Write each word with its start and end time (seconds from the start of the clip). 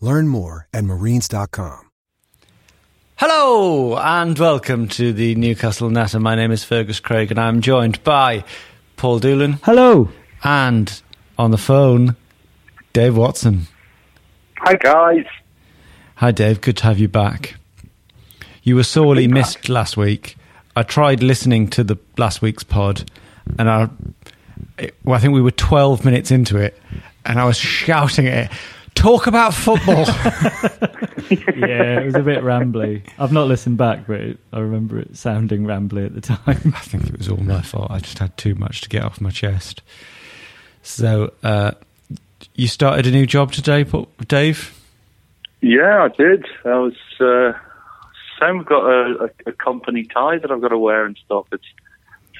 Learn 0.00 0.28
more 0.28 0.68
at 0.72 0.84
marines.com. 0.84 1.80
Hello 3.16 3.98
and 3.98 4.38
welcome 4.38 4.86
to 4.88 5.12
the 5.12 5.34
Newcastle 5.34 5.90
Natter. 5.90 6.20
My 6.20 6.36
name 6.36 6.52
is 6.52 6.62
Fergus 6.62 7.00
Craig 7.00 7.32
and 7.32 7.40
I'm 7.40 7.60
joined 7.60 8.02
by 8.04 8.44
Paul 8.96 9.18
Doolan 9.18 9.54
Hello. 9.64 10.08
and 10.44 11.02
on 11.36 11.50
the 11.50 11.58
phone, 11.58 12.14
Dave 12.92 13.16
Watson. 13.16 13.66
Hi 14.58 14.74
guys. 14.74 15.24
Hi, 16.16 16.30
Dave. 16.32 16.60
Good 16.60 16.76
to 16.78 16.84
have 16.84 16.98
you 16.98 17.08
back. 17.08 17.56
You 18.64 18.74
were 18.76 18.82
sorely 18.84 19.22
Good 19.24 19.28
to 19.30 19.34
missed 19.34 19.68
last 19.68 19.96
week. 19.96 20.36
I 20.76 20.82
tried 20.82 21.22
listening 21.22 21.68
to 21.70 21.84
the 21.84 21.96
last 22.16 22.42
week's 22.42 22.64
pod, 22.64 23.08
and 23.56 23.70
I, 23.70 23.88
it- 24.78 24.96
well, 25.04 25.14
I 25.16 25.20
think 25.20 25.32
we 25.34 25.40
were 25.42 25.52
12 25.52 26.04
minutes 26.04 26.32
into 26.32 26.56
it, 26.58 26.76
and 27.24 27.38
I 27.40 27.44
was 27.44 27.56
shouting 27.56 28.26
at 28.26 28.50
it, 28.50 28.58
talk 28.98 29.26
about 29.26 29.54
football. 29.54 30.04
Yeah, 31.30 32.00
it 32.00 32.06
was 32.06 32.14
a 32.14 32.22
bit 32.22 32.42
rambly. 32.42 33.02
I've 33.18 33.32
not 33.32 33.48
listened 33.48 33.76
back, 33.76 34.06
but 34.06 34.20
it, 34.20 34.38
I 34.52 34.60
remember 34.60 34.98
it 34.98 35.16
sounding 35.16 35.64
rambly 35.64 36.06
at 36.06 36.14
the 36.14 36.20
time. 36.20 36.72
I 36.74 36.80
think 36.80 37.06
it 37.06 37.18
was 37.18 37.28
all 37.28 37.36
my 37.38 37.60
fault. 37.60 37.90
I 37.90 37.98
just 37.98 38.18
had 38.18 38.36
too 38.36 38.54
much 38.54 38.80
to 38.82 38.88
get 38.88 39.02
off 39.02 39.20
my 39.20 39.30
chest. 39.30 39.82
So, 40.82 41.32
uh, 41.42 41.72
you 42.54 42.68
started 42.68 43.06
a 43.06 43.10
new 43.10 43.26
job 43.26 43.52
today, 43.52 43.84
Dave? 44.26 44.80
Yeah, 45.60 46.04
I 46.04 46.08
did. 46.16 46.46
I 46.64 46.78
was. 46.78 46.94
Uh, 47.20 47.52
Sam 48.38 48.62
got 48.62 48.84
a, 48.84 49.24
a, 49.24 49.50
a 49.50 49.52
company 49.52 50.04
tie 50.04 50.38
that 50.38 50.50
I've 50.50 50.60
got 50.60 50.68
to 50.68 50.78
wear 50.78 51.04
and 51.04 51.18
stuff. 51.24 51.46
It's, 51.52 51.64
it's 51.64 51.87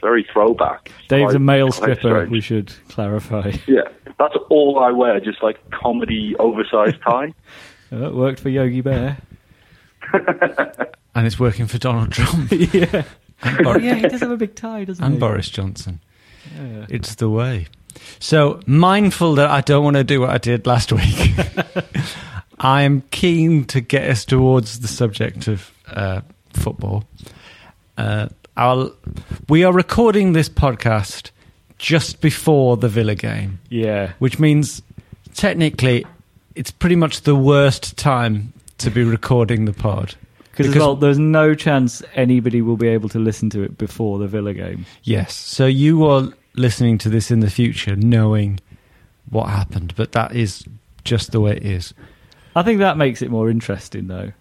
very 0.00 0.26
throwback. 0.32 0.90
Dave's 1.08 1.24
quite- 1.26 1.36
a 1.36 1.38
male 1.38 1.72
stripper, 1.72 2.00
strange. 2.00 2.30
we 2.30 2.40
should 2.40 2.72
clarify. 2.88 3.52
Yeah, 3.66 3.82
that's 4.18 4.34
all 4.50 4.78
I 4.80 4.90
wear. 4.92 5.20
Just 5.20 5.42
like 5.42 5.58
comedy 5.70 6.34
oversized 6.38 7.00
tie. 7.02 7.34
Uh, 7.90 8.08
it 8.08 8.14
worked 8.14 8.40
for 8.40 8.50
Yogi 8.50 8.82
Bear. 8.82 9.16
And 11.14 11.26
it's 11.26 11.38
working 11.40 11.66
for 11.66 11.78
Donald 11.78 12.12
Trump 12.12 12.52
yeah. 12.52 13.02
and, 13.42 13.64
Bor- 13.64 13.76
Oh, 13.76 13.78
yeah, 13.78 13.94
he 13.94 14.02
does 14.08 14.20
have 14.20 14.30
a 14.30 14.36
big 14.36 14.54
tie, 14.54 14.84
doesn't 14.84 15.02
and 15.02 15.14
he? 15.14 15.18
Boris 15.20 15.48
Johnson. 15.48 16.00
Yeah. 16.54 16.86
It's 16.88 17.14
the 17.16 17.28
way. 17.28 17.66
So, 18.20 18.60
mindful 18.66 19.34
that 19.36 19.50
I 19.50 19.60
don't 19.62 19.82
want 19.82 19.96
to 19.96 20.04
do 20.04 20.20
what 20.20 20.30
I 20.30 20.38
did 20.38 20.66
last 20.66 20.92
week, 20.92 21.32
I 22.60 22.82
am 22.82 23.02
keen 23.10 23.64
to 23.66 23.80
get 23.80 24.08
us 24.08 24.24
towards 24.24 24.80
the 24.80 24.86
subject 24.88 25.48
of 25.48 25.72
uh, 25.88 26.20
football. 26.52 27.04
Uh, 27.96 28.28
I'll, 28.58 28.92
we 29.48 29.62
are 29.62 29.72
recording 29.72 30.32
this 30.32 30.48
podcast 30.48 31.30
just 31.78 32.20
before 32.20 32.76
the 32.76 32.88
Villa 32.88 33.14
game, 33.14 33.60
Yeah. 33.70 34.12
which 34.18 34.40
means 34.40 34.82
technically 35.34 36.04
it's 36.56 36.72
pretty 36.72 36.96
much 36.96 37.20
the 37.20 37.36
worst 37.36 37.96
time 37.96 38.52
to 38.78 38.90
be 38.90 39.04
recording 39.04 39.64
the 39.64 39.72
pod. 39.72 40.16
Because 40.56 40.74
well, 40.74 40.96
there's 40.96 41.20
no 41.20 41.54
chance 41.54 42.02
anybody 42.14 42.60
will 42.62 42.76
be 42.76 42.88
able 42.88 43.08
to 43.10 43.20
listen 43.20 43.48
to 43.50 43.62
it 43.62 43.78
before 43.78 44.18
the 44.18 44.26
Villa 44.26 44.52
game. 44.52 44.86
Yes. 45.04 45.34
So 45.36 45.66
you 45.66 46.04
are 46.06 46.28
listening 46.56 46.98
to 46.98 47.08
this 47.08 47.30
in 47.30 47.38
the 47.38 47.50
future 47.50 47.94
knowing 47.94 48.58
what 49.30 49.50
happened, 49.50 49.94
but 49.94 50.10
that 50.12 50.34
is 50.34 50.64
just 51.04 51.30
the 51.30 51.40
way 51.40 51.52
it 51.52 51.64
is. 51.64 51.94
I 52.56 52.64
think 52.64 52.80
that 52.80 52.96
makes 52.96 53.22
it 53.22 53.30
more 53.30 53.48
interesting, 53.48 54.08
though. 54.08 54.32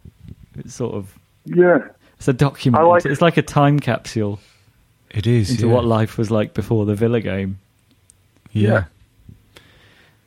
It's 0.58 0.74
sort 0.74 0.96
of 0.96 1.14
Yeah. 1.46 1.88
It's 2.18 2.28
a 2.28 2.34
document. 2.34 2.88
Like- 2.88 3.06
it's 3.06 3.22
like 3.22 3.38
a 3.38 3.42
time 3.42 3.80
capsule 3.80 4.40
It 5.12 5.26
is. 5.28 5.52
into 5.52 5.68
yeah. 5.68 5.74
what 5.74 5.86
life 5.86 6.18
was 6.18 6.30
like 6.32 6.54
before 6.54 6.86
the 6.86 6.96
Villa 6.96 7.22
game. 7.22 7.60
Yeah. 8.52 8.86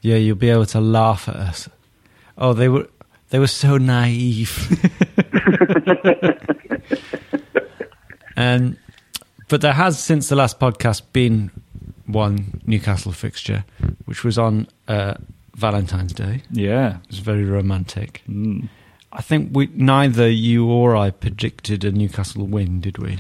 Yeah, 0.02 0.16
you'll 0.16 0.36
be 0.36 0.50
able 0.50 0.66
to 0.66 0.80
laugh 0.80 1.28
at 1.28 1.36
us. 1.36 1.68
Oh, 2.38 2.52
they 2.54 2.68
were 2.68 2.88
they 3.30 3.38
were 3.38 3.46
so 3.46 3.76
naive. 3.76 4.68
and 8.36 8.76
but 9.48 9.60
there 9.60 9.72
has 9.72 9.98
since 9.98 10.28
the 10.28 10.36
last 10.36 10.58
podcast 10.58 11.02
been 11.12 11.50
one 12.06 12.60
Newcastle 12.66 13.12
fixture, 13.12 13.64
which 14.06 14.24
was 14.24 14.38
on 14.38 14.66
uh, 14.88 15.14
Valentine's 15.56 16.12
Day. 16.12 16.42
Yeah. 16.50 16.96
It 17.04 17.08
was 17.10 17.18
very 17.20 17.44
romantic. 17.44 18.22
Mm. 18.28 18.68
I 19.12 19.22
think 19.22 19.50
we 19.52 19.68
neither 19.74 20.28
you 20.28 20.68
or 20.68 20.96
I 20.96 21.10
predicted 21.10 21.84
a 21.84 21.90
Newcastle 21.90 22.46
win, 22.46 22.80
did 22.80 22.98
we? 22.98 23.18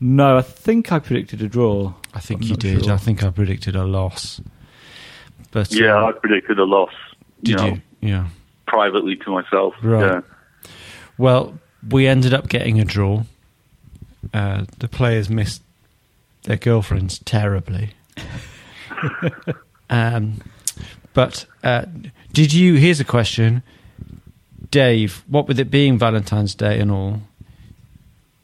No, 0.00 0.38
I 0.38 0.42
think 0.42 0.90
I 0.92 0.98
predicted 0.98 1.42
a 1.42 1.48
draw. 1.48 1.92
I 2.14 2.20
think 2.20 2.42
I'm 2.42 2.48
you 2.48 2.56
did. 2.56 2.84
sure. 2.84 2.94
I 2.94 2.96
think 2.96 3.22
I 3.22 3.30
predicted 3.30 3.76
a 3.76 3.84
loss. 3.84 4.40
But 5.50 5.72
Yeah, 5.72 6.02
uh, 6.02 6.08
I 6.08 6.12
predicted 6.12 6.58
a 6.58 6.64
loss. 6.64 6.92
did 7.42 7.56
know, 7.58 7.66
you? 7.66 7.80
Yeah. 8.00 8.28
Privately 8.66 9.16
to 9.16 9.30
myself. 9.30 9.74
Right. 9.82 10.14
Yeah. 10.14 10.20
Well, 11.18 11.58
we 11.88 12.06
ended 12.06 12.32
up 12.34 12.48
getting 12.48 12.80
a 12.80 12.84
draw. 12.84 13.24
Uh, 14.32 14.64
the 14.78 14.88
players 14.88 15.28
missed 15.28 15.62
their 16.44 16.56
girlfriends 16.56 17.18
terribly. 17.20 17.90
um, 19.90 20.40
but 21.14 21.46
uh, 21.62 21.84
did 22.32 22.52
you? 22.52 22.74
Here's 22.74 23.00
a 23.00 23.04
question, 23.04 23.62
Dave. 24.70 25.24
What 25.28 25.48
with 25.48 25.58
it 25.58 25.70
being 25.70 25.98
Valentine's 25.98 26.54
Day 26.54 26.80
and 26.80 26.90
all, 26.90 27.20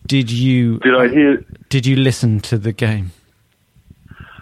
did 0.07 0.31
you? 0.31 0.79
Did 0.79 0.95
I 0.95 1.09
hear? 1.09 1.45
Did 1.69 1.87
you 1.87 1.97
listen 1.97 2.41
to 2.41 2.59
the 2.59 2.73
game? 2.73 3.13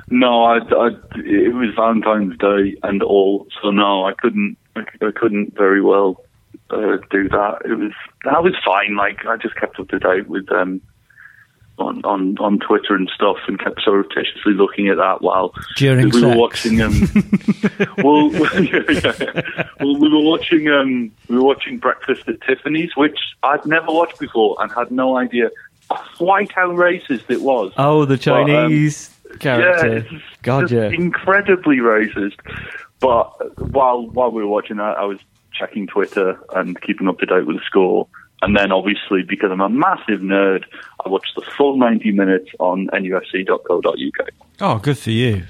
No, 0.08 0.44
I, 0.44 0.58
I, 0.58 0.88
it 1.16 1.54
was 1.54 1.74
Valentine's 1.74 2.36
Day 2.38 2.76
and 2.82 3.02
all, 3.02 3.46
so 3.62 3.70
no, 3.70 4.04
I 4.04 4.12
couldn't. 4.12 4.56
I, 4.76 4.82
I 5.00 5.10
couldn't 5.14 5.54
very 5.56 5.80
well 5.80 6.22
uh, 6.70 6.98
do 7.10 7.28
that. 7.28 7.62
It 7.64 7.74
was 7.74 7.92
that 8.24 8.42
was 8.42 8.54
fine. 8.64 8.96
Like 8.96 9.24
I 9.26 9.36
just 9.36 9.56
kept 9.56 9.78
up 9.78 9.88
to 9.88 9.98
date 9.98 10.28
with 10.28 10.46
them 10.48 10.80
on 11.78 12.04
on 12.04 12.38
on 12.38 12.58
Twitter 12.60 12.94
and 12.94 13.10
stuff, 13.14 13.36
and 13.46 13.58
kept 13.58 13.82
surreptitiously 13.82 14.54
looking 14.54 14.88
at 14.88 14.96
that 14.96 15.22
while 15.22 15.52
During 15.76 16.10
we 16.10 16.22
were 16.22 16.36
watching. 16.36 16.80
Um, 16.80 16.92
well, 17.98 18.30
yeah, 18.62 18.82
yeah. 18.90 19.68
well, 19.80 19.98
we 19.98 20.08
were 20.08 20.22
watching. 20.22 20.68
Um, 20.68 21.10
we 21.28 21.36
were 21.36 21.44
watching 21.44 21.78
Breakfast 21.78 22.28
at 22.28 22.40
Tiffany's, 22.42 22.96
which 22.96 23.18
I'd 23.42 23.64
never 23.66 23.88
watched 23.88 24.18
before 24.18 24.56
and 24.60 24.70
had 24.72 24.90
no 24.90 25.16
idea 25.16 25.50
quite 25.88 26.52
how 26.52 26.68
racist 26.68 27.30
it 27.30 27.42
was. 27.42 27.72
Oh, 27.76 28.04
the 28.04 28.20
Well, 28.26 28.42
um, 28.42 28.46
Chinese 28.46 29.10
character. 29.40 30.06
Yeah, 30.10 30.18
God, 30.42 30.70
yeah. 30.70 30.90
incredibly 30.90 31.78
racist. 31.78 32.36
But 33.00 33.58
while 33.72 34.06
while 34.08 34.30
we 34.30 34.42
were 34.42 34.48
watching 34.48 34.76
that, 34.76 34.96
I 34.96 35.04
was 35.04 35.18
checking 35.52 35.86
Twitter 35.86 36.38
and 36.54 36.80
keeping 36.80 37.08
up 37.08 37.18
to 37.18 37.26
date 37.26 37.46
with 37.46 37.56
the 37.56 37.62
score. 37.64 38.08
And 38.42 38.56
then 38.56 38.72
obviously, 38.72 39.22
because 39.22 39.50
I'm 39.50 39.60
a 39.60 39.68
massive 39.70 40.20
nerd, 40.20 40.64
I 41.04 41.08
watched 41.08 41.34
the 41.34 41.42
full 41.56 41.76
90 41.78 42.12
minutes 42.12 42.50
on 42.58 42.88
nufc.co.uk. 42.88 44.28
Oh, 44.60 44.78
good 44.78 44.98
for 44.98 45.10
you. 45.10 45.44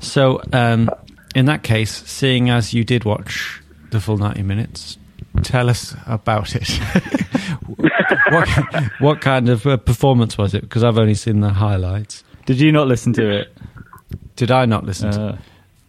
So, 0.00 0.40
um, 0.52 0.88
in 1.34 1.46
that 1.46 1.62
case, 1.62 1.90
seeing 2.06 2.48
as 2.48 2.72
you 2.72 2.84
did 2.84 3.04
watch 3.04 3.60
the 3.90 4.00
full 4.00 4.18
90 4.18 4.42
minutes, 4.42 4.98
tell 5.42 5.68
us 5.68 5.96
about 6.06 6.54
it. 6.54 6.68
what, 8.30 8.48
what 9.00 9.20
kind 9.20 9.48
of 9.48 9.66
uh, 9.66 9.76
performance 9.76 10.38
was 10.38 10.54
it? 10.54 10.62
Because 10.62 10.84
I've 10.84 10.98
only 10.98 11.14
seen 11.14 11.40
the 11.40 11.50
highlights. 11.50 12.22
Did 12.46 12.60
you 12.60 12.72
not 12.72 12.86
listen 12.88 13.12
to 13.14 13.28
it? 13.40 13.56
Did 14.36 14.50
I 14.50 14.64
not 14.64 14.84
listen 14.84 15.10
to 15.12 15.20
Uh, 15.22 15.28
it? 15.32 15.38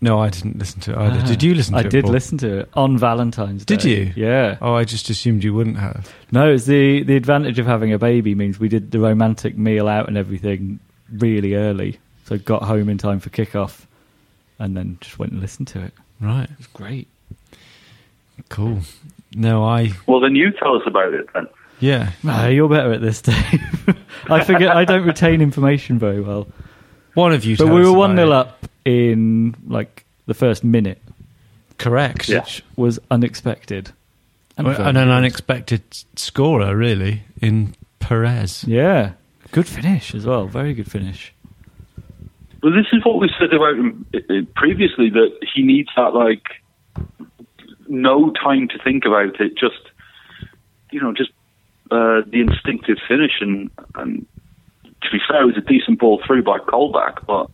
No, 0.04 0.20
I 0.20 0.30
didn't 0.30 0.58
listen 0.58 0.82
to 0.82 0.92
it 0.94 0.98
either. 0.98 1.20
ah. 1.24 1.28
Did 1.28 1.44
you 1.44 1.54
listen 1.54 1.74
to 1.74 1.78
I 1.78 1.82
it? 1.82 1.86
I 1.86 1.90
did 1.90 2.04
Paul? 2.06 2.12
listen 2.14 2.38
to 2.40 2.60
it 2.62 2.70
on 2.74 2.98
Valentine's 2.98 3.64
Day. 3.66 3.76
Did 3.76 3.84
you? 3.86 4.14
Yeah. 4.16 4.58
Oh, 4.60 4.74
I 4.74 4.84
just 4.84 5.10
assumed 5.12 5.44
you 5.44 5.54
wouldn't 5.54 5.78
have. 5.78 6.12
No, 6.32 6.52
it's 6.52 6.66
the 6.66 7.04
the 7.04 7.16
advantage 7.16 7.60
of 7.60 7.68
having 7.68 7.94
a 7.94 8.00
baby 8.00 8.34
means 8.34 8.60
we 8.60 8.68
did 8.68 8.90
the 8.92 9.00
romantic 9.00 9.58
meal 9.58 9.88
out 9.88 10.08
and 10.08 10.18
everything 10.18 10.80
really 11.12 11.54
early. 11.54 12.00
So 12.26 12.38
got 12.40 12.64
home 12.64 12.90
in 12.90 12.98
time 12.98 13.20
for 13.20 13.30
kickoff, 13.30 13.86
and 14.58 14.76
then 14.76 14.98
just 15.02 15.20
went 15.20 15.34
and 15.34 15.42
listened 15.42 15.68
to 15.70 15.84
it. 15.84 15.94
Right. 16.20 16.50
It 16.50 16.58
was 16.58 16.68
great. 16.68 17.08
Cool. 18.50 18.80
No, 19.36 19.64
I. 19.64 19.92
Well, 20.08 20.20
then 20.20 20.36
you 20.36 20.52
tell 20.52 20.76
us 20.76 20.84
about 20.86 21.14
it 21.14 21.28
then. 21.34 21.48
Yeah. 21.80 22.12
Ah, 22.26 22.48
you're 22.48 22.70
better 22.70 22.92
at 22.94 23.02
this, 23.02 23.22
Dave. 23.22 23.96
I 24.30 24.44
forget. 24.44 24.76
I 24.76 24.84
don't 24.86 25.06
retain 25.06 25.42
information 25.42 26.00
very 26.00 26.22
well. 26.22 26.48
One 27.14 27.34
of 27.34 27.44
you. 27.46 27.58
But 27.58 27.66
tell 27.66 27.76
we 27.76 27.82
were 27.82 27.94
one 27.94 28.16
0 28.16 28.32
up 28.32 28.66
in 28.86 29.56
like 29.68 30.06
the 30.26 30.34
first 30.34 30.64
minute, 30.64 31.02
Correct. 31.78 32.30
Yeah. 32.30 32.40
which 32.40 32.64
was 32.76 33.00
unexpected. 33.10 33.92
And, 34.58 34.68
and 34.68 34.98
an 34.98 35.10
unexpected 35.10 35.82
scorer, 36.16 36.76
really, 36.76 37.24
in 37.42 37.74
Perez. 38.00 38.64
Yeah, 38.66 39.14
good 39.52 39.68
finish 39.68 40.14
as 40.14 40.26
well. 40.26 40.46
Very 40.46 40.74
good 40.74 40.92
finish. 40.92 41.34
Well, 42.62 42.74
this 42.74 42.86
is 42.94 43.04
what 43.04 43.20
we 43.20 43.30
said 43.40 43.54
about 43.54 43.76
him 43.76 44.06
uh, 44.14 44.46
previously 44.56 45.10
that 45.10 45.32
he 45.54 45.64
needs 45.64 45.90
that 45.96 46.14
like 46.14 46.44
no 47.88 48.32
time 48.32 48.68
to 48.68 48.78
think 48.84 49.06
about 49.06 49.40
it. 49.40 49.58
Just 49.58 49.82
you 50.92 51.02
know, 51.02 51.14
just 51.14 51.32
uh, 51.90 52.22
the 52.28 52.42
instinctive 52.42 52.98
finish, 53.08 53.32
and 53.42 53.72
and 53.96 54.28
to 55.02 55.10
be 55.12 55.20
fair, 55.28 55.44
it 55.44 55.46
was 55.46 55.58
a 55.58 55.62
decent 55.62 56.00
ball 56.00 56.22
through 56.26 56.44
by 56.44 56.60
Colback, 56.60 57.26
but 57.26 57.50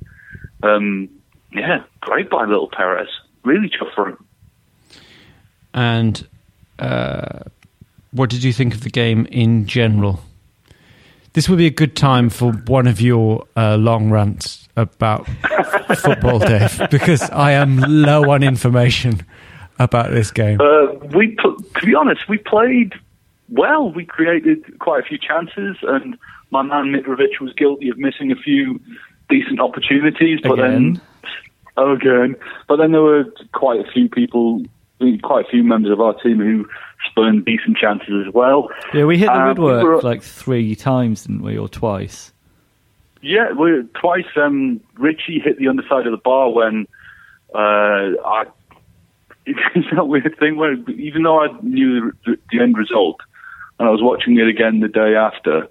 um, 0.67 1.09
yeah, 1.53 1.83
great 2.01 2.29
by 2.29 2.45
little 2.45 2.69
Perez. 2.69 3.09
Really 3.43 3.69
tough 3.69 3.89
for 3.95 4.09
him. 4.09 4.25
And 5.73 6.27
uh, 6.79 7.39
what 8.11 8.29
did 8.29 8.43
you 8.43 8.53
think 8.53 8.73
of 8.73 8.81
the 8.81 8.89
game 8.89 9.25
in 9.27 9.65
general? 9.65 10.21
This 11.33 11.47
would 11.47 11.57
be 11.59 11.67
a 11.67 11.71
good 11.71 11.95
time 11.95 12.29
for 12.29 12.51
one 12.51 12.87
of 12.87 12.99
your 12.99 13.45
uh, 13.55 13.77
long 13.77 14.09
rants 14.09 14.67
about 14.75 15.27
football, 15.97 16.39
Dave, 16.39 16.81
because 16.89 17.21
I 17.29 17.51
am 17.51 17.77
low 17.77 18.31
on 18.31 18.41
information 18.41 19.25
about 19.77 20.11
this 20.11 20.31
game. 20.31 20.59
Uh, 20.59 20.93
we, 21.15 21.35
to 21.35 21.85
be 21.85 21.93
honest, 21.93 22.27
we 22.27 22.39
played 22.39 22.93
well. 23.49 23.91
We 23.91 24.05
created 24.05 24.79
quite 24.79 25.03
a 25.03 25.07
few 25.07 25.19
chances, 25.19 25.77
and 25.83 26.17
my 26.51 26.61
man 26.61 26.85
Mitrovic 26.85 27.39
was 27.41 27.53
guilty 27.53 27.89
of 27.89 27.97
missing 27.97 28.31
a 28.31 28.35
few 28.35 28.79
decent 29.29 29.59
opportunities. 29.59 30.39
But 30.41 30.53
Again? 30.59 31.01
then, 31.75 31.87
again, 31.87 32.35
but 32.67 32.77
then 32.77 32.91
there 32.91 33.01
were 33.01 33.25
quite 33.53 33.79
a 33.85 33.91
few 33.91 34.09
people, 34.09 34.63
quite 35.23 35.45
a 35.45 35.49
few 35.49 35.63
members 35.63 35.91
of 35.91 35.99
our 35.99 36.13
team 36.21 36.37
who 36.39 36.67
spurned 37.09 37.45
decent 37.45 37.77
chances 37.77 38.25
as 38.27 38.33
well. 38.33 38.69
Yeah, 38.93 39.05
we 39.05 39.17
hit 39.17 39.27
the 39.27 39.39
we 39.39 39.47
woodwork 39.49 39.83
were- 39.83 40.01
like 40.01 40.23
three 40.23 40.75
times, 40.75 41.23
didn't 41.25 41.41
we, 41.43 41.57
or 41.57 41.67
twice? 41.69 42.31
Yeah, 43.21 43.51
we 43.53 43.83
twice. 43.99 44.25
Um, 44.35 44.79
Ritchie 44.97 45.39
hit 45.39 45.57
the 45.57 45.67
underside 45.67 46.05
of 46.05 46.11
the 46.11 46.21
bar 46.23 46.49
when 46.51 46.87
uh, 47.53 47.57
I. 48.25 48.45
It's 49.45 49.87
that 49.95 50.07
weird 50.07 50.35
thing 50.39 50.57
where 50.57 50.73
even 50.89 51.23
though 51.23 51.41
I 51.41 51.47
knew 51.61 52.11
the, 52.25 52.37
the 52.51 52.59
end 52.59 52.77
result, 52.77 53.21
and 53.79 53.87
I 53.87 53.91
was 53.91 54.01
watching 54.03 54.37
it 54.37 54.47
again 54.47 54.81
the 54.81 54.89
day 54.89 55.15
after, 55.15 55.67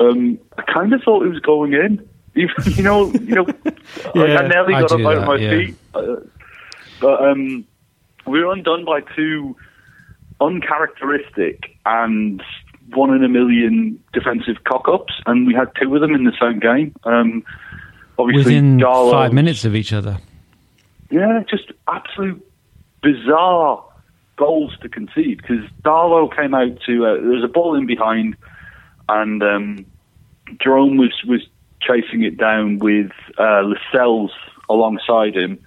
um, 0.00 0.38
I 0.56 0.62
kind 0.62 0.92
of 0.92 1.02
thought 1.02 1.24
it 1.24 1.28
was 1.28 1.40
going 1.40 1.72
in. 1.72 2.08
You 2.34 2.84
know, 2.84 3.10
you 3.12 3.34
know, 3.34 3.42
like 4.14 4.30
I 4.30 4.46
nearly 4.46 4.74
I 4.74 4.82
got 4.82 4.92
up 4.92 5.00
out 5.00 5.02
that, 5.02 5.18
of 5.18 5.26
my 5.26 5.36
yeah. 5.36 5.50
feet. 5.50 5.74
Uh, 5.92 6.16
but 7.00 7.20
um, 7.20 7.66
we 8.26 8.44
were 8.44 8.52
undone 8.52 8.84
by 8.84 9.00
two 9.16 9.56
uncharacteristic 10.40 11.76
and 11.84 12.40
one 12.94 13.12
in 13.14 13.24
a 13.24 13.28
million 13.28 14.02
defensive 14.12 14.62
cock 14.64 14.88
ups, 14.88 15.14
and 15.26 15.46
we 15.48 15.54
had 15.54 15.70
two 15.80 15.92
of 15.94 16.00
them 16.00 16.14
in 16.14 16.24
the 16.24 16.32
same 16.40 16.60
game. 16.60 16.94
Um, 17.04 17.44
obviously, 18.18 18.54
Within 18.54 18.80
five 18.80 19.32
minutes 19.32 19.64
of 19.64 19.74
each 19.74 19.92
other. 19.92 20.18
yeah, 21.10 21.42
just 21.48 21.72
absolute 21.88 22.44
bizarre 23.02 23.84
goals 24.36 24.76
to 24.82 24.88
concede 24.88 25.38
because 25.38 25.64
Darlow 25.82 26.34
came 26.34 26.54
out 26.54 26.80
to 26.86 27.06
uh, 27.06 27.14
there 27.14 27.30
was 27.30 27.44
a 27.44 27.48
ball 27.48 27.74
in 27.74 27.86
behind, 27.86 28.36
and 29.08 29.42
um, 29.42 29.86
Jerome 30.62 30.96
was 30.96 31.12
was 31.26 31.40
chasing 31.80 32.22
it 32.22 32.36
down 32.36 32.78
with 32.78 33.10
uh, 33.38 33.62
Lascelles 33.62 34.32
alongside 34.68 35.36
him. 35.36 35.58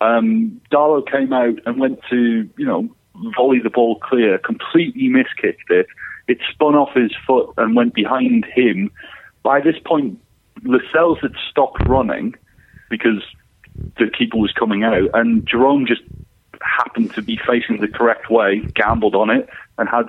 Um, 0.00 0.60
Darlow 0.70 1.08
came 1.10 1.32
out 1.32 1.58
and 1.66 1.80
went 1.80 2.00
to 2.10 2.48
you 2.56 2.66
know 2.66 2.88
volley 3.36 3.60
the 3.62 3.70
ball 3.70 3.98
clear, 3.98 4.38
completely 4.38 5.08
miskicked 5.08 5.70
it. 5.70 5.86
It 6.28 6.38
spun 6.52 6.74
off 6.74 6.94
his 6.94 7.12
foot 7.26 7.52
and 7.56 7.74
went 7.74 7.94
behind 7.94 8.44
him. 8.54 8.90
By 9.42 9.60
this 9.60 9.76
point, 9.84 10.20
Lascelles 10.62 11.18
had 11.22 11.32
stopped 11.50 11.80
running 11.88 12.34
because 12.90 13.22
the 13.98 14.10
keeper 14.16 14.36
was 14.36 14.52
coming 14.52 14.84
out, 14.84 15.10
and 15.14 15.46
Jerome 15.46 15.86
just 15.86 16.02
happened 16.62 17.14
to 17.14 17.22
be 17.22 17.38
facing 17.46 17.80
the 17.80 17.88
correct 17.88 18.30
way, 18.30 18.60
gambled 18.74 19.14
on 19.14 19.30
it, 19.30 19.48
and 19.78 19.88
had 19.88 20.06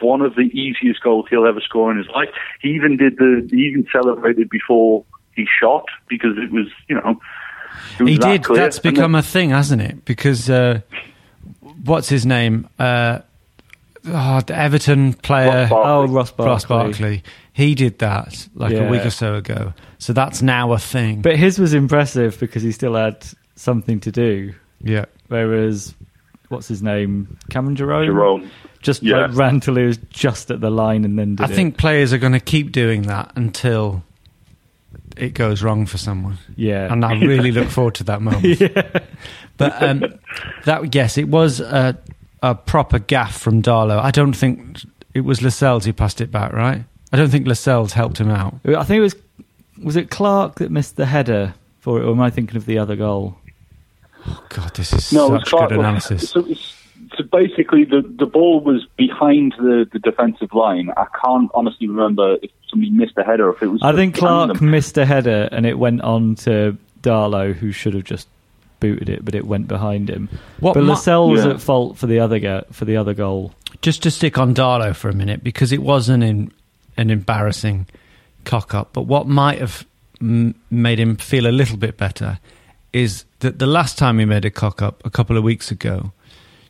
one 0.00 0.20
of 0.22 0.34
the 0.34 0.42
easiest 0.58 1.02
goals 1.02 1.26
he'll 1.30 1.46
ever 1.46 1.60
score 1.60 1.90
in 1.90 1.98
his 1.98 2.06
life. 2.08 2.28
He 2.60 2.70
even 2.70 2.96
did 2.96 3.16
the, 3.18 3.46
he 3.50 3.62
even 3.68 3.86
celebrated 3.92 4.48
before 4.50 5.04
he 5.34 5.46
shot 5.60 5.84
because 6.08 6.36
it 6.38 6.50
was, 6.52 6.66
you 6.88 6.96
know, 6.96 7.20
it 7.98 8.02
was 8.02 8.10
He 8.12 8.18
that 8.18 8.26
did. 8.32 8.44
clear. 8.44 8.60
That's 8.62 8.78
And 8.78 8.94
become 8.94 9.12
then- 9.12 9.18
a 9.20 9.22
thing, 9.22 9.50
hasn't 9.50 9.82
it? 9.82 10.04
Because 10.04 10.48
uh, 10.50 10.80
what's 11.84 12.08
his 12.08 12.24
name? 12.26 12.68
Uh, 12.78 13.20
oh, 14.06 14.40
the 14.40 14.56
Everton 14.56 15.14
player. 15.14 15.68
Ross 15.68 15.70
Barkley. 15.70 15.90
Oh, 15.90 16.06
Ross 16.14 16.30
Barkley. 16.32 16.46
Ross 16.50 16.64
Barkley. 16.66 17.22
He 17.54 17.74
did 17.74 17.98
that 17.98 18.48
like 18.54 18.72
a 18.72 18.88
week 18.88 19.04
or 19.04 19.10
so 19.10 19.34
ago. 19.34 19.74
So 19.98 20.12
that's 20.14 20.40
now 20.42 20.72
a 20.72 20.78
thing. 20.78 21.20
But 21.22 21.36
his 21.36 21.58
was 21.58 21.74
impressive 21.74 22.38
because 22.40 22.62
he 22.62 22.72
still 22.72 22.94
had 22.94 23.26
something 23.56 24.00
to 24.00 24.10
do. 24.10 24.54
Yeah. 24.82 25.04
Whereas, 25.28 25.94
what's 26.48 26.68
his 26.68 26.82
name? 26.82 27.38
Cameron 27.50 27.76
Jerome? 27.76 28.06
Jerome. 28.06 28.50
Just 28.82 29.02
Yeah. 29.02 29.26
like, 29.26 29.36
ran 29.36 29.60
till 29.60 29.76
he 29.76 29.84
was 29.84 29.98
just 30.10 30.50
at 30.50 30.60
the 30.60 30.70
line 30.70 31.04
and 31.04 31.18
then 31.18 31.36
did 31.36 31.48
I 31.48 31.52
it. 31.52 31.54
think 31.54 31.78
players 31.78 32.12
are 32.12 32.18
going 32.18 32.32
to 32.32 32.40
keep 32.40 32.72
doing 32.72 33.02
that 33.02 33.32
until 33.36 34.02
it 35.16 35.34
goes 35.34 35.62
wrong 35.62 35.86
for 35.86 35.98
someone. 35.98 36.38
Yeah. 36.56 36.92
And 36.92 37.04
I 37.04 37.12
really 37.20 37.52
look 37.52 37.68
forward 37.68 37.94
to 37.96 38.04
that 38.04 38.20
moment. 38.22 38.60
But 39.56 39.82
um, 39.82 40.04
that 40.64 40.94
yes, 40.94 41.16
it 41.18 41.28
was 41.28 41.60
a, 41.60 41.96
a 42.42 42.54
proper 42.54 42.98
gaff 42.98 43.38
from 43.38 43.62
Darlow. 43.62 43.98
I 44.00 44.10
don't 44.10 44.32
think 44.32 44.80
it 45.14 45.20
was 45.20 45.42
Lascelles 45.42 45.84
who 45.84 45.92
passed 45.92 46.20
it 46.20 46.30
back, 46.30 46.52
right? 46.52 46.84
I 47.12 47.16
don't 47.16 47.28
think 47.30 47.46
Lascelles 47.46 47.92
helped 47.92 48.18
him 48.18 48.30
out. 48.30 48.54
I 48.66 48.82
think 48.84 48.98
it 48.98 49.02
was. 49.02 49.14
Was 49.82 49.96
it 49.96 50.10
Clark 50.10 50.56
that 50.56 50.70
missed 50.70 50.96
the 50.96 51.06
header 51.06 51.54
for 51.80 52.00
it, 52.00 52.04
or 52.04 52.10
am 52.12 52.20
I 52.20 52.30
thinking 52.30 52.56
of 52.56 52.66
the 52.66 52.78
other 52.78 52.96
goal? 52.96 53.36
God, 54.48 54.74
this 54.74 54.92
is 54.92 55.12
No, 55.12 55.28
such 55.38 55.46
Clark- 55.48 55.70
good 55.70 55.78
analysis. 55.78 56.30
So, 56.30 56.42
so 57.16 57.24
basically, 57.30 57.84
the, 57.84 58.02
the 58.18 58.26
ball 58.26 58.60
was 58.60 58.86
behind 58.96 59.54
the, 59.58 59.88
the 59.92 59.98
defensive 59.98 60.52
line. 60.54 60.90
I 60.96 61.06
can't 61.24 61.50
honestly 61.54 61.88
remember 61.88 62.36
if 62.42 62.50
somebody 62.70 62.90
missed 62.90 63.18
a 63.18 63.22
header 63.24 63.48
or 63.48 63.54
if 63.54 63.62
it 63.62 63.66
was. 63.68 63.82
I 63.82 63.92
think 63.94 64.16
Clark 64.16 64.58
them. 64.58 64.70
missed 64.70 64.96
a 64.98 65.04
header 65.04 65.48
and 65.52 65.66
it 65.66 65.78
went 65.78 66.00
on 66.02 66.36
to 66.36 66.76
Darlow, 67.02 67.52
who 67.52 67.72
should 67.72 67.94
have 67.94 68.04
just 68.04 68.28
booted 68.80 69.08
it, 69.08 69.24
but 69.24 69.34
it 69.34 69.46
went 69.46 69.68
behind 69.68 70.08
him. 70.08 70.28
What 70.60 70.74
but 70.74 70.80
mi- 70.82 70.88
Lascelles 70.90 71.30
was 71.32 71.44
Yeah. 71.44 71.52
at 71.52 71.60
fault 71.60 71.98
for 71.98 72.06
the 72.06 72.20
other 72.20 72.38
go- 72.38 72.64
for 72.72 72.84
the 72.84 72.96
other 72.96 73.14
goal. 73.14 73.52
Just 73.80 74.02
to 74.04 74.10
stick 74.10 74.38
on 74.38 74.54
Darlow 74.54 74.94
for 74.94 75.08
a 75.08 75.14
minute, 75.14 75.42
because 75.44 75.72
it 75.72 75.82
was 75.82 76.08
an 76.08 76.22
in, 76.22 76.52
an 76.96 77.10
embarrassing 77.10 77.86
cock 78.44 78.74
up. 78.74 78.90
But 78.92 79.02
what 79.02 79.26
might 79.26 79.58
have 79.58 79.84
m- 80.20 80.54
made 80.70 80.98
him 81.00 81.16
feel 81.16 81.46
a 81.46 81.52
little 81.52 81.76
bit 81.76 81.96
better 81.96 82.38
is 82.92 83.24
that 83.40 83.58
the 83.58 83.66
last 83.66 83.98
time 83.98 84.18
he 84.18 84.24
made 84.24 84.44
a 84.44 84.50
cock 84.50 84.82
up 84.82 85.04
a 85.04 85.10
couple 85.10 85.36
of 85.36 85.42
weeks 85.44 85.70
ago. 85.70 86.12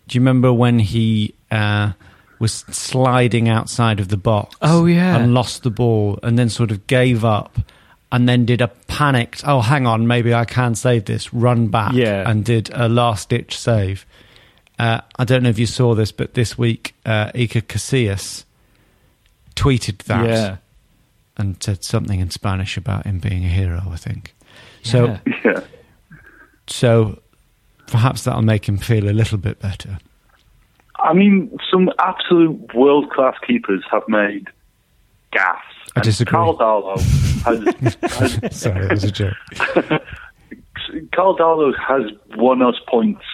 Do 0.08 0.16
you 0.16 0.20
remember 0.20 0.52
when 0.52 0.78
he 0.80 1.34
uh, 1.50 1.92
was 2.38 2.52
sliding 2.70 3.48
outside 3.48 4.00
of 4.00 4.08
the 4.08 4.16
box? 4.16 4.56
Oh, 4.60 4.86
yeah. 4.86 5.16
and 5.16 5.32
lost 5.34 5.62
the 5.62 5.70
ball, 5.70 6.18
and 6.22 6.38
then 6.38 6.48
sort 6.48 6.70
of 6.70 6.86
gave 6.86 7.24
up, 7.24 7.56
and 8.10 8.28
then 8.28 8.44
did 8.44 8.60
a 8.60 8.68
panicked. 8.88 9.42
Oh, 9.46 9.60
hang 9.60 9.86
on, 9.86 10.06
maybe 10.06 10.34
I 10.34 10.44
can 10.44 10.74
save 10.74 11.04
this. 11.06 11.32
Run 11.32 11.68
back, 11.68 11.92
Yeah. 11.94 12.28
and 12.28 12.44
did 12.44 12.70
a 12.74 12.88
last 12.88 13.28
ditch 13.28 13.56
save. 13.58 14.04
Uh, 14.78 15.00
I 15.16 15.24
don't 15.24 15.42
know 15.44 15.50
if 15.50 15.58
you 15.58 15.66
saw 15.66 15.94
this, 15.94 16.10
but 16.12 16.34
this 16.34 16.58
week, 16.58 16.94
uh, 17.06 17.30
Iker 17.32 17.62
Casillas 17.62 18.44
tweeted 19.54 19.98
that 20.04 20.26
Yeah. 20.28 20.56
and 21.36 21.62
said 21.62 21.84
something 21.84 22.18
in 22.20 22.30
Spanish 22.30 22.76
about 22.76 23.06
him 23.06 23.18
being 23.20 23.44
a 23.44 23.48
hero. 23.48 23.82
I 23.90 23.96
think 23.96 24.34
so. 24.82 25.18
Yeah. 25.44 25.60
So 26.72 27.20
perhaps 27.86 28.24
that'll 28.24 28.42
make 28.42 28.68
him 28.68 28.78
feel 28.78 29.08
a 29.08 29.12
little 29.12 29.38
bit 29.38 29.60
better. 29.60 29.98
I 30.98 31.12
mean, 31.12 31.56
some 31.70 31.90
absolute 31.98 32.74
world 32.74 33.10
class 33.10 33.34
keepers 33.46 33.84
have 33.90 34.02
made 34.08 34.48
gaffes. 35.32 35.58
I 35.94 36.00
disagree. 36.00 36.32
Karl 36.32 36.56
Darlow 36.56 36.98
has, 37.42 38.38
has 38.40 38.56
Sorry, 38.60 38.86
that 38.86 38.90
was 38.90 39.04
a 39.04 39.10
joke. 39.10 39.34
Karl 41.12 41.36
Darlow 41.36 41.72
has 41.76 42.10
won 42.36 42.62
us 42.62 42.76
points 42.88 43.24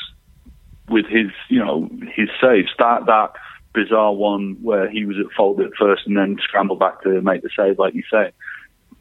with 0.88 1.07
his, 1.07 1.30
you 1.49 1.64
know, 1.64 1.88
his 2.14 2.28
saves. 2.40 2.71
That 2.78 3.07
that 3.07 3.33
bizarre 3.75 4.14
one 4.14 4.57
where 4.62 4.90
he 4.90 5.04
was 5.04 5.16
at 5.18 5.30
fault 5.37 5.61
at 5.61 5.71
first 5.78 6.02
and 6.07 6.16
then 6.16 6.38
scrambled 6.42 6.80
back 6.80 7.02
to 7.02 7.21
make 7.21 7.42
the 7.42 7.50
save, 7.57 7.78
like 7.78 7.95
you 7.95 8.02
say. 8.11 8.33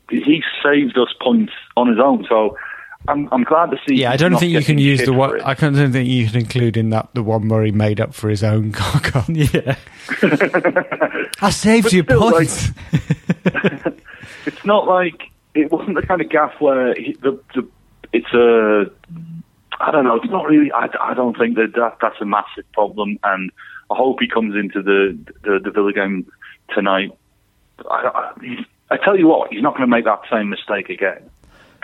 He 0.10 0.44
saved 0.64 0.98
us 0.98 1.14
points 1.22 1.54
on 1.76 1.88
his 1.88 2.00
own. 2.00 2.26
So 2.30 2.58
I'm 3.08 3.30
I'm 3.32 3.44
glad 3.44 3.72
to 3.72 3.78
see. 3.88 3.96
Yeah, 3.96 4.12
I 4.12 4.18
don't 4.18 4.38
think 4.38 4.52
you 4.52 4.64
can 4.64 4.78
use 4.78 5.04
the 5.06 5.14
one. 5.14 5.42
I 5.42 5.54
don't 5.54 5.76
think 5.76 6.10
you 6.10 6.28
can 6.28 6.38
include 6.42 6.78
in 6.78 6.90
that 6.90 7.10
the 7.14 7.24
one 7.24 7.48
where 7.48 7.64
he 7.64 7.72
made 7.72 8.02
up 8.02 8.14
for 8.14 8.30
his 8.30 8.44
own 8.44 8.72
cock 8.74 9.16
up. 9.16 9.26
Yeah. 9.30 9.76
I 11.42 11.50
saved 11.50 11.94
you 11.94 12.04
still, 12.04 12.20
like- 12.20 12.34
points. 12.34 12.72
it's 14.46 14.66
not 14.66 14.88
like 14.88 15.24
it 15.54 15.72
wasn't 15.72 15.96
the 15.96 16.02
kind 16.06 16.22
of 16.22 16.30
gaff 16.30 16.60
where 16.60 16.94
he, 16.96 17.14
the 17.22 17.40
the 17.56 17.68
it's 18.14 18.34
a 18.34 18.92
I 19.80 19.92
don't 19.92 20.04
know. 20.04 20.16
It's 20.16 20.32
not 20.32 20.46
really. 20.46 20.72
I, 20.72 20.90
I 21.00 21.14
don't 21.14 21.38
think 21.38 21.56
that, 21.56 21.74
that 21.76 21.98
that's 22.02 22.20
a 22.20 22.26
massive 22.26 22.70
problem, 22.74 23.20
and 23.24 23.52
I 23.90 23.96
hope 23.96 24.18
he 24.20 24.28
comes 24.28 24.56
into 24.56 24.82
the 24.82 25.18
the, 25.44 25.60
the 25.64 25.72
Villa 25.72 25.94
game 25.94 26.30
tonight. 26.74 27.12
I, 27.90 28.34
I, 28.40 28.66
I 28.90 28.98
tell 28.98 29.18
you 29.18 29.28
what, 29.28 29.54
he's 29.54 29.62
not 29.62 29.76
going 29.78 29.88
to 29.88 29.96
make 29.96 30.06
that 30.06 30.22
same 30.32 30.50
mistake 30.50 30.90
again 30.90 31.30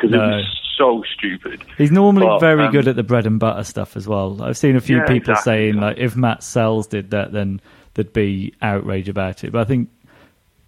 because 0.09 0.13
it 0.13 0.17
No. 0.17 0.37
was 0.37 0.59
so 0.77 1.03
stupid. 1.15 1.61
He's 1.77 1.91
normally 1.91 2.25
But, 2.27 2.39
very 2.39 2.65
um, 2.65 2.71
good 2.71 2.87
at 2.87 2.95
the 2.95 3.03
bread 3.03 3.25
and 3.25 3.39
butter 3.39 3.63
stuff 3.63 3.95
as 3.95 4.07
well. 4.07 4.41
I've 4.41 4.57
seen 4.57 4.75
a 4.75 4.81
few 4.81 4.97
Yeah, 4.97 5.05
people 5.05 5.33
exactly. 5.33 5.51
saying 5.51 5.75
like 5.77 5.97
if 5.97 6.15
Matz 6.15 6.45
Sels 6.45 6.87
did 6.87 7.11
that, 7.11 7.31
then 7.31 7.61
there'd 7.93 8.13
be 8.13 8.53
outrage 8.61 9.07
about 9.09 9.43
it. 9.43 9.51
But 9.51 9.61
I 9.61 9.65
think 9.65 9.89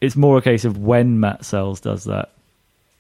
it's 0.02 0.16
more 0.16 0.38
a 0.38 0.42
case 0.42 0.66
of 0.66 0.78
when 0.78 1.20
Matz 1.20 1.48
Sels 1.48 1.80
does 1.80 2.04
that 2.06 2.30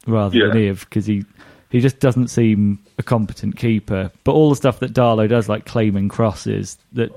rather 0.08 0.38
than 0.38 0.58
Yeah. 0.58 0.72
if 0.72 0.88
because 0.89 1.06
he 1.06 1.25
he 1.70 1.80
just 1.82 2.00
doesn't 2.00 2.30
seem 2.30 2.80
a 2.98 3.04
competent 3.04 3.58
keeper. 3.58 4.10
But 4.24 4.32
all 4.34 4.50
the 4.50 4.56
stuff 4.56 4.80
that 4.80 4.94
Darlow 4.94 5.27
does, 5.27 5.50
like 5.50 5.65
claiming 5.65 6.08
crosses, 6.10 6.77
that 6.94 7.12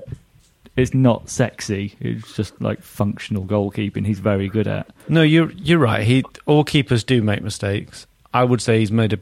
it's 0.75 0.93
not 0.93 1.29
sexy. 1.29 1.93
It's 2.01 2.35
just 2.35 2.59
like 2.61 2.81
functional 2.81 3.45
goalkeeping. 3.45 4.05
He's 4.05 4.19
very 4.19 4.49
good 4.49 4.67
at. 4.67 4.87
No, 5.07 5.21
you're 5.21 5.51
you're 5.51 5.79
right. 5.79 6.03
He 6.05 6.23
all 6.45 6.63
keepers 6.63 7.03
do 7.03 7.21
make 7.21 7.41
mistakes. 7.41 8.05
I 8.33 8.43
would 8.43 8.61
say 8.61 8.79
he's 8.79 8.91
made 8.91 9.13
a, 9.13 9.19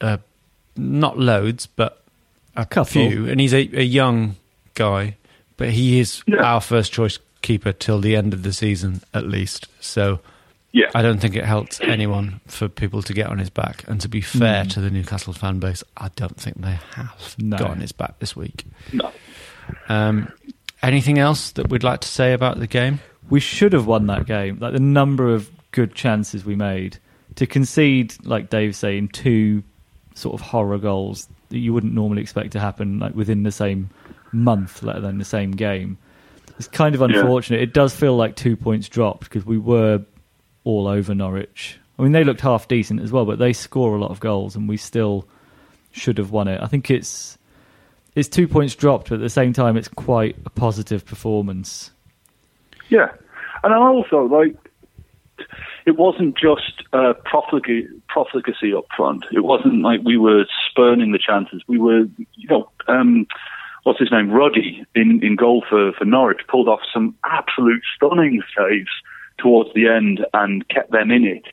a 0.00 0.18
not 0.76 1.18
loads, 1.18 1.66
but 1.66 2.02
a 2.56 2.64
Couple. 2.66 2.84
few, 2.92 3.28
and 3.28 3.40
he's 3.40 3.52
a, 3.54 3.68
a 3.78 3.82
young 3.84 4.36
guy, 4.74 5.16
but 5.56 5.70
he 5.70 6.00
is 6.00 6.22
Yeah. 6.26 6.42
our 6.42 6.60
first 6.60 6.92
choice 6.92 7.18
keeper 7.42 7.72
till 7.72 8.00
the 8.00 8.16
end 8.16 8.32
of 8.32 8.42
the 8.42 8.52
season 8.52 9.00
at 9.12 9.26
least. 9.26 9.66
So 9.80 10.20
Yeah, 10.72 10.86
I 10.94 11.02
don't 11.02 11.18
think 11.20 11.34
it 11.36 11.44
helps 11.44 11.80
anyone 11.80 12.40
for 12.46 12.68
people 12.68 13.02
to 13.02 13.12
get 13.12 13.26
on 13.26 13.38
his 13.38 13.50
back. 13.50 13.84
And 13.88 14.00
to 14.00 14.08
be 14.08 14.20
fair 14.20 14.64
to 14.66 14.80
the 14.80 14.90
Newcastle 14.90 15.32
fan 15.32 15.58
base, 15.58 15.82
I 15.96 16.08
don't 16.16 16.38
think 16.38 16.60
they 16.62 16.78
have 16.94 17.34
No. 17.38 17.56
got 17.58 17.70
on 17.72 17.80
his 17.80 17.92
back 17.92 18.18
this 18.20 18.34
week. 18.36 18.64
no. 18.92 19.10
Um, 19.88 20.32
anything 20.82 21.18
else 21.18 21.52
that 21.52 21.68
we'd 21.68 21.84
like 21.84 22.00
to 22.00 22.08
say 22.08 22.32
about 22.32 22.58
the 22.58 22.66
game? 22.66 23.00
we 23.30 23.40
should 23.40 23.72
have 23.72 23.86
won 23.86 24.06
that 24.08 24.26
game. 24.26 24.58
Like 24.60 24.72
the 24.74 24.80
number 24.80 25.32
of 25.32 25.48
good 25.70 25.94
chances 25.94 26.44
we 26.44 26.54
made 26.56 26.98
to 27.36 27.46
concede, 27.46 28.14
like 28.24 28.50
Dave's 28.50 28.76
saying, 28.78 29.08
two 29.08 29.62
sort 30.14 30.34
of 30.34 30.40
horror 30.40 30.78
goals 30.78 31.28
that 31.48 31.58
you 31.58 31.72
wouldn't 31.72 31.94
normally 31.94 32.22
expect 32.22 32.52
to 32.52 32.60
happen 32.60 32.98
like 32.98 33.14
within 33.14 33.42
the 33.42 33.52
same 33.52 33.90
month, 34.32 34.82
let 34.82 34.96
alone 34.96 35.18
the 35.18 35.24
same 35.24 35.50
game. 35.52 35.98
It's 36.58 36.68
kind 36.68 36.94
of 36.94 37.00
Yeah. 37.00 37.18
unfortunate. 37.18 37.60
It 37.62 37.72
does 37.72 37.94
feel 37.94 38.16
like 38.16 38.36
two 38.36 38.56
points 38.56 38.88
dropped 38.88 39.24
because 39.24 39.44
we 39.46 39.58
were 39.58 40.02
all 40.64 40.86
over 40.86 41.14
Norwich. 41.14 41.78
I 41.98 42.02
mean, 42.02 42.12
they 42.12 42.24
looked 42.24 42.40
half 42.40 42.68
decent 42.68 43.00
as 43.00 43.12
well, 43.12 43.24
but 43.24 43.38
they 43.38 43.52
score 43.52 43.96
a 43.96 44.00
lot 44.00 44.10
of 44.10 44.20
goals, 44.20 44.56
and 44.56 44.68
we 44.68 44.76
still 44.76 45.26
should 45.92 46.18
have 46.18 46.30
won 46.30 46.48
it. 46.48 46.60
I 46.62 46.66
think 46.66 46.90
it's 46.90 47.38
it's 48.14 48.28
two 48.28 48.46
points 48.46 48.74
dropped, 48.74 49.08
but 49.08 49.16
at 49.16 49.20
the 49.20 49.30
same 49.30 49.52
time, 49.54 49.76
it's 49.76 49.88
quite 49.88 50.36
a 50.44 50.50
positive 50.50 51.04
performance. 51.04 51.90
Yeah, 52.90 53.08
and 53.64 53.72
I 53.72 53.78
also 53.78 54.24
like 54.24 54.54
it 55.86 55.96
wasn't 55.98 56.36
just 56.36 56.84
uh, 56.92 57.14
profligacy, 57.24 57.88
profligacy 58.08 58.72
up 58.74 58.86
front. 58.96 59.24
It 59.32 59.44
wasn't 59.44 59.82
like 59.82 60.00
we 60.04 60.16
were 60.16 60.46
spurning 60.68 61.12
the 61.12 61.18
chances. 61.18 61.62
We 61.66 61.78
were, 61.78 62.04
you 62.36 62.48
know, 62.48 62.70
um, 62.88 63.26
what's 63.82 63.98
his 63.98 64.12
name, 64.12 64.30
Ruddy 64.30 64.84
in 64.94 65.20
in 65.22 65.36
goal 65.36 65.64
for 65.68 65.92
for 65.92 66.04
Norwich 66.04 66.40
pulled 66.48 66.68
off 66.68 66.80
some 66.92 67.16
absolute 67.24 67.82
stunning 67.96 68.42
saves 68.56 68.90
towards 69.38 69.70
the 69.74 69.88
end 69.88 70.24
and 70.32 70.66
kept 70.68 70.92
them 70.92 71.10
in 71.10 71.24
it. 71.24 71.44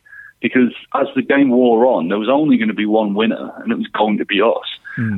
Because 0.41 0.73
as 0.93 1.07
the 1.15 1.21
game 1.21 1.49
wore 1.49 1.85
on, 1.85 2.07
there 2.07 2.19
was 2.19 2.29
only 2.29 2.57
going 2.57 2.69
to 2.69 2.73
be 2.73 2.85
one 2.85 3.13
winner, 3.13 3.51
and 3.57 3.71
it 3.71 3.75
was 3.75 3.87
going 3.87 4.19
to 4.19 4.25
be 4.25 4.41
us. 4.41 4.67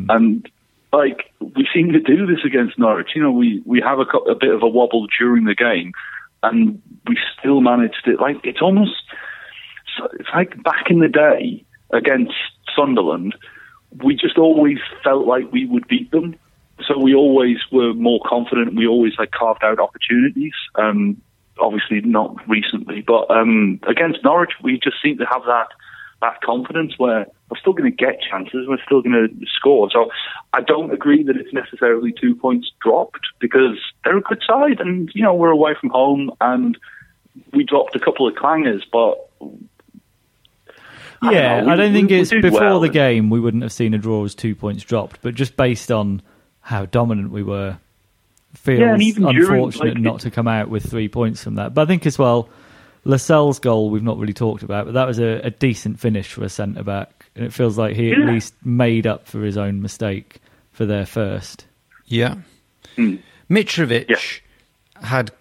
And 0.10 0.50
like 0.94 1.32
we 1.40 1.68
seem 1.74 1.92
to 1.94 2.00
do 2.00 2.26
this 2.26 2.44
against 2.46 2.80
Norwich. 2.80 3.10
You 3.16 3.24
know, 3.24 3.32
we 3.32 3.62
we 3.66 3.82
have 3.82 4.00
a, 4.00 4.18
a 4.30 4.36
bit 4.36 4.54
of 4.54 4.64
a 4.64 4.68
wobble 4.68 5.08
during 5.20 5.46
the 5.46 5.56
game, 5.56 5.94
and 6.44 6.82
we 7.08 7.18
still 7.38 7.62
managed 7.62 8.08
it. 8.08 8.20
Like 8.20 8.38
it's 8.44 8.62
almost 8.62 9.04
it's 10.14 10.30
like 10.34 10.62
back 10.64 10.90
in 10.90 11.00
the 11.00 11.08
day 11.08 11.64
against 11.92 12.34
Sunderland, 12.76 13.36
we 14.04 14.16
just 14.16 14.38
always 14.38 14.78
felt 15.04 15.28
like 15.28 15.52
we 15.52 15.66
would 15.66 15.88
beat 15.88 16.12
them. 16.12 16.36
So 16.88 16.98
we 16.98 17.14
always 17.14 17.58
were 17.72 17.94
more 17.94 18.20
confident. 18.26 18.76
We 18.76 18.88
always 18.88 19.14
like 19.20 19.32
carved 19.32 19.64
out 19.64 19.80
opportunities. 19.80 20.54
Um, 20.76 21.22
obviously 21.60 22.02
not 22.02 22.36
recently, 22.50 23.02
but 23.02 23.30
um, 23.30 23.80
against 23.88 24.24
Norwich, 24.24 24.54
we 24.64 24.80
just 24.80 24.98
seem 25.02 25.18
to 25.18 25.26
have 25.26 25.44
that 25.46 25.68
that 26.22 26.40
confidence 26.42 26.94
where 26.98 27.26
we're 27.50 27.58
still 27.60 27.74
going 27.74 27.90
to 27.92 27.96
get 27.96 28.20
chances, 28.22 28.68
we're 28.68 28.82
still 28.86 29.02
going 29.02 29.14
to 29.28 29.46
score. 29.58 29.90
So 29.92 30.10
I 30.54 30.62
don't 30.62 30.92
agree 30.92 31.24
that 31.24 31.36
it's 31.36 31.52
necessarily 31.54 32.14
two 32.14 32.36
points 32.36 32.72
dropped 32.82 33.22
because 33.40 33.78
they're 34.04 34.18
a 34.18 34.22
good 34.22 34.42
side, 34.48 34.80
and 34.80 35.10
you 35.16 35.24
know 35.24 35.34
we're 35.34 35.50
away 35.50 35.74
from 35.80 35.90
home, 35.90 36.32
and 36.40 36.78
we 37.54 37.64
dropped 37.64 37.96
a 37.96 38.00
couple 38.00 38.28
of 38.28 38.36
clangers, 38.36 38.82
but 38.92 39.28
I 41.24 41.26
don't 41.26 41.34
Yeah, 41.34 41.64
we- 41.66 41.72
I 41.72 41.76
don't 41.76 41.94
think 41.94 42.10
we- 42.10 42.16
we 42.18 42.22
it's 42.22 42.30
did 42.32 42.42
before 42.42 42.60
well. 42.62 42.80
the 42.80 42.90
game 42.90 43.30
we 43.30 43.40
wouldn't 43.40 43.64
have 43.64 43.72
seen 43.72 43.94
a 43.94 43.98
draw 43.98 44.24
as 44.26 44.34
two 44.36 44.56
points 44.56 44.84
dropped, 44.84 45.22
but 45.22 45.36
just 45.36 45.56
based 45.56 45.92
on 45.92 46.22
how 46.62 46.86
dominant 46.86 47.32
we 47.32 47.44
were, 47.44 47.78
feels 48.54 48.80
Yeah, 48.80 48.98
even 48.98 49.24
during, 49.24 49.38
unfortunate 49.64 49.96
like, 49.96 50.04
not 50.04 50.20
to 50.22 50.32
come 50.32 50.48
out 50.48 50.70
with 50.70 50.84
three 50.90 51.08
points 51.08 51.44
from 51.44 51.56
that. 51.56 51.74
But 51.74 51.84
I 51.84 51.86
think 51.86 52.06
as 52.06 52.18
well, 52.20 52.50
Lascelles' 53.04 53.60
goal 53.60 53.90
we've 53.90 54.04
not 54.04 54.18
really 54.18 54.34
talked 54.34 54.62
about, 54.64 54.86
but 54.86 54.94
that 54.94 55.08
was 55.08 55.20
a, 55.20 55.42
a 55.44 55.50
decent 55.52 56.00
finish 56.00 56.32
for 56.34 56.44
a 56.44 56.50
centre 56.50 56.84
back, 56.84 57.26
and 57.36 57.44
it 57.46 57.52
feels 57.54 57.78
like 57.78 57.96
he 57.96 58.12
at 58.12 58.18
Yeah. 58.20 58.26
least 58.32 58.54
made 58.64 59.08
up 59.08 59.28
for 59.28 59.42
his 59.44 59.58
own 59.58 59.82
mistake 59.82 60.40
for 60.72 60.86
their 60.86 61.06
first. 61.06 61.66
Yeah. 62.06 62.36
Hmm. 62.96 63.16
Mitrovic 63.50 64.10
Yeah. 64.10 65.08
had 65.08 65.32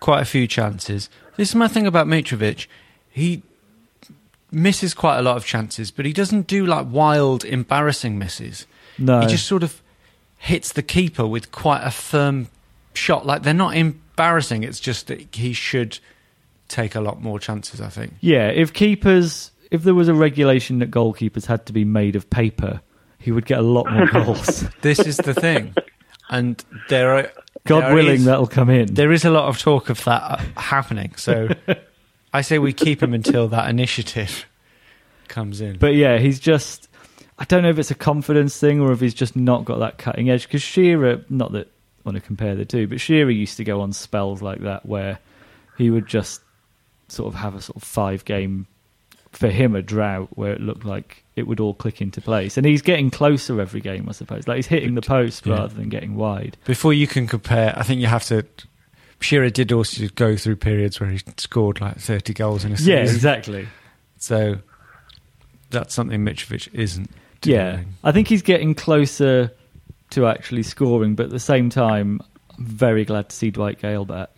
quite 0.00 0.22
a 0.22 0.24
few 0.24 0.46
chances. 0.46 1.10
This 1.36 1.48
is 1.50 1.54
my 1.54 1.68
thing 1.68 1.86
about 1.86 2.06
Mitrovic. 2.06 2.66
He 3.10 3.42
misses 4.50 4.94
quite 4.94 5.18
a 5.18 5.22
lot 5.22 5.36
of 5.36 5.44
chances, 5.44 5.90
but 5.90 6.06
he 6.06 6.12
doesn't 6.12 6.46
do 6.46 6.64
like 6.64 6.86
wild, 6.90 7.44
embarrassing 7.44 8.18
misses. 8.18 8.66
No, 8.98 9.20
He 9.20 9.26
just 9.26 9.46
sort 9.46 9.62
of 9.62 9.82
hits 10.38 10.72
the 10.72 10.82
keeper 10.82 11.26
with 11.26 11.50
quite 11.52 11.82
a 11.82 11.90
firm 11.90 12.48
shot. 12.94 13.26
Like 13.26 13.42
they're 13.42 13.52
not 13.54 13.76
embarrassing. 13.76 14.62
It's 14.62 14.80
just 14.80 15.08
that 15.08 15.34
he 15.34 15.52
should 15.52 15.98
take 16.68 16.94
a 16.94 17.00
lot 17.00 17.22
more 17.22 17.38
chances. 17.38 17.80
I 17.80 17.88
think. 17.88 18.14
Yeah, 18.20 18.48
if 18.48 18.72
keepers, 18.72 19.50
if 19.70 19.82
there 19.82 19.94
was 19.94 20.08
a 20.08 20.14
regulation 20.14 20.78
that 20.80 20.90
goalkeepers 20.90 21.46
had 21.46 21.66
to 21.66 21.72
be 21.72 21.84
made 21.84 22.16
of 22.16 22.28
paper, 22.30 22.80
he 23.18 23.32
would 23.32 23.46
get 23.46 23.58
a 23.58 23.62
lot 23.62 23.90
more 23.90 24.06
goals. 24.12 24.64
This 24.82 24.98
is 25.00 25.16
the 25.16 25.34
thing, 25.34 25.74
and 26.30 26.62
there 26.88 27.16
are 27.16 27.30
God 27.64 27.82
there 27.82 27.94
willing, 27.94 28.14
is- 28.16 28.24
that'll 28.24 28.46
come 28.46 28.70
in. 28.70 28.94
There 28.94 29.12
is 29.12 29.24
a 29.24 29.30
lot 29.30 29.48
of 29.48 29.58
talk 29.58 29.90
of 29.90 30.02
that 30.04 30.22
uh, 30.22 30.36
happening. 30.60 31.14
So 31.16 31.48
I 32.32 32.42
say 32.42 32.58
we 32.58 32.72
keep 32.72 33.02
him 33.02 33.14
until 33.14 33.48
that 33.48 33.68
initiative 33.68 34.46
comes 35.28 35.60
in. 35.60 35.78
But 35.78 35.94
yeah, 35.94 36.18
he's 36.18 36.40
just. 36.40 36.88
I 37.40 37.44
don't 37.44 37.62
know 37.62 37.68
if 37.70 37.78
it's 37.78 37.92
a 37.92 37.94
confidence 37.94 38.58
thing 38.58 38.80
or 38.80 38.90
if 38.90 39.00
he's 39.00 39.14
just 39.14 39.36
not 39.36 39.64
got 39.64 39.78
that 39.78 39.96
cutting 39.98 40.28
edge. 40.28 40.42
Because 40.48 40.60
Shearer, 40.60 41.24
not 41.28 41.52
that 41.52 41.68
I 41.68 42.00
want 42.04 42.16
to 42.16 42.20
compare 42.20 42.56
the 42.56 42.64
two, 42.64 42.88
but 42.88 43.00
Shearer 43.00 43.30
used 43.30 43.58
to 43.58 43.64
go 43.64 43.80
on 43.80 43.92
spells 43.92 44.42
like 44.42 44.62
that 44.62 44.84
where 44.86 45.20
he 45.76 45.88
would 45.90 46.08
just 46.08 46.40
sort 47.08 47.28
of 47.32 47.40
have 47.40 47.54
a 47.54 47.60
sort 47.60 47.76
of 47.76 47.82
five 47.82 48.24
game 48.24 48.66
for 49.32 49.48
him 49.48 49.74
a 49.76 49.82
drought 49.82 50.28
where 50.32 50.52
it 50.52 50.60
looked 50.60 50.84
like 50.84 51.22
it 51.36 51.46
would 51.46 51.60
all 51.60 51.74
click 51.74 52.00
into 52.00 52.20
place. 52.20 52.56
And 52.56 52.66
he's 52.66 52.82
getting 52.82 53.10
closer 53.10 53.60
every 53.60 53.80
game, 53.80 54.08
I 54.08 54.12
suppose. 54.12 54.48
Like 54.48 54.56
he's 54.56 54.66
hitting 54.66 54.94
the 54.94 55.02
post 55.02 55.46
Yeah. 55.46 55.54
rather 55.56 55.74
than 55.74 55.88
getting 55.90 56.16
wide. 56.16 56.56
Before 56.64 56.92
you 56.92 57.06
can 57.06 57.26
compare, 57.26 57.74
I 57.78 57.82
think 57.82 58.00
you 58.00 58.06
have 58.06 58.24
to. 58.26 58.44
Shearer 59.20 59.50
did 59.50 59.72
also 59.72 60.06
go 60.14 60.36
through 60.36 60.56
periods 60.56 61.00
where 61.00 61.10
he 61.10 61.20
scored 61.36 61.80
like 61.80 61.98
30 61.98 62.32
goals 62.34 62.64
in 62.64 62.72
a 62.72 62.76
season. 62.76 62.92
Yeah, 62.92 63.00
exactly. 63.02 63.68
So 64.18 64.58
that's 65.70 65.92
something 65.94 66.24
Mitrovic 66.24 66.68
isn't. 66.72 67.10
Yeah. 67.44 67.80
I 68.04 68.12
think 68.12 68.28
he's 68.28 68.42
getting 68.42 68.74
closer 68.74 69.52
to 70.10 70.26
actually 70.26 70.62
scoring, 70.62 71.14
but 71.14 71.24
at 71.26 71.30
the 71.30 71.40
same 71.40 71.68
time, 71.68 72.20
I'm 72.22 72.37
very 72.58 73.04
glad 73.04 73.28
to 73.30 73.36
see 73.36 73.50
Dwight 73.50 73.80
Gayle 73.80 74.04
back. 74.04 74.30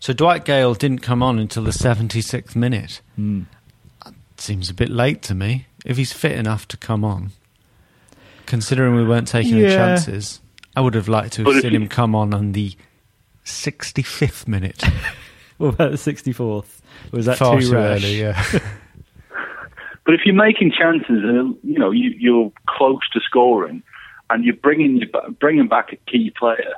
So 0.00 0.12
Dwight 0.12 0.44
Gayle 0.44 0.74
didn't 0.74 1.00
come 1.00 1.22
on 1.22 1.38
until 1.38 1.64
the 1.64 1.70
76th 1.72 2.54
minute. 2.56 3.00
Mm. 3.18 3.46
Seems 4.36 4.70
a 4.70 4.74
bit 4.74 4.88
late 4.90 5.22
to 5.22 5.34
me. 5.34 5.66
If 5.84 5.96
he's 5.96 6.12
fit 6.12 6.32
enough 6.32 6.68
to 6.68 6.76
come 6.76 7.04
on, 7.04 7.30
considering 8.46 8.94
we 8.94 9.04
weren't 9.04 9.28
taking 9.28 9.54
any 9.54 9.62
Yeah. 9.64 9.76
chances, 9.76 10.40
I 10.76 10.80
would 10.80 10.94
have 10.94 11.08
liked 11.08 11.32
to 11.34 11.44
have 11.44 11.56
if 11.56 11.62
seen 11.62 11.72
you- 11.72 11.80
him 11.80 11.88
come 11.88 12.14
on 12.14 12.32
on 12.32 12.52
the 12.52 12.74
65th 13.44 14.46
minute. 14.48 14.82
What 15.58 15.74
about 15.74 15.90
the 15.90 15.96
64th? 15.96 16.80
Was 17.10 17.26
that 17.26 17.38
Far 17.38 17.58
too, 17.58 17.66
too 17.66 17.74
rash? 17.74 18.00
early, 18.04 18.20
yeah. 18.20 18.40
But 20.04 20.14
if 20.14 20.20
you're 20.24 20.34
making 20.36 20.70
chances, 20.78 21.08
and 21.24 21.56
you 21.64 21.78
know 21.80 21.90
you, 21.90 22.10
you're 22.16 22.52
close 22.68 23.00
to 23.12 23.20
scoring, 23.20 23.82
and 24.30 24.44
you're 24.44 24.54
bringing 24.54 25.02
bringing 25.40 25.66
back 25.68 25.92
a 25.92 25.96
key 26.10 26.32
player, 26.38 26.74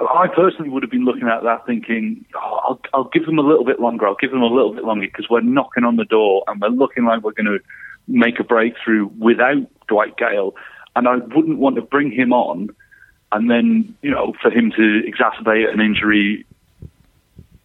I 0.00 0.28
personally 0.28 0.70
would 0.70 0.82
have 0.82 0.90
been 0.90 1.04
looking 1.04 1.28
at 1.28 1.42
that 1.42 1.66
thinking, 1.66 2.24
oh, 2.34 2.60
I'll, 2.64 2.80
I'll 2.94 3.10
give 3.12 3.26
them 3.26 3.38
a 3.38 3.42
little 3.42 3.64
bit 3.64 3.80
longer. 3.80 4.06
I'll 4.06 4.16
give 4.20 4.30
them 4.30 4.42
a 4.42 4.46
little 4.46 4.74
bit 4.74 4.84
longer 4.84 5.06
because 5.06 5.26
we're 5.28 5.40
knocking 5.40 5.84
on 5.84 5.96
the 5.96 6.04
door 6.04 6.44
and 6.46 6.60
we're 6.60 6.68
looking 6.68 7.04
like 7.04 7.22
we're 7.22 7.32
going 7.32 7.46
to 7.46 7.58
make 8.06 8.38
a 8.40 8.44
breakthrough 8.44 9.08
without 9.18 9.66
Dwight 9.88 10.16
Gayle, 10.16 10.54
and 10.96 11.08
I 11.08 11.16
wouldn't 11.16 11.58
want 11.58 11.76
to 11.76 11.82
bring 11.82 12.10
him 12.10 12.32
on, 12.32 12.70
and 13.30 13.50
then 13.50 13.96
you 14.02 14.10
know 14.10 14.34
for 14.42 14.50
him 14.50 14.70
to 14.72 15.02
exacerbate 15.06 15.72
an 15.72 15.80
injury 15.80 16.44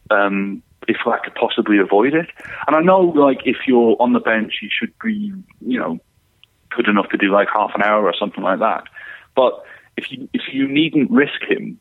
um, 0.09 0.61
if 0.87 0.97
I 1.05 1.19
could 1.19 1.35
possibly 1.35 1.77
avoid 1.79 2.13
it. 2.13 2.27
And 2.65 2.75
I 2.75 2.81
know, 2.81 2.99
like, 2.99 3.41
if 3.45 3.57
you're 3.67 3.97
on 3.99 4.13
the 4.13 4.19
bench, 4.19 4.59
you 4.61 4.69
should 4.71 4.93
be, 5.03 5.33
you 5.61 5.79
know, 5.79 5.99
good 6.69 6.87
enough 6.87 7.09
to 7.09 7.17
do 7.17 7.31
like 7.31 7.47
half 7.53 7.71
an 7.75 7.81
hour 7.81 8.05
or 8.05 8.13
something 8.17 8.43
like 8.43 8.59
that. 8.59 8.83
But 9.35 9.63
if 9.97 10.11
you 10.11 10.29
if 10.33 10.41
you 10.53 10.67
needn't 10.67 11.11
risk 11.11 11.41
him 11.49 11.79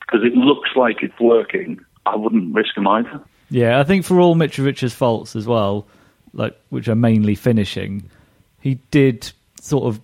because 0.00 0.24
it 0.24 0.34
looks 0.34 0.70
like 0.74 1.02
it's 1.02 1.18
working, 1.20 1.80
I 2.06 2.16
wouldn't 2.16 2.54
risk 2.54 2.76
him 2.76 2.88
either. 2.88 3.20
Yeah, 3.50 3.78
I 3.78 3.84
think 3.84 4.04
for 4.04 4.18
all 4.18 4.34
Mitrovic's 4.34 4.94
faults 4.94 5.36
as 5.36 5.46
well, 5.46 5.86
like 6.32 6.58
which 6.70 6.88
are 6.88 6.94
mainly 6.94 7.34
finishing, 7.34 8.10
he 8.60 8.76
did 8.90 9.30
sort 9.60 9.84
of 9.84 10.00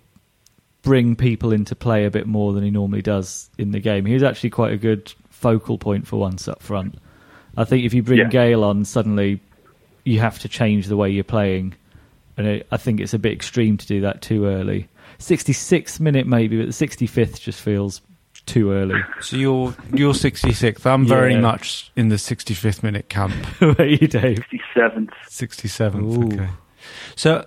bring 0.82 1.16
people 1.16 1.52
into 1.52 1.74
play 1.74 2.04
a 2.04 2.10
bit 2.10 2.26
more 2.26 2.52
than 2.52 2.62
he 2.62 2.70
normally 2.70 3.02
does 3.02 3.50
in 3.58 3.72
the 3.72 3.80
game. 3.80 4.06
He 4.06 4.14
was 4.14 4.22
actually 4.22 4.50
quite 4.50 4.72
a 4.72 4.76
good 4.76 5.12
focal 5.30 5.78
point 5.78 6.06
for 6.06 6.16
once 6.18 6.46
up 6.48 6.62
front. 6.62 6.96
I 7.56 7.64
think 7.64 7.84
if 7.84 7.92
you 7.92 8.02
bring 8.02 8.18
Yeah. 8.20 8.28
Gayle 8.28 8.62
on, 8.62 8.84
suddenly 8.84 9.40
you 10.04 10.20
have 10.20 10.38
to 10.40 10.48
change 10.48 10.86
the 10.86 10.96
way 10.96 11.10
you're 11.10 11.24
playing, 11.24 11.74
and 12.36 12.46
it, 12.46 12.66
I 12.70 12.76
think 12.76 13.00
it's 13.00 13.14
a 13.14 13.18
bit 13.18 13.32
extreme 13.32 13.76
to 13.76 13.86
do 13.86 14.00
that 14.02 14.22
too 14.22 14.46
early. 14.46 14.88
66th 15.18 16.00
minute 16.00 16.26
maybe, 16.26 16.58
but 16.58 16.66
the 16.74 16.86
65th 16.86 17.40
just 17.40 17.60
feels 17.60 18.00
too 18.46 18.70
early. 18.72 19.00
So 19.20 19.36
you're 19.36 19.74
you're 19.92 20.14
66th. 20.14 20.86
I'm 20.86 21.06
very 21.06 21.36
much 21.36 21.90
in 21.96 22.08
the 22.08 22.16
65th 22.16 22.82
minute 22.82 23.08
camp. 23.08 23.34
Where 23.60 23.74
are 23.78 23.84
you, 23.84 24.08
Dave? 24.08 24.42
67th. 24.76 25.10
67th. 25.28 26.02
Ooh. 26.02 26.26
Okay. 26.34 26.48
So 27.16 27.46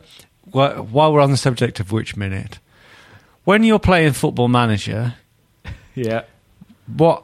wh- 0.51 0.93
while 0.93 1.11
we're 1.13 1.21
on 1.21 1.31
the 1.31 1.37
subject 1.37 1.79
of 1.79 1.91
which 1.91 2.15
minute, 2.15 2.59
when 3.45 3.63
you're 3.63 3.79
playing 3.79 4.13
Football 4.13 4.47
Manager, 4.49 5.15
Yeah. 5.95 6.23
what 6.95 7.23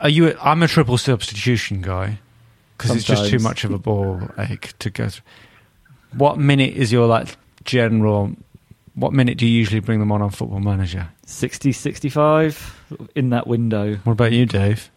are 0.00 0.08
you? 0.08 0.36
I'm 0.40 0.62
a 0.62 0.68
triple 0.68 0.98
substitution 0.98 1.82
guy 1.82 2.18
because 2.76 2.96
it's 2.96 3.04
just 3.04 3.30
too 3.30 3.38
much 3.38 3.62
of 3.64 3.70
a 3.72 3.78
ball 3.78 4.20
ache 4.38 4.72
to 4.80 4.90
go. 4.90 5.08
Through. 5.10 5.22
What 6.16 6.38
minute 6.38 6.74
is 6.74 6.90
your 6.90 7.06
like 7.06 7.36
general? 7.64 8.32
What 8.96 9.12
minute 9.12 9.36
do 9.36 9.46
you 9.46 9.52
usually 9.52 9.80
bring 9.80 10.00
them 10.00 10.10
on 10.10 10.22
on 10.22 10.30
Football 10.30 10.60
Manager? 10.60 11.08
60, 11.26 11.70
65 11.70 13.08
in 13.14 13.28
that 13.30 13.46
window. 13.46 13.96
What 13.96 14.12
about 14.14 14.32
you, 14.32 14.46
Dave? 14.46 14.90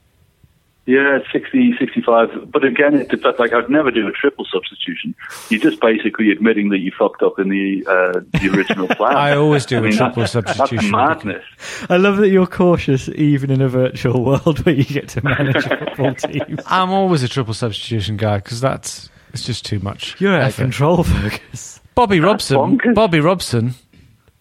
Yeah, 0.85 1.19
60, 1.33 1.75
65. 1.77 2.49
But 2.49 2.63
again, 2.63 2.95
it 2.95 3.09
depends. 3.09 3.37
Like, 3.37 3.51
I'd 3.53 3.69
never 3.69 3.91
do 3.91 4.07
a 4.07 4.11
triple 4.11 4.45
substitution. 4.51 5.13
You're 5.49 5.59
just 5.59 5.81
basically 5.81 6.31
admitting 6.31 6.69
that 6.69 6.79
you 6.79 6.91
fucked 6.97 7.21
up 7.21 7.37
in 7.39 7.49
the 7.49 7.85
uh, 7.85 8.21
the 8.39 8.49
original 8.57 8.87
plan. 8.95 9.15
I 9.15 9.35
always 9.35 9.65
do 9.65 9.77
a 9.77 9.81
mean, 9.81 9.91
triple 9.91 10.23
that's, 10.23 10.31
substitution. 10.31 10.91
That's 10.91 11.25
madness. 11.25 11.43
I 11.89 11.97
love 11.97 12.17
that 12.17 12.29
you're 12.29 12.47
cautious 12.47 13.09
even 13.09 13.51
in 13.51 13.61
a 13.61 13.69
virtual 13.69 14.23
world 14.25 14.65
where 14.65 14.73
you 14.73 14.85
get 14.85 15.09
to 15.09 15.23
manage 15.23 15.57
a 15.57 15.77
football 15.77 16.15
team. 16.31 16.57
I'm 16.65 16.89
always 16.89 17.21
a 17.21 17.27
triple 17.27 17.53
substitution 17.53 18.15
guy 18.15 18.37
because 18.37 18.61
that's 18.61 19.09
it's 19.33 19.43
just 19.43 19.65
too 19.65 19.79
much. 19.79 20.19
You're 20.19 20.35
out 20.35 20.49
of 20.49 20.55
control, 20.55 21.03
Fergus. 21.03 21.81
Bobby 21.93 22.19
That's 22.19 22.49
Robson. 22.49 22.57
bonkers. 22.57 22.95
Bobby 22.95 23.19
Robson 23.19 23.75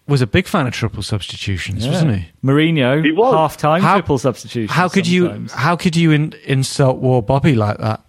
was 0.09 0.21
a 0.21 0.27
big 0.27 0.47
fan 0.47 0.67
of 0.67 0.73
triple 0.73 1.03
substitutions, 1.03 1.87
wasn't 1.87 2.15
he? 2.17 2.27
Mourinho, 2.43 3.03
He 3.05 3.11
was. 3.11 3.33
half 3.33 3.55
time 3.57 3.81
How- 3.81 3.95
triple 3.95 4.17
substitution. 4.17 4.67
How 4.73 4.89
could 4.89 5.07
you? 5.07 5.47
How 5.53 5.75
could 5.75 5.95
you 5.95 6.11
in, 6.11 6.33
insult 6.45 6.97
War 6.97 7.21
Bobby 7.23 7.55
like 7.55 7.77
that? 7.77 8.01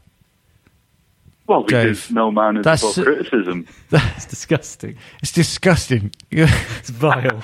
Well, 1.46 1.64
because 1.64 2.06
Dave, 2.06 2.14
no 2.14 2.30
man 2.30 2.56
is 2.58 2.64
that's- 2.64 2.96
above 2.96 3.04
criticism. 3.06 3.66
That's 3.90 4.24
disgusting. 4.26 4.96
It's 5.20 5.32
disgusting. 5.32 6.12
It's 6.30 6.90
vile. 6.90 7.42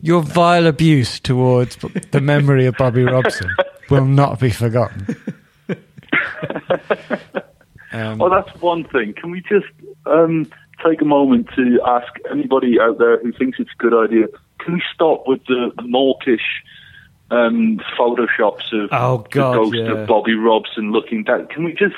your 0.00 0.20
vile 0.22 0.66
abuse 0.66 1.20
towards 1.20 1.76
the 2.10 2.20
memory 2.20 2.66
of 2.66 2.74
Bobby 2.76 3.04
Robson 3.04 3.48
will 3.88 4.04
not 4.04 4.40
be 4.40 4.50
forgotten. 4.50 5.16
Um, 7.90 8.18
Well, 8.18 8.28
that's 8.30 8.50
one 8.60 8.84
thing. 8.84 9.14
Can 9.14 9.30
we 9.30 9.40
just 9.40 9.66
um, 10.04 10.50
take 10.86 11.00
a 11.00 11.04
moment 11.04 11.48
to 11.56 11.80
ask 11.86 12.08
anybody 12.30 12.78
out 12.80 12.98
there 12.98 13.18
who 13.22 13.32
thinks 13.32 13.58
it's 13.60 13.70
a 13.78 13.82
good 13.82 13.94
idea? 13.94 14.26
Can 14.60 14.74
we 14.74 14.82
stop 14.94 15.24
with 15.26 15.44
the, 15.46 15.70
the 15.76 15.82
mawkish 15.82 16.62
um, 17.30 17.80
photoshops 17.98 18.72
of 18.72 18.88
Oh, 18.92 19.26
God, 19.30 19.52
the 19.54 19.58
ghost 19.58 19.74
yeah. 19.76 19.92
of 20.02 20.08
Bobby 20.08 20.34
Robson 20.34 20.92
looking 20.92 21.24
down? 21.24 21.46
Can 21.48 21.64
we 21.64 21.72
just 21.72 21.96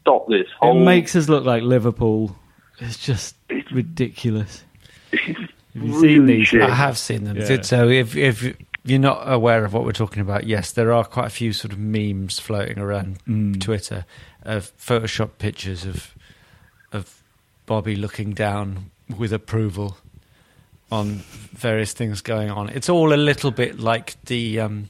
stop 0.00 0.26
this? 0.28 0.46
it 0.62 0.74
makes 0.74 1.14
us 1.16 1.28
look 1.28 1.44
like 1.44 1.62
Liverpool. 1.62 2.36
It's 2.78 2.98
just 3.04 3.36
It's- 3.48 3.70
ridiculous. 3.72 4.64
it's 5.12 5.38
Have 5.74 5.84
you 5.84 6.00
really 6.00 6.16
seen 6.16 6.26
these? 6.26 6.46
shit. 6.48 6.62
I 6.62 6.74
have 6.74 6.98
seen 6.98 7.24
them. 7.24 7.36
Yeah. 7.36 7.62
So 7.62 7.88
if 7.88 8.16
if 8.16 8.56
you're 8.82 8.98
not 8.98 9.22
aware 9.30 9.64
of 9.64 9.72
what 9.72 9.84
we're 9.84 9.92
talking 9.92 10.20
about, 10.20 10.44
yes, 10.44 10.72
there 10.72 10.92
are 10.92 11.04
quite 11.04 11.26
a 11.26 11.30
few 11.30 11.52
sort 11.52 11.72
of 11.72 11.78
memes 11.78 12.40
floating 12.40 12.78
around 12.78 13.18
Mm. 13.28 13.60
Twitter 13.60 14.04
of 14.42 14.76
Photoshop 14.78 15.30
pictures 15.38 15.84
of 15.84 16.12
of 16.92 17.22
Bobby 17.70 17.94
looking 17.94 18.32
down 18.32 18.90
with 19.16 19.32
approval 19.32 19.96
on 20.90 21.22
various 21.52 21.92
things 21.92 22.20
going 22.20 22.50
on. 22.50 22.68
It's 22.70 22.88
all 22.88 23.12
a 23.12 23.14
little 23.14 23.52
bit 23.52 23.78
like 23.78 24.16
the 24.24 24.58
um, 24.58 24.88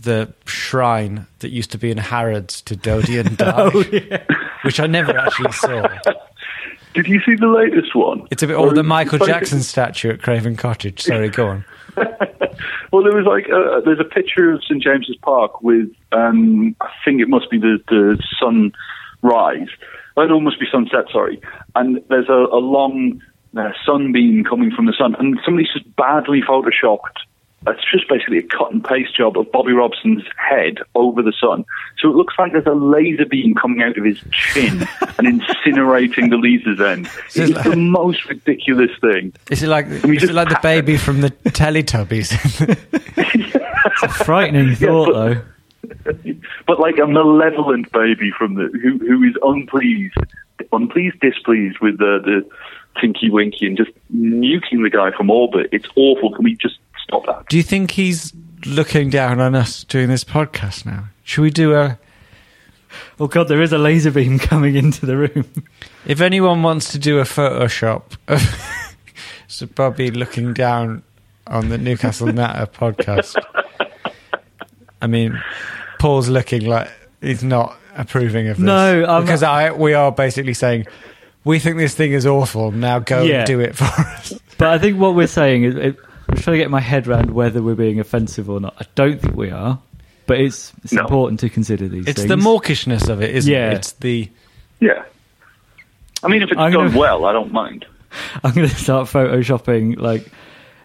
the 0.00 0.32
shrine 0.46 1.26
that 1.40 1.50
used 1.50 1.72
to 1.72 1.78
be 1.78 1.90
in 1.90 1.98
Harrods 1.98 2.62
to 2.62 2.74
Dodi 2.74 3.20
and 3.20 3.36
Di, 4.16 4.18
which 4.62 4.80
I 4.80 4.86
never 4.86 5.14
actually 5.14 5.52
saw. 5.52 5.86
Did 6.94 7.06
you 7.06 7.20
see 7.20 7.34
the 7.34 7.48
latest 7.48 7.94
one? 7.94 8.26
It's 8.30 8.42
a 8.42 8.46
bit, 8.46 8.56
Or 8.56 8.68
or 8.68 8.72
the 8.72 8.82
Michael 8.82 9.18
like- 9.18 9.28
Jackson 9.28 9.60
statue 9.60 10.08
at 10.12 10.22
Craven 10.22 10.56
Cottage. 10.56 11.02
Sorry, 11.02 11.28
go 11.28 11.48
on. 11.48 11.64
Well, 12.92 13.04
there 13.04 13.14
was 13.14 13.24
like 13.26 13.44
uh, 13.48 13.80
there's 13.84 14.00
a 14.00 14.04
picture 14.04 14.50
of 14.52 14.64
St 14.64 14.82
James's 14.82 15.16
Park 15.22 15.62
with 15.62 15.90
um, 16.12 16.74
I 16.80 16.88
think 17.04 17.20
it 17.20 17.28
must 17.28 17.48
be 17.50 17.58
the 17.58 17.78
the 17.88 18.18
sunrise. 18.40 19.68
Oh, 19.68 19.99
must 20.28 20.60
be 20.60 20.66
sunset. 20.70 21.06
Sorry, 21.12 21.40
and 21.74 22.02
there's 22.08 22.28
a, 22.28 22.32
a 22.32 22.60
long 22.60 23.22
uh, 23.56 23.70
sunbeam 23.84 24.44
coming 24.44 24.70
from 24.70 24.86
the 24.86 24.92
sun, 24.96 25.14
and 25.18 25.38
somebody's 25.44 25.72
just 25.72 25.96
badly 25.96 26.42
photoshopped. 26.42 27.16
It's 27.66 27.82
just 27.92 28.08
basically 28.08 28.38
a 28.38 28.42
cut 28.42 28.72
and 28.72 28.82
paste 28.82 29.14
job 29.14 29.36
of 29.36 29.52
Bobby 29.52 29.72
Robson's 29.72 30.22
head 30.38 30.78
over 30.94 31.20
the 31.20 31.34
sun. 31.38 31.66
So 31.98 32.08
it 32.08 32.14
looks 32.16 32.32
like 32.38 32.52
there's 32.52 32.64
a 32.64 32.72
laser 32.72 33.26
beam 33.26 33.54
coming 33.54 33.82
out 33.82 33.98
of 33.98 34.04
his 34.04 34.18
chin 34.32 34.80
and 35.18 35.42
incinerating 35.42 36.30
the 36.30 36.38
laser's 36.38 36.80
end. 36.80 37.06
So 37.28 37.42
It's 37.42 37.50
it's 37.50 37.64
the 37.64 37.76
most 37.76 38.24
ridiculous 38.30 38.90
thing. 39.02 39.34
Is 39.50 39.62
it 39.62 39.68
like 39.68 39.86
we 40.04 40.16
is 40.16 40.22
it 40.24 40.32
like 40.32 40.48
the 40.48 40.58
baby 40.62 40.96
from 41.06 41.20
the 41.20 41.30
Teletubbies? 41.30 42.32
A 44.02 44.08
frightening 44.08 44.74
thought, 44.76 45.12
but- 45.12 45.12
though. 45.34 45.42
but 46.66 46.80
like 46.80 46.98
a 46.98 47.06
malevolent 47.06 47.90
baby 47.92 48.30
from 48.36 48.54
the 48.54 48.68
who 48.82 48.98
who 48.98 49.22
is 49.24 49.34
unpleased, 49.42 50.16
unpleased, 50.72 51.20
displeased 51.20 51.78
with 51.80 51.98
the 51.98 52.20
the 52.24 53.00
Tinky 53.00 53.30
Winky 53.30 53.66
and 53.66 53.76
just 53.76 53.90
nuking 54.14 54.82
the 54.82 54.90
guy 54.90 55.10
from 55.16 55.30
orbit. 55.30 55.68
It's 55.72 55.88
awful. 55.96 56.32
Can 56.32 56.44
we 56.44 56.56
just 56.56 56.78
stop 57.02 57.26
that? 57.26 57.48
do 57.48 57.56
you 57.56 57.62
think 57.62 57.92
he's 57.92 58.32
looking 58.66 59.10
down 59.10 59.40
on 59.40 59.54
us 59.54 59.84
doing 59.84 60.08
this 60.08 60.24
podcast 60.24 60.84
now? 60.84 61.04
Should 61.24 61.42
we 61.42 61.50
do 61.50 61.74
a 61.74 61.98
Oh 63.18 63.26
god, 63.26 63.48
there 63.48 63.62
is 63.62 63.72
a 63.72 63.78
laser 63.78 64.10
beam 64.10 64.38
coming 64.50 64.76
into 64.76 65.06
the 65.06 65.16
room. 65.16 65.44
If 66.06 66.20
anyone 66.20 66.62
wants 66.62 66.92
to 66.92 66.98
do 66.98 67.18
a 67.18 67.24
Photoshop 67.24 68.16
of 68.28 68.42
Sir 69.46 69.66
Bobby 69.74 70.10
looking 70.10 70.54
down 70.54 71.02
on 71.46 71.68
the 71.68 71.78
Newcastle 71.78 72.28
Natter 72.28 72.66
podcast, 72.66 73.36
I 75.02 75.06
mean, 75.06 75.42
Paul's 75.98 76.28
looking 76.28 76.66
like 76.66 76.90
he's 77.20 77.42
not 77.42 77.76
approving 77.96 78.48
of 78.48 78.56
this. 78.56 78.64
No, 78.64 79.04
I'm 79.04 79.22
because 79.22 79.42
not- 79.42 79.50
I 79.54 79.72
we 79.72 79.94
are 79.94 80.12
basically 80.12 80.54
saying 80.54 80.86
we 81.44 81.58
think 81.58 81.76
this 81.78 81.94
thing 81.94 82.12
is 82.12 82.26
awful. 82.26 82.70
Now 82.70 82.98
go 82.98 83.22
Yeah. 83.22 83.38
and 83.38 83.46
do 83.46 83.60
it 83.60 83.74
for 83.76 83.84
us. 83.84 84.34
But 84.58 84.68
I 84.68 84.78
think 84.78 84.98
what 84.98 85.14
we're 85.14 85.26
saying 85.26 85.64
is, 85.64 85.74
it, 85.76 85.96
I'm 86.28 86.36
trying 86.36 86.54
to 86.54 86.58
get 86.58 86.70
my 86.70 86.80
head 86.80 87.08
around 87.08 87.30
whether 87.30 87.62
we're 87.62 87.74
being 87.74 87.98
offensive 87.98 88.48
or 88.50 88.60
not. 88.60 88.74
I 88.78 88.84
don't 88.94 89.20
think 89.20 89.34
we 89.36 89.50
are, 89.50 89.78
but 90.26 90.38
it's 90.38 90.72
it's 90.84 90.92
No. 90.92 91.00
important 91.02 91.40
to 91.40 91.48
consider 91.48 91.88
these 91.88 92.06
It's 92.06 92.22
things. 92.22 92.28
the 92.28 92.36
mawkishness 92.36 93.08
of 93.08 93.22
it, 93.22 93.34
isn't 93.34 93.50
Yeah. 93.52 93.70
it? 93.70 93.74
It's 93.74 93.92
the 93.92 94.28
Yeah. 94.80 95.02
I 96.22 96.28
mean, 96.28 96.42
if 96.42 96.50
it's 96.50 96.60
I'm 96.60 96.70
done 96.72 96.88
gonna- 96.88 96.98
well, 96.98 97.24
I 97.24 97.32
don't 97.32 97.52
mind. 97.52 97.86
I'm 98.44 98.52
going 98.52 98.68
to 98.68 98.74
start 98.74 99.08
photoshopping 99.08 99.98
like 99.98 100.26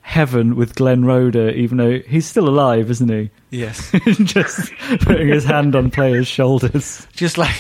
heaven 0.06 0.56
with 0.56 0.76
Glenn 0.76 1.04
Roeder, 1.04 1.50
even 1.50 1.78
though 1.80 1.98
he's 2.08 2.28
still 2.28 2.48
alive, 2.48 2.92
isn't 2.92 3.10
he? 3.10 3.32
yes, 3.50 3.92
Just 4.24 4.72
putting 5.02 5.28
his 5.28 5.44
hand 5.44 5.76
on 5.76 5.90
players' 5.90 6.28
shoulders. 6.28 7.08
just 7.14 7.38
like 7.40 7.56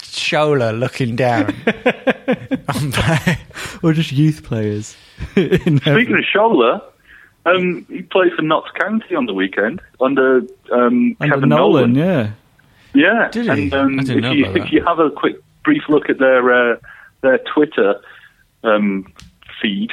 Shola 0.00 0.76
looking 0.78 1.16
down. 1.16 1.54
on 2.68 2.92
play. 2.92 3.38
Or 3.82 3.92
just 3.92 4.10
youth 4.10 4.42
players. 4.42 4.96
in 5.36 5.76
heaven. 5.78 5.80
Speaking 5.80 6.14
of 6.18 6.24
Shola, 6.34 6.82
um, 7.44 7.84
he 7.90 8.00
played 8.02 8.32
for 8.32 8.40
Notts 8.42 8.70
County 8.80 9.14
on 9.14 9.26
the 9.26 9.34
weekend 9.34 9.82
under 10.00 10.38
um, 10.72 11.14
Under 11.20 11.34
Kevin 11.34 11.48
Nolan, 11.50 11.92
Nolan. 11.92 11.94
yeah. 11.94 12.30
Yeah, 12.94 13.28
Did 13.30 13.44
he? 13.44 13.50
and 13.50 13.74
um, 13.74 14.00
I 14.00 14.02
didn't 14.04 14.16
if 14.18 14.22
know 14.22 14.32
you 14.32 14.44
about 14.46 14.56
if 14.66 14.72
you 14.72 14.82
have 14.84 14.98
a 14.98 15.10
quick 15.10 15.36
brief 15.62 15.82
look 15.90 16.08
at 16.08 16.18
their 16.18 16.72
uh, 16.72 16.76
their 17.20 17.38
Twitter 17.54 18.00
um, 18.64 19.12
feed, 19.60 19.90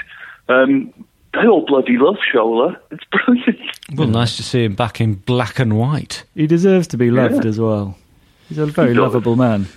um, 0.48 0.94
they 1.34 1.48
all 1.48 1.66
bloody 1.66 1.98
love 1.98 2.18
Shola. 2.34 2.78
It's 2.92 3.04
brilliant. 3.12 3.60
Well, 3.96 4.08
nice 4.08 4.38
to 4.38 4.44
see 4.44 4.64
him 4.64 4.76
back 4.76 5.02
in 5.02 5.16
black 5.16 5.60
and 5.60 5.78
white. 5.78 6.24
He 6.36 6.48
deserves 6.48 6.88
to 6.90 6.98
be 6.98 7.12
loved 7.12 7.44
Yeah. 7.44 7.50
as 7.50 7.60
well. 7.60 7.98
He's 8.50 8.58
a 8.58 8.66
very 8.66 8.90
He 8.90 8.94
does. 8.96 9.02
lovable 9.04 9.36
man. 9.36 9.68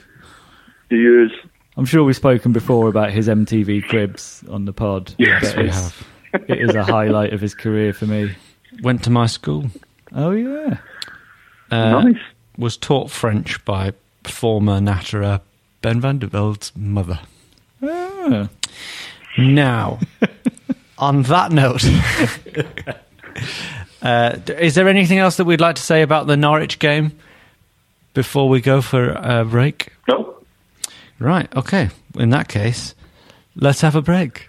He 0.91 0.97
is. 0.97 1.31
I'm 1.77 1.85
sure 1.85 2.05
we've 2.05 2.17
spoken 2.17 2.53
before 2.53 2.89
about 2.89 3.11
his 3.11 3.29
MTV 3.29 3.83
cribs 3.89 4.43
on 4.51 4.65
the 4.65 4.73
pod. 4.73 5.15
Yes, 5.19 5.55
we 5.57 5.65
it's- 5.65 5.75
have. 6.33 6.49
It 6.49 6.59
is 6.69 6.75
a 6.75 6.85
highlight 6.85 7.33
of 7.33 7.41
his 7.41 7.55
career 7.55 7.93
for 7.95 8.07
me. 8.07 8.33
Went 8.83 9.03
to 9.05 9.11
my 9.11 9.27
school. 9.27 9.67
Oh 10.15 10.31
yeah. 10.33 10.79
Uh, 11.71 12.03
nice. 12.03 12.21
Was 12.59 12.77
taught 12.77 13.11
French 13.11 13.65
by 13.65 13.93
former 14.25 14.81
natterer 14.81 15.41
Ben 15.83 16.01
van 16.01 16.19
der 16.19 16.27
Veld's 16.27 16.73
mother. 16.77 17.21
Ah. 17.83 18.49
Now, 19.39 19.99
on 20.99 21.23
that 21.25 21.53
note, 21.53 21.85
uh, 24.03 24.39
is 24.59 24.75
there 24.75 24.89
anything 24.89 25.19
else 25.19 25.37
that 25.37 25.45
we'd 25.45 25.61
like 25.61 25.77
to 25.77 25.83
say 25.83 26.03
about 26.03 26.27
the 26.27 26.37
Norwich 26.37 26.79
game 26.79 27.13
before 28.15 28.49
we 28.49 28.61
go 28.61 28.81
for 28.81 29.11
a 29.11 29.45
break? 29.45 29.93
No. 30.09 30.37
Right, 31.19 31.55
okay. 31.57 31.91
In 32.19 32.31
that 32.31 32.49
case, 32.49 32.95
let's 33.55 33.81
have 33.81 33.95
a 33.95 34.03
break. 34.03 34.49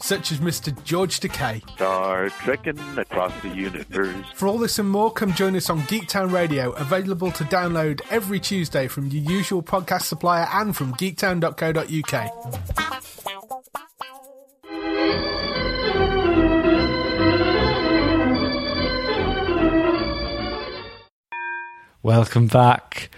such 0.00 0.32
as 0.32 0.38
Mr. 0.38 0.72
George 0.84 1.20
Takei. 1.20 1.62
Star 1.74 2.28
Trekking 2.30 2.78
across 2.98 3.32
the 3.42 3.48
universe. 3.48 4.14
For 4.34 4.48
all 4.48 4.58
this 4.58 4.78
and 4.78 4.88
more, 4.88 5.12
come 5.12 5.32
join 5.32 5.56
us 5.56 5.70
on 5.70 5.80
Geektown 5.82 6.32
Radio, 6.32 6.72
available 6.72 7.30
to 7.32 7.44
download 7.44 8.00
every 8.10 8.40
Tuesday 8.40 8.88
from 8.88 9.06
your 9.08 9.22
usual 9.22 9.62
podcast 9.62 10.02
supplier 10.02 10.46
and 10.52 10.76
from 10.76 10.92
geektown.co.uk. 10.94 12.74
Welcome 22.02 22.48
back. 22.48 23.08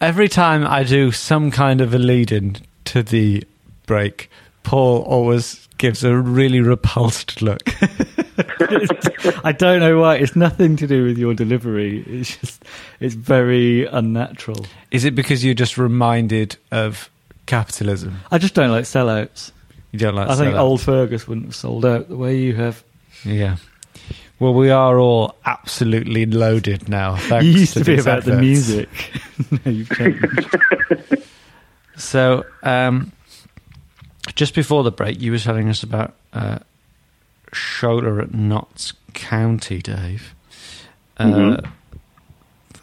Every 0.00 0.28
time 0.28 0.64
I 0.64 0.84
do 0.84 1.10
some 1.10 1.50
kind 1.50 1.80
of 1.80 1.92
a 1.92 1.98
lead 1.98 2.30
in 2.30 2.56
to 2.84 3.02
the 3.02 3.44
break, 3.86 4.30
Paul 4.62 5.02
always 5.02 5.68
gives 5.78 6.04
a 6.04 6.16
really 6.16 6.60
repulsed 6.60 7.42
look. 7.42 7.62
I 9.44 9.52
don't 9.52 9.80
know 9.80 10.00
why. 10.00 10.16
It's 10.16 10.36
nothing 10.36 10.76
to 10.76 10.86
do 10.86 11.04
with 11.04 11.18
your 11.18 11.34
delivery. 11.34 12.04
It's 12.06 12.36
just 12.36 12.64
it's 13.00 13.14
very 13.14 13.86
unnatural. 13.86 14.66
Is 14.90 15.04
it 15.04 15.14
because 15.14 15.44
you're 15.44 15.54
just 15.54 15.78
reminded 15.78 16.56
of 16.70 17.10
capitalism? 17.46 18.20
I 18.30 18.38
just 18.38 18.54
don't 18.54 18.70
like 18.70 18.84
sellouts. 18.84 19.52
You 19.90 19.98
don't 19.98 20.14
like 20.14 20.28
I 20.28 20.36
think 20.36 20.54
sellouts? 20.54 20.60
old 20.60 20.80
Fergus 20.80 21.28
wouldn't 21.28 21.46
have 21.46 21.56
sold 21.56 21.84
out 21.84 22.08
the 22.08 22.16
way 22.16 22.38
you 22.38 22.54
have. 22.54 22.82
Yeah. 23.24 23.56
Well, 24.38 24.54
we 24.54 24.70
are 24.70 24.98
all 24.98 25.36
absolutely 25.44 26.26
loaded 26.26 26.88
now. 26.88 27.16
Thanks 27.16 27.44
you 27.46 27.52
used 27.52 27.74
to, 27.74 27.84
be 27.84 27.96
these 27.96 28.04
about 28.04 28.24
the 28.24 28.36
music. 28.36 28.88
no, 29.64 29.70
you've 29.70 29.90
changed. 29.90 31.28
So, 31.96 32.44
um, 32.62 33.12
just 34.34 34.54
before 34.54 34.82
the 34.82 34.90
break, 34.92 35.20
you 35.20 35.32
were 35.32 35.38
telling 35.38 35.68
us 35.68 35.82
about 35.82 36.14
uh, 36.32 36.58
Shola 37.52 38.22
at 38.22 38.34
Notts 38.34 38.92
County, 39.14 39.80
Dave. 39.82 40.34
Uh, 41.18 41.24
Mhm. 41.24 41.66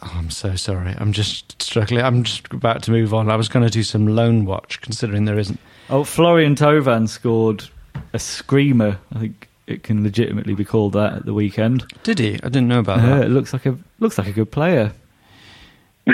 oh, 0.02 0.12
I'm 0.14 0.30
so 0.30 0.54
sorry. 0.56 0.94
I'm 0.98 1.12
just 1.12 1.60
struggling. 1.62 2.02
I'm 2.04 2.22
just 2.24 2.52
about 2.52 2.82
to 2.84 2.90
move 2.90 3.12
on. 3.14 3.30
I 3.30 3.36
was 3.36 3.48
going 3.48 3.64
to 3.64 3.70
do 3.70 3.82
some 3.82 4.06
Loan 4.06 4.44
Watch, 4.44 4.80
considering 4.80 5.24
there 5.24 5.38
isn't. 5.38 5.58
oh, 5.90 6.04
Florian 6.04 6.54
Thauvin 6.54 7.08
scored 7.08 7.64
a 8.12 8.18
screamer. 8.18 8.98
I 9.14 9.18
think 9.18 9.48
it 9.66 9.82
can 9.82 10.02
legitimately 10.04 10.54
be 10.54 10.64
called 10.64 10.92
that 10.92 11.12
at 11.14 11.26
the 11.26 11.34
weekend. 11.34 11.84
Did 12.02 12.18
he? 12.18 12.34
I 12.34 12.48
didn't 12.48 12.68
know 12.68 12.78
about 12.80 13.00
Uh, 13.00 13.06
that. 13.18 13.24
it 13.26 13.28
looks 13.30 13.52
like 13.52 13.66
a 13.66 13.76
looks 13.98 14.18
like 14.18 14.28
a 14.28 14.32
good 14.32 14.50
player. 14.52 14.92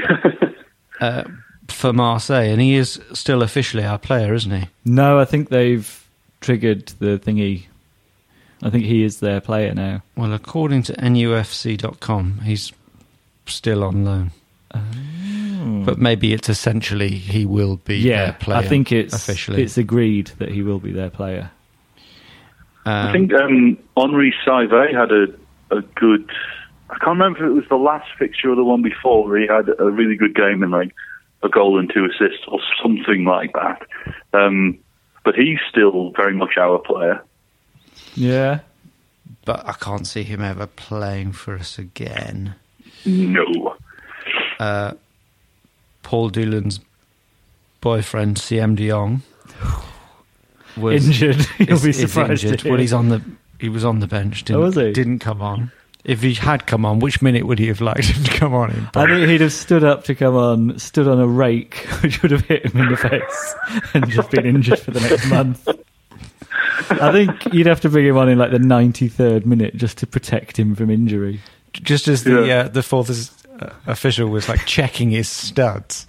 Uh, 0.99 1.25
for 1.69 1.93
Marseille, 1.93 2.51
and 2.51 2.61
he 2.61 2.75
is 2.75 3.01
still 3.13 3.43
officially 3.43 3.85
our 3.85 3.99
player, 3.99 4.35
isn't 4.35 4.51
he? 4.51 4.69
No, 4.85 5.19
I 5.19 5.25
think 5.25 5.49
they've 5.49 6.07
triggered 6.41 6.87
the 6.99 7.19
thingy. 7.19 7.65
I 8.63 8.71
think 8.71 8.85
he 8.85 9.03
is 9.03 9.21
their 9.21 9.41
player 9.41 9.75
now. 9.75 10.03
Well, 10.17 10.33
according 10.33 10.83
to 10.85 10.93
NUFC.com, 10.95 12.41
he's 12.45 12.73
still 13.47 13.85
on 13.85 14.05
loan. 14.05 14.31
But 15.85 15.99
maybe 15.99 16.33
it's 16.33 16.49
essentially 16.49 17.11
he 17.11 17.45
will 17.45 17.77
be 17.77 18.03
their 18.03 18.27
yeah, 18.27 18.33
player. 18.33 18.59
I 18.59 18.67
think 18.67 18.93
it's 18.93 19.15
officially. 19.15 19.63
it's 19.63 19.79
agreed 19.79 20.29
that 20.39 20.51
he 20.51 20.63
will 20.63 20.79
be 20.79 20.93
their 20.93 21.11
player. 21.11 21.51
Um, 22.85 23.09
I 23.09 23.13
think 23.13 23.33
um, 23.33 23.79
Henri 23.97 24.35
Saivet 24.47 24.95
had 24.95 25.11
a, 25.11 25.77
a 25.77 25.83
good. 25.83 26.31
I 26.89 26.99
can't 26.99 27.19
remember 27.19 27.45
if 27.45 27.51
it 27.51 27.55
was 27.55 27.65
the 27.69 27.77
last 27.77 28.09
fixture 28.19 28.51
or 28.51 28.55
the 28.55 28.65
one 28.65 28.83
before 28.83 29.27
where 29.27 29.41
he 29.41 29.47
had 29.47 29.69
a 29.79 29.91
really 29.91 30.15
good 30.15 30.37
game 30.37 30.63
and 30.63 30.71
like 30.71 30.95
a 31.47 31.49
goal 31.49 31.79
and 31.79 31.91
two 31.93 32.05
assists 32.05 32.45
or 32.49 32.61
something 32.83 33.25
like 33.25 33.53
that. 33.55 33.83
Um, 34.35 34.79
but 35.25 35.35
he's 35.35 35.59
still 35.71 36.11
very 36.17 36.35
much 36.35 36.57
our 36.59 36.79
player. 36.79 37.23
Yeah, 38.15 38.61
but 39.45 39.67
I 39.67 39.73
can't 39.73 40.07
see 40.07 40.23
him 40.23 40.43
ever 40.43 40.67
playing 40.67 41.33
for 41.33 41.55
us 41.55 41.79
again. 41.79 42.55
No. 43.05 43.77
Uh, 44.59 44.93
Paul 46.03 46.31
Doolan's 46.31 46.81
boyfriend, 47.81 48.39
Siem 48.39 48.75
De 48.75 48.89
Jong, 48.89 49.23
was 50.77 51.07
injured. 51.07 51.47
You'll 51.59 51.73
is- 51.73 51.85
be 51.85 51.93
surprised. 51.93 52.43
to 52.43 52.49
injured. 52.49 52.71
Well, 52.71 52.79
he's 52.81 52.93
on 52.93 53.09
the 53.09 53.23
he 53.59 53.69
was 53.69 53.85
on 53.85 54.01
the 54.01 54.07
bench. 54.07 54.45
Didn't, 54.45 54.61
Oh, 54.61 54.65
was 54.65 54.75
he? 54.77 54.93
Didn't 54.93 55.21
come 55.21 55.41
on. 55.41 55.73
If 56.07 56.23
he 56.23 56.35
had 56.35 56.67
come 56.69 56.85
on, 56.87 57.01
which 57.01 57.21
minute 57.21 57.47
would 57.49 57.59
he 57.59 57.67
have 57.67 57.81
liked 57.81 58.05
him 58.05 58.23
to 58.23 58.31
come 58.31 58.55
on 58.55 58.71
in? 58.71 58.89
I 58.95 59.07
think 59.07 59.29
he'd 59.29 59.41
have 59.41 59.53
stood 59.53 59.83
up 59.83 60.05
to 60.05 60.15
come 60.15 60.37
on, 60.37 60.79
stood 60.79 61.09
on 61.09 61.19
a 61.19 61.27
rake, 61.27 61.75
which 62.03 62.23
would 62.23 62.31
have 62.31 62.43
hit 62.47 62.65
him 62.67 62.81
in 62.81 62.91
the 62.93 62.97
face, 62.97 63.55
and 63.93 64.09
just 64.09 64.31
been 64.31 64.47
injured 64.47 64.79
for 64.79 64.93
the 64.93 65.01
next 65.01 65.29
month. 65.29 65.69
I 66.91 67.11
think 67.11 67.53
you'd 67.53 67.67
have 67.67 67.81
to 67.81 67.89
bring 67.89 68.07
him 68.07 68.17
on 68.17 68.29
in 68.29 68.39
like 68.39 68.53
the 68.53 68.59
ninety 68.61 69.09
third 69.09 69.47
minute 69.47 69.75
just 69.77 69.99
to 69.99 70.07
protect 70.07 70.57
him 70.59 70.75
from 70.77 70.91
injury. 70.91 71.41
just 71.73 72.07
as 72.09 72.23
the 72.25 72.45
Yeah. 72.47 72.59
uh, 72.61 72.69
the 72.69 72.83
fourth 72.85 73.11
is, 73.11 73.31
official 73.87 74.29
was 74.29 74.49
like 74.49 74.65
checking 74.67 75.11
his 75.11 75.29
studs, 75.29 76.07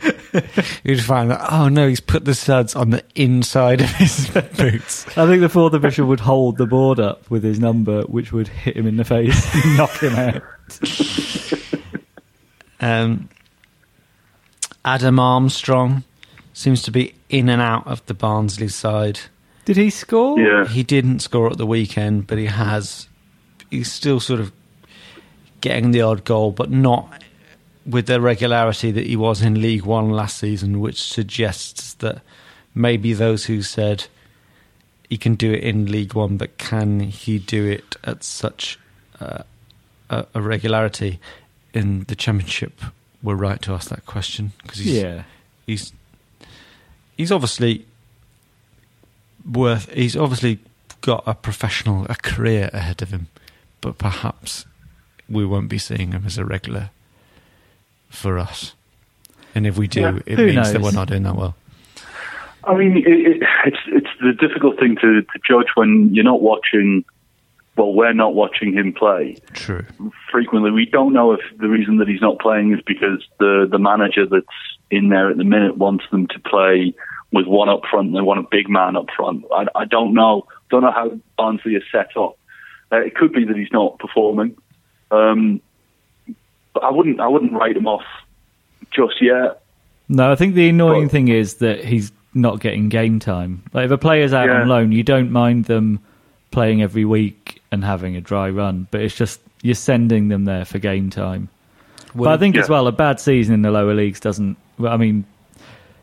you'd 0.83 1.01
find 1.01 1.31
that 1.31 1.45
oh 1.51 1.69
no, 1.69 1.87
he's 1.87 1.99
put 1.99 2.25
the 2.25 2.35
studs 2.35 2.75
on 2.75 2.89
the 2.89 3.03
inside 3.15 3.81
of 3.81 3.89
his 3.91 4.29
boots. 4.57 5.07
I 5.17 5.25
think 5.25 5.41
the 5.41 5.49
fourth 5.49 5.73
official 5.73 6.07
would 6.07 6.19
hold 6.19 6.57
the 6.57 6.65
board 6.65 6.99
up 6.99 7.29
with 7.29 7.43
his 7.43 7.59
number, 7.59 8.03
which 8.03 8.31
would 8.31 8.47
hit 8.47 8.77
him 8.77 8.87
in 8.87 8.97
the 8.97 9.05
face, 9.05 9.55
and 9.55 9.77
knock 9.77 9.97
him 9.99 10.15
out. 10.15 10.43
Um, 12.79 13.29
Adam 14.85 15.19
Armstrong 15.19 16.03
seems 16.53 16.81
to 16.83 16.91
be 16.91 17.13
in 17.29 17.49
and 17.49 17.61
out 17.61 17.87
of 17.87 18.05
the 18.05 18.13
Barnsley 18.13 18.67
side. 18.67 19.19
Did 19.65 19.77
he 19.77 19.89
score? 19.89 20.39
Yeah. 20.39 20.65
He 20.65 20.83
didn't 20.83 21.19
score 21.19 21.51
at 21.51 21.57
the 21.57 21.65
weekend, 21.65 22.27
but 22.27 22.37
he 22.37 22.45
has. 22.45 23.07
He's 23.69 23.91
still 23.91 24.19
sort 24.19 24.39
of 24.39 24.51
getting 25.59 25.91
the 25.91 26.01
odd 26.01 26.23
goal, 26.23 26.51
but 26.51 26.71
not 26.71 27.21
with 27.87 28.07
the 28.07 28.19
regularity 28.19 28.91
that 28.91 29.07
he 29.07 29.15
was 29.15 29.41
in 29.41 29.61
League 29.61 29.85
One 29.85 30.09
last 30.11 30.37
season, 30.37 30.79
which 30.81 31.01
suggests 31.01 31.93
that 31.95 32.21
maybe 32.75 33.13
those 33.13 33.45
who 33.45 33.61
said 33.61 34.07
he 35.09 35.17
can 35.17 35.35
do 35.35 35.53
it 35.53 35.63
in 35.63 35.89
League 35.89 36.13
One, 36.13 36.35
but 36.37 36.57
can 36.57 36.99
he 36.99 37.39
do 37.39 37.65
it 37.65 37.95
at 38.03 38.23
such 38.23 38.77
uh, 39.21 39.43
a, 40.09 40.25
a 40.33 40.41
regularity 40.41 41.19
in 41.73 42.03
the 42.03 42.15
Championship 42.15 42.79
were 43.23 43.35
right 43.35 43.61
to 43.61 43.71
ask 43.73 43.89
that 43.89 44.05
question 44.05 44.51
because 44.61 44.79
he's 44.79 44.97
Yeah. 44.97 45.23
he's 45.65 45.93
he's 47.15 47.31
obviously 47.31 47.85
worth. 49.49 49.89
He's 49.91 50.15
obviously 50.15 50.59
got 51.01 51.23
a 51.25 51.33
professional 51.33 52.05
a 52.09 52.15
career 52.15 52.69
ahead 52.73 53.01
of 53.01 53.11
him, 53.11 53.27
but 53.81 53.97
perhaps 53.97 54.65
we 55.29 55.45
won't 55.45 55.69
be 55.69 55.77
seeing 55.77 56.11
him 56.11 56.23
as 56.25 56.37
a 56.37 56.45
regular 56.45 56.89
for 58.09 58.37
us. 58.39 58.73
And 59.55 59.65
if 59.65 59.77
we 59.77 59.87
do, 59.87 60.01
Yeah. 60.01 60.19
it 60.25 60.37
Who 60.37 60.45
means 60.47 60.71
that 60.71 60.81
we're 60.81 60.91
not 60.91 61.07
doing 61.07 61.23
that 61.23 61.35
well. 61.35 61.55
I 62.63 62.75
mean, 62.75 62.97
it, 62.97 63.07
it, 63.07 63.43
it's 63.65 63.77
it's 63.87 64.09
the 64.21 64.33
difficult 64.33 64.77
thing 64.79 64.95
to, 64.97 65.21
to 65.21 65.39
judge 65.47 65.67
when 65.75 66.13
you're 66.13 66.23
not 66.25 66.41
watching. 66.41 67.05
Well, 67.77 67.93
we're 67.93 68.11
not 68.13 68.33
watching 68.33 68.73
him 68.73 68.91
play 68.91 69.37
True. 69.53 69.85
frequently. 70.31 70.71
We 70.71 70.87
don't 70.87 71.13
know 71.13 71.31
if 71.33 71.41
the 71.59 71.69
reason 71.69 71.97
that 71.97 72.07
he's 72.07 72.21
not 72.21 72.39
playing 72.39 72.73
is 72.73 72.81
because 72.85 73.23
the 73.39 73.67
the 73.71 73.77
manager 73.79 74.25
that's 74.25 74.45
in 74.89 75.09
there 75.09 75.29
at 75.29 75.37
the 75.37 75.43
minute 75.43 75.77
wants 75.77 76.05
them 76.11 76.27
to 76.27 76.39
play 76.39 76.93
with 77.31 77.45
one 77.45 77.69
up 77.69 77.81
front 77.89 78.07
and 78.07 78.15
they 78.15 78.21
want 78.21 78.39
a 78.39 78.47
big 78.49 78.67
man 78.67 78.95
up 78.95 79.05
front. 79.15 79.45
I, 79.53 79.67
I 79.75 79.85
don't 79.85 80.13
know. 80.13 80.47
Don't 80.69 80.81
know 80.81 80.91
how 80.91 81.17
Barnsley 81.37 81.75
is 81.75 81.83
set 81.91 82.17
up. 82.17 82.37
Uh, 82.91 82.97
it 83.01 83.15
could 83.15 83.31
be 83.31 83.45
that 83.45 83.55
he's 83.55 83.71
not 83.71 83.99
performing. 83.99 84.57
Um, 85.11 85.61
but 86.79 86.85
I 86.87 86.91
wouldn't. 86.91 87.19
I 87.19 87.27
wouldn't 87.27 87.53
write 87.53 87.75
him 87.77 87.87
off 87.87 88.03
just 88.91 89.21
yet. 89.21 89.61
No, 90.09 90.31
I 90.31 90.35
think 90.35 90.55
the 90.55 90.69
annoying 90.69 91.05
But- 91.05 91.11
thing 91.11 91.27
is 91.27 91.55
that 91.55 91.83
he's 91.83 92.11
not 92.33 92.59
getting 92.59 92.89
game 92.89 93.19
time. 93.19 93.63
Like 93.73 93.85
if 93.85 93.91
a 93.91 93.97
player's 93.97 94.33
out 94.33 94.47
Yeah. 94.47 94.61
on 94.61 94.67
loan, 94.67 94.91
you 94.91 95.03
don't 95.03 95.31
mind 95.31 95.65
them 95.65 95.99
playing 96.51 96.81
every 96.81 97.03
week 97.05 97.61
and 97.71 97.83
having 97.83 98.15
a 98.15 98.21
dry 98.21 98.49
run, 98.49 98.87
but 98.91 99.01
it's 99.01 99.15
just 99.15 99.41
you're 99.63 99.75
sending 99.75 100.27
them 100.27 100.45
there 100.45 100.63
for 100.65 100.77
game 100.79 101.09
time. 101.09 101.49
but 102.15 102.27
I 102.29 102.37
think 102.37 102.55
as 102.55 102.69
well, 102.69 102.87
a 102.87 102.91
bad 102.91 103.19
season 103.19 103.53
in 103.53 103.61
the 103.63 103.71
lower 103.71 103.93
leagues 103.93 104.19
doesn't. 104.19 104.55
Well, 104.79 104.93
I 104.93 104.97
mean, 104.97 105.25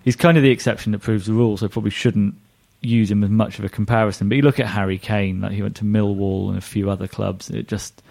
he's 0.05 0.17
kind 0.17 0.37
of 0.37 0.43
the 0.43 0.51
exception 0.51 0.93
that 0.93 1.01
proves 1.01 1.27
the 1.27 1.33
rule, 1.33 1.57
so 1.57 1.67
probably 1.69 1.91
shouldn't 1.91 2.35
use 2.83 3.11
him 3.11 3.25
as 3.25 3.31
much 3.31 3.59
of 3.59 3.65
a 3.65 3.69
comparison. 3.69 4.29
But 4.29 4.37
you 4.37 4.43
look 4.43 4.61
at 4.61 4.67
Harry 4.67 4.99
Kane, 4.99 5.41
like 5.41 5.53
he 5.53 5.63
went 5.63 5.77
to 5.77 5.85
Millwall 5.85 6.51
and 6.51 6.59
a 6.59 6.61
few 6.61 6.91
other 6.91 7.09
clubs. 7.09 7.49
It 7.49 7.67
just 7.69 8.03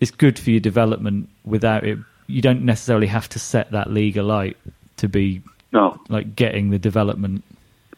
it's 0.00 0.10
good 0.10 0.38
for 0.38 0.50
your 0.50 0.60
development. 0.60 1.28
Without 1.44 1.84
it, 1.84 1.98
you 2.26 2.40
don't 2.42 2.62
necessarily 2.64 3.06
have 3.06 3.28
to 3.30 3.38
set 3.38 3.70
that 3.72 3.90
league 3.90 4.16
alight 4.16 4.56
to 4.98 5.08
be 5.08 5.42
No, 5.72 6.00
like 6.08 6.34
getting 6.36 6.70
the 6.70 6.78
development 6.78 7.44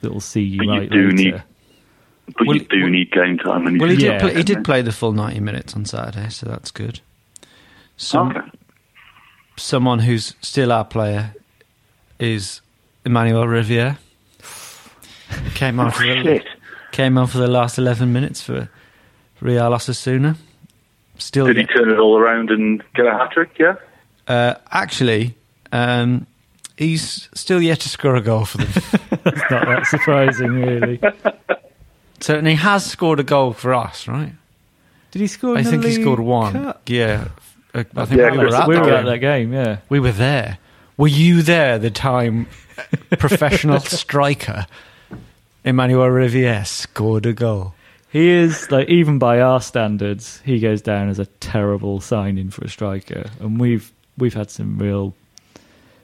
that 0.00 0.12
will 0.12 0.20
see 0.20 0.42
you 0.42 0.58
But 0.58 0.64
you 0.74 0.88
do 0.88 0.96
later. 1.10 1.12
need- 1.12 1.42
but 2.36 2.46
Well, 2.46 2.56
you 2.56 2.64
do 2.64 2.80
well- 2.82 2.88
need 2.90 3.10
game 3.10 3.38
time. 3.38 3.66
And 3.66 3.80
Well, 3.80 3.90
he 3.90 3.96
did. 3.96 4.04
Yeah. 4.04 4.18
Play, 4.20 4.34
he 4.34 4.42
did 4.42 4.64
play 4.64 4.80
the 4.82 4.92
full 4.92 5.12
ninety 5.12 5.40
minutes 5.40 5.74
on 5.74 5.84
Saturday, 5.84 6.28
so 6.30 6.46
that's 6.46 6.70
good. 6.70 7.00
Some, 7.96 8.30
Okay. 8.30 8.48
Someone 9.56 9.98
who's 10.00 10.34
still 10.40 10.72
our 10.72 10.84
player 10.84 11.34
is 12.18 12.60
Emmanuel 13.04 13.46
Riviere. 13.46 13.98
Came 15.54 15.78
on 15.80 15.90
for 15.90 16.02
the, 16.04 16.40
Oh, 16.40 16.44
came 16.90 17.18
on 17.18 17.26
for 17.26 17.38
the 17.38 17.48
last 17.48 17.78
eleven 17.78 18.12
minutes 18.12 18.42
for 18.42 18.68
Real 19.40 19.70
Osasuna. 19.70 20.36
Still, 21.18 21.46
Did 21.46 21.56
he 21.58 21.64
turn 21.66 21.90
it 21.90 21.98
all 21.98 22.18
around 22.18 22.50
and 22.50 22.82
get 22.94 23.06
a 23.06 23.10
hat 23.12 23.32
trick? 23.32 23.50
Yeah. 23.58 23.76
uh, 24.28 24.54
actually, 24.70 25.34
um, 25.70 26.26
he's 26.76 27.28
still 27.34 27.60
yet 27.62 27.80
to 27.80 27.88
score 27.88 28.16
a 28.16 28.20
goal 28.20 28.44
for 28.44 28.58
them. 28.58 28.68
It's 28.72 28.92
not 29.50 29.66
that 29.66 29.86
surprising, 29.86 30.48
really. 30.48 31.00
so, 32.20 32.36
and 32.36 32.46
he 32.46 32.54
has 32.54 32.84
scored 32.84 33.20
a 33.20 33.24
goal 33.24 33.52
for 33.52 33.72
us, 33.74 34.08
right? 34.08 34.32
Did 35.12 35.20
he 35.20 35.26
score? 35.28 35.56
I 35.56 35.62
think 35.62 35.84
he 35.84 35.92
scored 35.92 36.20
one. 36.20 36.52
Cup? 36.54 36.82
Yeah, 36.88 37.28
Uh, 37.74 37.84
I 37.96 38.04
think 38.06 38.18
Yeah, 38.20 38.30
we 38.32 38.38
were 38.38 38.44
Chris, 38.44 38.54
at 38.54 38.68
we 38.68 38.74
the 38.74 38.80
were 38.80 38.92
at 38.94 39.04
that 39.04 39.18
game. 39.18 39.52
Yeah, 39.52 39.78
We 39.88 40.00
were 40.00 40.12
there. 40.12 40.58
Were 40.96 41.08
you 41.08 41.42
there 41.42 41.78
the 41.78 41.90
time 41.90 42.46
professional 43.18 43.80
striker 43.80 44.66
Emmanuel 45.64 46.08
Riviere 46.08 46.64
scored 46.64 47.26
a 47.26 47.32
goal? 47.32 47.74
He 48.12 48.28
is 48.28 48.70
like 48.70 48.88
even 48.88 49.18
by 49.18 49.40
our 49.40 49.60
standards, 49.60 50.40
he 50.44 50.60
goes 50.60 50.82
down 50.82 51.08
as 51.08 51.18
a 51.18 51.26
terrible 51.26 52.00
signing 52.00 52.50
for 52.50 52.64
a 52.64 52.68
striker, 52.68 53.30
and 53.40 53.58
we've 53.58 53.90
we've 54.18 54.34
had 54.34 54.50
some 54.50 54.78
real 54.78 55.14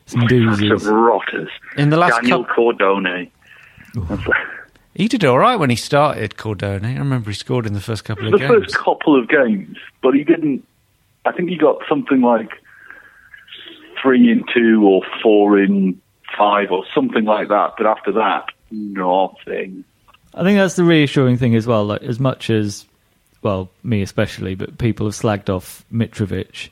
some 0.07 0.21
Some 0.23 0.29
doozies. 0.29 0.90
rotters. 0.90 1.51
In 1.77 1.90
the 1.90 1.99
last 1.99 2.23
Daniel 2.23 2.44
cup, 2.44 2.57
Cordone. 2.57 3.31
He 4.94 5.07
did 5.07 5.25
all 5.25 5.38
right 5.38 5.57
when 5.57 5.71
he 5.71 5.77
started. 5.77 6.37
Cordone, 6.37 6.85
I 6.85 6.99
remember 6.99 7.31
he 7.31 7.35
scored 7.37 7.66
in 7.66 7.73
the 7.75 7.81
first 7.81 8.05
couple 8.05 8.27
of 8.27 8.33
the 8.33 8.38
games. 8.38 8.51
first 8.51 8.77
couple 8.79 9.18
of 9.21 9.29
games, 9.29 9.77
but 10.03 10.14
he 10.14 10.25
didn't. 10.25 10.66
I 11.25 11.33
think 11.33 11.51
he 11.51 11.57
got 11.57 11.83
something 11.88 12.21
like 12.21 12.51
three 14.03 14.31
in 14.33 14.44
two 14.55 14.83
or 14.87 15.03
four 15.23 15.59
in 15.59 16.01
five 16.37 16.71
or 16.71 16.85
something 16.94 17.25
like 17.25 17.49
that. 17.49 17.75
But 17.77 17.87
after 17.87 18.12
that, 18.12 18.47
nothing. 18.71 19.85
I 20.35 20.43
think 20.43 20.59
that's 20.59 20.77
the 20.77 20.85
reassuring 20.85 21.37
thing 21.38 21.55
as 21.55 21.67
well. 21.67 21.85
Like 21.85 22.03
as 22.03 22.21
much 22.21 22.51
as 22.51 22.85
well, 23.43 23.71
me 23.83 24.03
especially, 24.03 24.55
but 24.55 24.79
people 24.79 25.07
have 25.07 25.14
slagged 25.14 25.49
off 25.49 25.85
Mitrovic. 25.93 26.69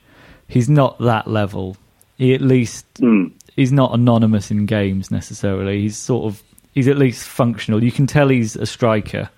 He's 0.48 0.68
not 0.68 0.98
that 1.00 1.26
level. 1.28 1.76
He 2.18 2.34
at 2.34 2.40
least 2.40 2.86
Mm. 2.94 3.32
he's 3.56 3.72
not 3.72 3.92
anonymous 3.94 4.50
in 4.50 4.66
games 4.66 5.10
necessarily. 5.10 5.80
He's 5.82 5.96
sort 5.96 6.26
of 6.32 6.42
he's 6.72 6.88
at 6.88 6.96
least 6.98 7.26
functional. 7.26 7.82
You 7.82 7.92
can 7.92 8.06
tell 8.06 8.28
he's 8.28 8.56
a 8.56 8.66
striker. 8.66 9.28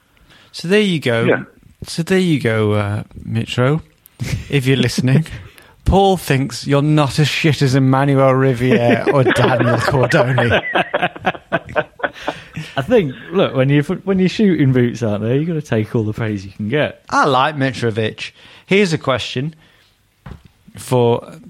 So 0.52 0.68
there 0.68 0.80
you 0.80 1.00
go. 1.00 1.24
Yeah. 1.24 1.44
So 1.84 2.02
there 2.02 2.18
you 2.18 2.40
go, 2.40 2.72
uh, 2.72 3.02
Mitro. 3.24 3.82
If 4.50 4.66
you're 4.66 4.76
listening, 4.76 5.26
Paul 5.84 6.16
thinks 6.16 6.66
you're 6.66 6.82
not 6.82 7.18
as 7.18 7.28
shit 7.28 7.62
as 7.62 7.74
Emmanuel 7.74 8.32
Riviere 8.34 9.04
or 9.12 9.22
Daniel 9.24 9.76
Cordone. 9.78 11.37
I 12.78 12.82
think 12.82 13.12
look 13.32 13.56
when 13.56 13.70
you 13.70 13.82
when 13.82 14.20
you're 14.20 14.28
shooting 14.28 14.72
boots 14.72 15.02
out 15.02 15.20
there, 15.20 15.34
you 15.34 15.44
got 15.44 15.54
to 15.54 15.62
take 15.62 15.96
all 15.96 16.04
the 16.04 16.12
praise 16.12 16.46
you 16.46 16.52
can 16.52 16.68
get. 16.68 17.02
I 17.10 17.24
like 17.24 17.56
Mitrovic. 17.56 18.30
Here's 18.66 18.92
a 18.92 18.98
question 18.98 19.56
for 20.76 21.40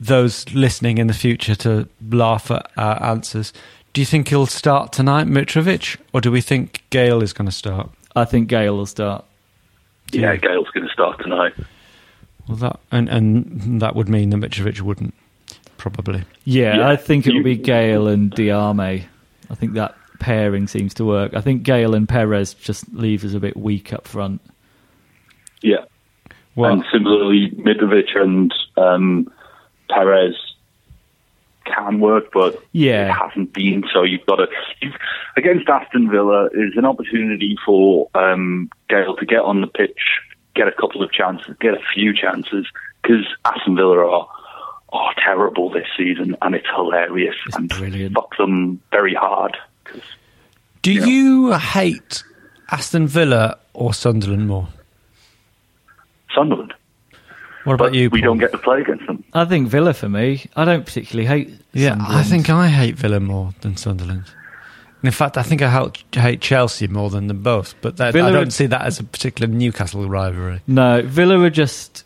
those 0.00 0.52
listening 0.52 0.98
in 0.98 1.06
the 1.06 1.14
future 1.14 1.54
to 1.54 1.88
laugh 2.10 2.50
at 2.50 2.68
our 2.76 3.00
answers. 3.00 3.52
Do 3.92 4.00
you 4.00 4.04
think 4.04 4.26
he'll 4.26 4.46
start 4.46 4.92
tonight, 4.92 5.28
Mitrovic, 5.28 5.98
or 6.12 6.20
do 6.20 6.32
we 6.32 6.40
think 6.40 6.82
Gayle 6.90 7.22
is 7.22 7.32
going 7.32 7.46
to 7.46 7.54
start? 7.54 7.88
I 8.16 8.24
think 8.24 8.48
Gayle 8.48 8.76
will 8.76 8.86
start. 8.86 9.24
Yeah, 10.10 10.34
Gayle's 10.34 10.68
going 10.70 10.88
to 10.88 10.92
start 10.92 11.22
tonight. 11.22 11.52
Well, 12.48 12.56
that 12.56 12.80
and 12.90 13.08
and 13.08 13.80
that 13.80 13.94
would 13.94 14.08
mean 14.08 14.30
that 14.30 14.38
Mitrovic 14.38 14.80
wouldn't 14.80 15.14
probably. 15.76 16.24
Yeah, 16.44 16.78
Yeah, 16.78 16.88
I 16.88 16.96
think 16.96 17.28
it'll 17.28 17.44
be 17.44 17.56
Gayle 17.56 18.08
and 18.08 18.32
Diamé. 18.32 19.04
I 19.48 19.54
think 19.54 19.74
that 19.74 19.94
pairing 20.22 20.66
seems 20.68 20.94
to 20.94 21.04
work. 21.04 21.34
I 21.34 21.40
think 21.40 21.62
Gayle 21.64 21.94
and 21.94 22.08
Perez 22.08 22.54
just 22.54 22.90
leave 22.94 23.24
us 23.24 23.34
a 23.34 23.40
bit 23.40 23.56
weak 23.56 23.92
up 23.92 24.06
front. 24.08 24.40
Yeah. 25.60 25.84
Well, 26.54 26.72
and 26.72 26.84
similarly, 26.92 27.50
Mitrovic 27.56 28.16
and 28.16 28.54
um, 28.76 29.32
Perez 29.90 30.34
can 31.64 32.00
work, 32.00 32.24
but 32.32 32.62
Yeah. 32.72 33.08
it 33.08 33.12
hasn't 33.12 33.52
been. 33.52 33.84
So 33.92 34.02
you've 34.02 34.26
got 34.26 34.36
to 34.36 34.46
you've, 34.80 34.94
against 35.36 35.68
Aston 35.68 36.10
Villa 36.10 36.46
is 36.52 36.76
an 36.76 36.84
opportunity 36.84 37.56
for 37.64 38.08
um, 38.14 38.70
Gayle 38.88 39.16
to 39.16 39.26
get 39.26 39.40
on 39.40 39.60
the 39.60 39.66
pitch, 39.68 40.00
get 40.54 40.68
a 40.68 40.72
couple 40.72 41.02
of 41.02 41.12
chances, 41.12 41.54
get 41.60 41.74
a 41.74 41.80
few 41.94 42.12
chances, 42.14 42.66
because 43.02 43.24
Aston 43.44 43.76
Villa 43.76 43.98
are 44.06 44.28
are 44.92 45.14
terrible 45.24 45.70
this 45.70 45.86
season, 45.96 46.36
and 46.42 46.54
it's 46.54 46.66
hilarious 46.74 47.36
It's 47.46 47.56
and 47.56 47.68
brilliant. 47.70 48.14
fuck 48.14 48.36
them 48.36 48.78
very 48.90 49.14
hard. 49.14 49.56
'Cause 49.84 50.02
do 50.82 50.92
yeah. 50.92 51.04
you 51.04 51.52
hate 51.52 52.24
Aston 52.70 53.06
Villa 53.06 53.58
or 53.72 53.94
Sunderland 53.94 54.48
more? 54.48 54.68
Sunderland. 56.34 56.74
What 57.64 57.74
about 57.74 57.90
but 57.90 57.94
you? 57.94 58.10
We 58.10 58.20
don't 58.20 58.38
get 58.38 58.50
to 58.52 58.58
play 58.58 58.80
against 58.80 59.06
them. 59.06 59.22
I 59.32 59.44
think 59.44 59.68
Villa 59.68 59.94
for 59.94 60.08
me. 60.08 60.46
I 60.56 60.64
don't 60.64 60.84
particularly 60.84 61.26
hate. 61.26 61.54
Yeah, 61.72 61.96
I 62.00 62.24
think 62.24 62.50
I 62.50 62.68
hate 62.68 62.96
Villa 62.96 63.20
more 63.20 63.54
than 63.60 63.76
Sunderland. 63.76 64.24
And 64.24 65.08
in 65.08 65.12
fact, 65.12 65.36
I 65.38 65.42
think 65.42 65.62
I 65.62 65.70
hate, 65.70 66.04
hate 66.12 66.40
Chelsea 66.40 66.88
more 66.88 67.10
than 67.10 67.28
them 67.28 67.42
both. 67.42 67.74
But 67.80 67.96
that, 67.98 68.16
I 68.16 68.30
don't 68.30 68.52
see 68.52 68.66
that 68.66 68.82
as 68.82 68.98
a 68.98 69.04
particular 69.04 69.52
Newcastle 69.52 70.08
rivalry. 70.08 70.60
No, 70.66 71.02
Villa 71.02 71.38
are 71.40 71.50
just 71.50 72.04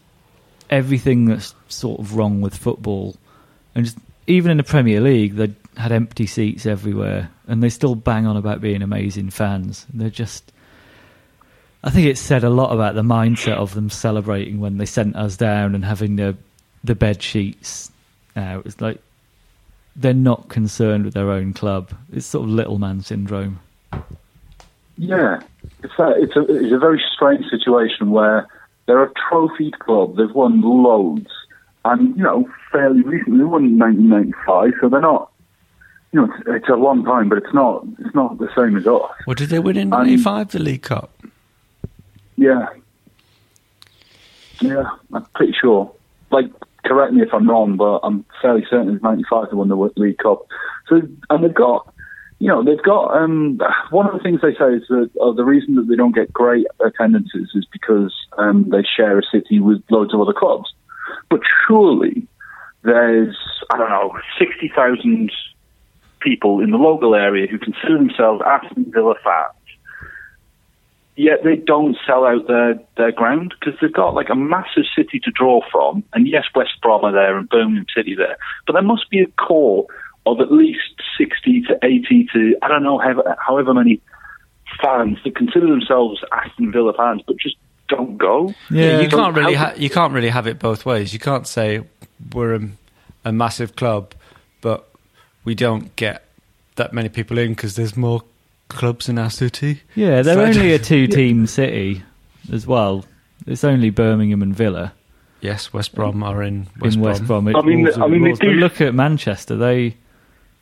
everything 0.68 1.26
that's 1.26 1.54
sort 1.68 2.00
of 2.00 2.16
wrong 2.16 2.42
with 2.42 2.54
football, 2.54 3.16
and 3.74 3.86
just 3.86 3.96
even 4.26 4.50
in 4.50 4.56
the 4.58 4.62
Premier 4.62 5.00
League, 5.00 5.36
they 5.36 5.52
had 5.76 5.92
empty 5.92 6.26
seats 6.26 6.66
everywhere, 6.66 7.30
and 7.46 7.62
they 7.62 7.68
still 7.68 7.94
bang 7.94 8.26
on 8.26 8.36
about 8.36 8.60
being 8.60 8.82
amazing 8.82 9.30
fans. 9.30 9.86
They're 9.92 10.10
just. 10.10 10.52
I 11.84 11.90
think 11.90 12.06
it 12.08 12.18
said 12.18 12.42
a 12.42 12.50
lot 12.50 12.72
about 12.72 12.94
the 12.94 13.02
mindset 13.02 13.56
of 13.56 13.74
them 13.74 13.90
celebrating 13.90 14.58
when 14.58 14.78
they 14.78 14.86
sent 14.86 15.14
us 15.14 15.36
down 15.36 15.74
and 15.74 15.84
having 15.84 16.16
the 16.16 16.36
the 16.82 16.94
bed 16.94 17.22
sheets 17.22 17.90
out. 18.36 18.66
It's 18.66 18.80
like 18.80 19.00
they're 19.94 20.14
not 20.14 20.48
concerned 20.48 21.04
with 21.04 21.14
their 21.14 21.30
own 21.30 21.52
club. 21.52 21.90
It's 22.12 22.26
sort 22.26 22.44
of 22.44 22.50
little 22.50 22.78
man 22.78 23.02
syndrome. 23.02 23.60
Yeah, 24.98 25.40
it's 25.82 25.98
a, 25.98 26.14
it's 26.16 26.36
a 26.36 26.40
it's 26.42 26.72
a 26.72 26.78
very 26.78 27.02
strange 27.14 27.46
situation 27.50 28.10
where 28.10 28.48
they're 28.86 29.02
a 29.02 29.12
trophied 29.28 29.78
club. 29.78 30.16
They've 30.16 30.34
won 30.34 30.62
loads, 30.62 31.30
and 31.84 32.16
you 32.16 32.22
know, 32.22 32.48
fairly 32.72 33.02
recently 33.02 33.38
they 33.38 33.44
won 33.44 33.64
in 33.64 33.78
1995. 33.78 34.72
So 34.80 34.88
they're 34.88 35.00
not, 35.00 35.30
you 36.16 36.22
know, 36.22 36.32
it's, 36.32 36.48
it's 36.48 36.68
a 36.70 36.76
long 36.76 37.04
time, 37.04 37.28
but 37.28 37.36
it's 37.36 37.52
not 37.52 37.84
it's 37.98 38.14
not 38.14 38.38
the 38.38 38.48
same 38.56 38.74
as 38.76 38.86
us. 38.86 39.02
What 39.26 39.36
did 39.36 39.50
they 39.50 39.58
win 39.58 39.76
in 39.76 39.92
Um, 39.92 40.06
95, 40.06 40.52
the 40.52 40.58
League 40.58 40.82
Cup? 40.82 41.10
Yeah, 42.36 42.68
yeah, 44.60 44.84
I'm 45.12 45.26
pretty 45.34 45.52
sure. 45.60 45.92
Like, 46.30 46.46
correct 46.86 47.12
me 47.12 47.20
if 47.20 47.34
I'm 47.34 47.48
wrong, 47.48 47.76
but 47.76 48.00
I'm 48.02 48.24
fairly 48.40 48.64
certain 48.70 48.94
it's 48.94 49.02
'95 49.02 49.50
they 49.50 49.56
won 49.56 49.68
the 49.68 49.76
League 49.96 50.16
Cup. 50.16 50.46
So, 50.88 51.02
and 51.28 51.44
they've 51.44 51.54
got, 51.54 51.92
you 52.38 52.48
know, 52.48 52.64
they've 52.64 52.82
got. 52.82 53.14
Um, 53.14 53.60
one 53.90 54.06
of 54.06 54.14
the 54.14 54.20
things 54.20 54.40
they 54.40 54.54
say 54.54 54.72
is 54.76 54.88
that 54.88 55.10
uh, 55.20 55.32
the 55.32 55.44
reason 55.44 55.74
that 55.74 55.86
they 55.88 55.96
don't 55.96 56.14
get 56.14 56.32
great 56.32 56.66
attendances 56.82 57.50
is 57.54 57.66
because 57.70 58.14
um, 58.38 58.70
they 58.70 58.84
share 58.96 59.18
a 59.18 59.22
city 59.30 59.60
with 59.60 59.82
loads 59.90 60.14
of 60.14 60.20
other 60.22 60.32
clubs. 60.32 60.72
But 61.28 61.40
surely, 61.66 62.26
there's 62.84 63.36
I 63.70 63.76
don't 63.76 63.90
know, 63.90 64.18
sixty 64.38 64.72
thousand 64.74 65.30
people 66.20 66.60
in 66.60 66.70
the 66.70 66.78
local 66.78 67.14
area 67.14 67.46
who 67.46 67.58
consider 67.58 67.98
themselves 67.98 68.42
Aston 68.44 68.90
Villa 68.92 69.14
fans 69.22 69.56
yet 71.16 71.42
they 71.42 71.56
don't 71.56 71.96
sell 72.06 72.24
out 72.24 72.46
their, 72.46 72.78
their 72.96 73.10
ground 73.10 73.54
because 73.58 73.78
they've 73.80 73.92
got 73.92 74.14
like 74.14 74.28
a 74.30 74.34
massive 74.34 74.84
city 74.94 75.18
to 75.20 75.30
draw 75.30 75.60
from. 75.72 76.04
And 76.12 76.28
yes, 76.28 76.44
West 76.54 76.80
Brom 76.82 77.04
are 77.04 77.12
there 77.12 77.36
and 77.36 77.48
Birmingham 77.48 77.86
City 77.94 78.14
there, 78.14 78.36
but 78.66 78.74
there 78.74 78.82
must 78.82 79.10
be 79.10 79.20
a 79.20 79.26
core 79.42 79.86
of 80.26 80.40
at 80.40 80.52
least 80.52 81.02
60 81.18 81.62
to 81.62 81.78
80 81.82 82.28
to, 82.32 82.56
I 82.62 82.68
don't 82.68 82.82
know, 82.82 82.98
however, 82.98 83.36
however 83.38 83.74
many 83.74 84.00
fans 84.82 85.18
that 85.24 85.34
consider 85.36 85.66
themselves 85.66 86.20
Aston 86.32 86.72
Villa 86.72 86.92
fans, 86.96 87.22
but 87.26 87.36
just 87.38 87.56
don't 87.88 88.18
go. 88.18 88.52
Yeah, 88.68 89.00
you 89.00 89.08
can't 89.08 89.34
really 89.34 89.54
ha- 89.54 89.74
you 89.76 89.88
can't 89.88 90.12
really 90.12 90.28
have 90.28 90.48
it 90.48 90.58
both 90.58 90.84
ways. 90.84 91.12
You 91.12 91.20
can't 91.20 91.46
say 91.46 91.82
we're 92.32 92.56
a, 92.56 92.68
a 93.24 93.32
massive 93.32 93.76
club, 93.76 94.12
but 94.60 94.90
we 95.46 95.54
don't 95.54 95.96
get 95.96 96.24
that 96.74 96.92
many 96.92 97.08
people 97.08 97.38
in 97.38 97.52
because 97.54 97.74
there's 97.76 97.96
more 97.96 98.22
clubs 98.68 99.08
in 99.08 99.16
our 99.18 99.30
city. 99.30 99.80
Yeah, 99.94 100.20
they're 100.20 100.34
So- 100.34 100.44
only 100.60 100.74
a 100.74 100.78
two-team 100.78 101.46
city 101.60 102.02
as 102.52 102.66
well. 102.66 103.06
It's 103.46 103.64
only 103.64 103.88
Birmingham 103.90 104.42
and 104.42 104.54
Villa 104.54 104.92
Yes, 105.40 105.72
West 105.72 105.94
Brom 105.94 106.22
are 106.22 106.42
in 106.42 106.66
West 106.80 106.96
in 106.96 107.02
Brom. 107.02 107.12
West 107.12 107.26
Brom. 107.26 107.48
I 107.48 107.62
mean, 107.62 107.82
Wolves 107.84 107.98
I 107.98 108.06
mean, 108.08 108.22
Wolves. 108.22 108.38
they 108.40 108.46
But 108.46 108.52
do- 108.54 108.58
look 108.58 108.80
at 108.80 108.94
Manchester. 108.94 109.54
They 109.54 109.94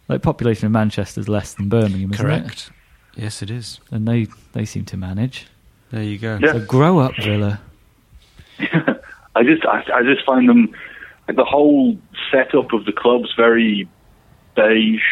like 0.09 0.21
population 0.21 0.67
of 0.67 0.73
Manchester 0.73 1.21
is 1.21 1.29
less 1.29 1.55
than 1.55 1.69
Birmingham, 1.69 2.13
isn't 2.13 2.25
Correct. 2.27 2.71
Yes, 3.17 3.41
it 3.41 3.51
is. 3.51 3.81
And 3.91 4.07
they 4.07 4.27
they 4.53 4.65
seem 4.67 4.85
to 4.87 4.97
manage. 4.97 5.47
There 5.91 6.03
you 6.03 6.19
go. 6.19 6.39
Yeah. 6.43 6.53
So 6.55 6.61
grow 6.67 6.99
up, 6.99 7.13
Villa. 7.17 7.61
I 8.59 9.43
just 9.45 9.65
I, 9.65 9.85
I 9.95 10.03
just 10.03 10.25
find 10.27 10.49
them 10.49 10.75
the 11.29 11.45
whole 11.45 11.97
setup 12.31 12.73
of 12.73 12.85
the 12.85 12.93
club's 12.93 13.33
very 13.37 13.89
beige. 14.55 15.03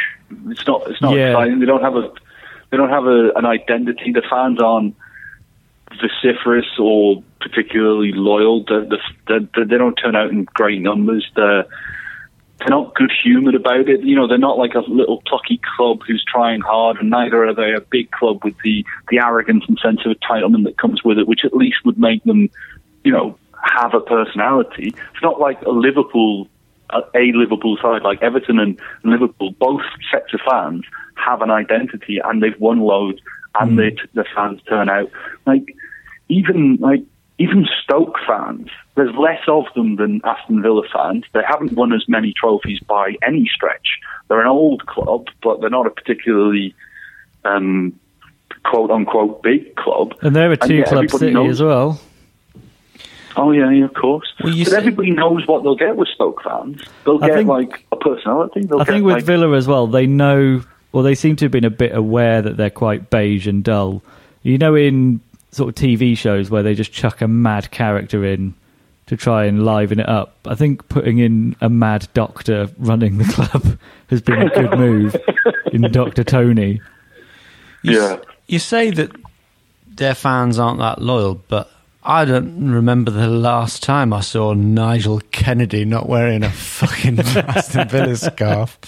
It's 0.49 0.67
not 0.67 0.89
it's 0.91 1.01
not 1.03 1.15
Yeah. 1.15 1.31
exciting. 1.31 1.61
They 1.61 1.67
don't 1.67 1.83
have 1.83 1.97
a 1.97 2.11
they 2.71 2.77
don't 2.77 2.91
have 2.91 3.07
a, 3.07 3.33
an 3.37 3.45
identity. 3.45 4.13
The 4.13 4.23
fans 4.29 4.61
aren't 4.61 4.97
vociferous 6.01 6.67
or 6.79 7.23
particularly 7.41 8.13
loyal. 8.13 8.65
They, 8.65 8.81
they, 9.29 9.77
don't 9.77 9.95
turn 9.95 10.17
out 10.17 10.31
in 10.31 10.45
great 10.45 10.81
numbers. 10.81 11.31
They're 11.37 11.67
they're 12.59 12.71
not 12.71 12.95
good 12.95 13.11
humoured 13.23 13.57
about 13.57 13.89
it. 13.89 14.03
You 14.03 14.15
know, 14.15 14.29
they're 14.29 14.39
not 14.39 14.57
like 14.57 14.75
a 14.75 14.81
little 14.81 15.21
plucky 15.27 15.61
club 15.77 16.01
who's 16.07 16.25
trying 16.27 16.61
hard, 16.61 16.99
and 16.99 17.11
neither 17.11 17.45
are 17.45 17.55
they 17.55 17.73
a 17.73 17.81
big 17.81 18.11
club 18.13 18.45
with 18.45 18.55
the 18.63 18.85
the 19.11 19.19
arrogance 19.19 19.65
and 19.69 19.79
sense 19.83 20.01
of 20.07 20.17
entitlement 20.17 20.65
that 20.65 20.79
comes 20.79 21.03
with 21.03 21.19
it, 21.19 21.27
which 21.27 21.45
at 21.45 21.55
least 21.55 21.79
would 21.85 21.99
make 21.99 22.23
them, 22.25 22.49
you 23.05 23.11
know, 23.13 23.37
have 23.63 23.95
a 23.95 24.01
personality. 24.01 24.95
It's 24.95 25.23
not 25.23 25.41
like 25.41 25.61
a 25.63 25.71
Liverpool, 25.71 26.49
a, 26.93 27.33
Liverpool 27.33 27.77
side 27.81 28.03
like 28.03 28.23
Everton 28.23 28.59
and 28.59 28.81
Liverpool. 29.05 29.53
Both 29.59 29.83
sets 30.11 30.33
of 30.35 30.41
fans 30.49 30.85
have 31.15 31.43
an 31.43 31.51
identity, 31.51 32.21
and 32.23 32.43
they've 32.43 32.59
won 32.61 32.81
loads, 32.81 33.21
and 33.59 33.79
they, 33.79 33.97
the 34.15 34.25
fans 34.35 34.61
turn 34.69 34.89
out 34.89 35.11
like 35.47 35.75
even 36.29 36.77
like 36.81 37.03
even 37.39 37.67
Stoke 37.83 38.17
fans. 38.27 38.69
There's 38.95 39.15
less 39.17 39.41
of 39.49 39.65
them 39.75 39.97
than 39.97 40.21
Aston 40.25 40.63
Villa 40.63 40.83
fans. 40.93 41.25
They 41.33 41.41
haven't 41.47 41.73
won 41.73 41.93
as 41.93 42.05
many 42.09 42.33
trophies 42.33 42.81
by 42.81 43.15
any 43.27 43.51
stretch. 43.53 43.99
They're 44.29 44.41
an 44.41 44.47
old 44.47 44.87
club, 44.87 45.27
but 45.43 45.61
they're 45.61 45.71
not 45.71 45.87
a 45.87 45.91
particularly 45.91 46.75
um, 47.45 47.99
quote 48.65 48.91
unquote 48.91 49.43
big 49.43 49.75
club. 49.77 50.15
And 50.21 50.37
they're 50.37 50.53
a 50.53 50.57
yet 50.57 50.69
two-club 50.69 51.05
everybody 51.05 51.19
city 51.19 51.33
knows- 51.33 51.61
as 51.61 51.63
well. 51.63 52.01
Oh 53.37 53.51
yeah, 53.53 53.71
yeah, 53.71 53.85
of 53.85 53.95
course. 53.95 54.31
Well, 54.43 54.55
but 54.57 54.67
say- 54.69 54.77
everybody 54.77 55.11
knows 55.11 55.47
what 55.47 55.63
they'll 55.63 55.77
get 55.77 55.97
with 55.97 56.09
Stoke 56.09 56.43
fans. 56.43 56.83
They'll 57.05 57.23
I 57.23 57.29
get 57.29 57.37
think- 57.37 57.49
like 57.49 57.87
a 57.93 57.97
personality. 57.97 58.65
They'll 58.65 58.81
I 58.81 58.85
think 58.85 59.05
with 59.05 59.15
like, 59.17 59.25
Villa 59.25 59.57
as 59.57 59.67
well, 59.67 59.87
they 59.87 60.07
know, 60.07 60.63
well, 60.93 61.03
they 61.03 61.15
seem 61.15 61.37
to 61.37 61.45
have 61.47 61.53
been 61.53 61.65
a 61.65 61.71
bit 61.71 61.95
aware 61.95 62.43
that 62.43 62.57
they're 62.57 62.71
quite 62.71 63.11
beige 63.11 63.47
and 63.47 63.65
dull. 63.65 64.03
You 64.43 64.59
know, 64.59 64.75
in 64.75 65.21
sort 65.51 65.69
of 65.71 65.75
TV 65.75 66.17
shows 66.17 66.51
where 66.51 66.63
they 66.63 66.75
just 66.75 66.93
chuck 66.93 67.21
a 67.21 67.29
mad 67.29 67.71
character 67.71 68.25
in 68.25 68.55
to 69.07 69.17
try 69.17 69.45
and 69.45 69.65
liven 69.65 70.01
it 70.01 70.09
up. 70.09 70.35
I 70.47 70.55
think 70.55 70.89
putting 70.89 71.19
in 71.19 71.57
a 71.61 71.69
mad 71.69 72.09
doctor 72.15 72.69
running 72.79 73.19
the 73.19 73.25
club 73.33 73.79
has 74.09 74.21
been 74.23 74.43
a 74.43 74.49
good 74.49 74.79
move 74.79 75.17
in 75.73 75.81
Doctor 75.93 76.23
Tony. 76.25 76.81
You, 77.83 77.93
Yeah. 78.01 78.17
You 78.47 78.59
say 78.59 78.91
that 78.91 79.11
their 79.89 80.15
fans 80.15 80.59
aren't 80.59 80.79
that 80.81 81.01
loyal, 81.03 81.35
but 81.49 81.71
I 82.05 82.25
don't 82.25 82.73
remember 82.73 83.11
the 83.13 83.29
last 83.29 83.83
time 83.83 84.13
I 84.13 84.21
saw 84.21 84.55
Nigel 84.55 85.21
Kennedy 85.31 85.85
not 85.85 86.09
wearing 86.09 86.43
a 86.43 86.51
fucking 86.51 87.21
Aston 87.21 87.89
Villa 87.89 88.17
scarf. 88.17 88.79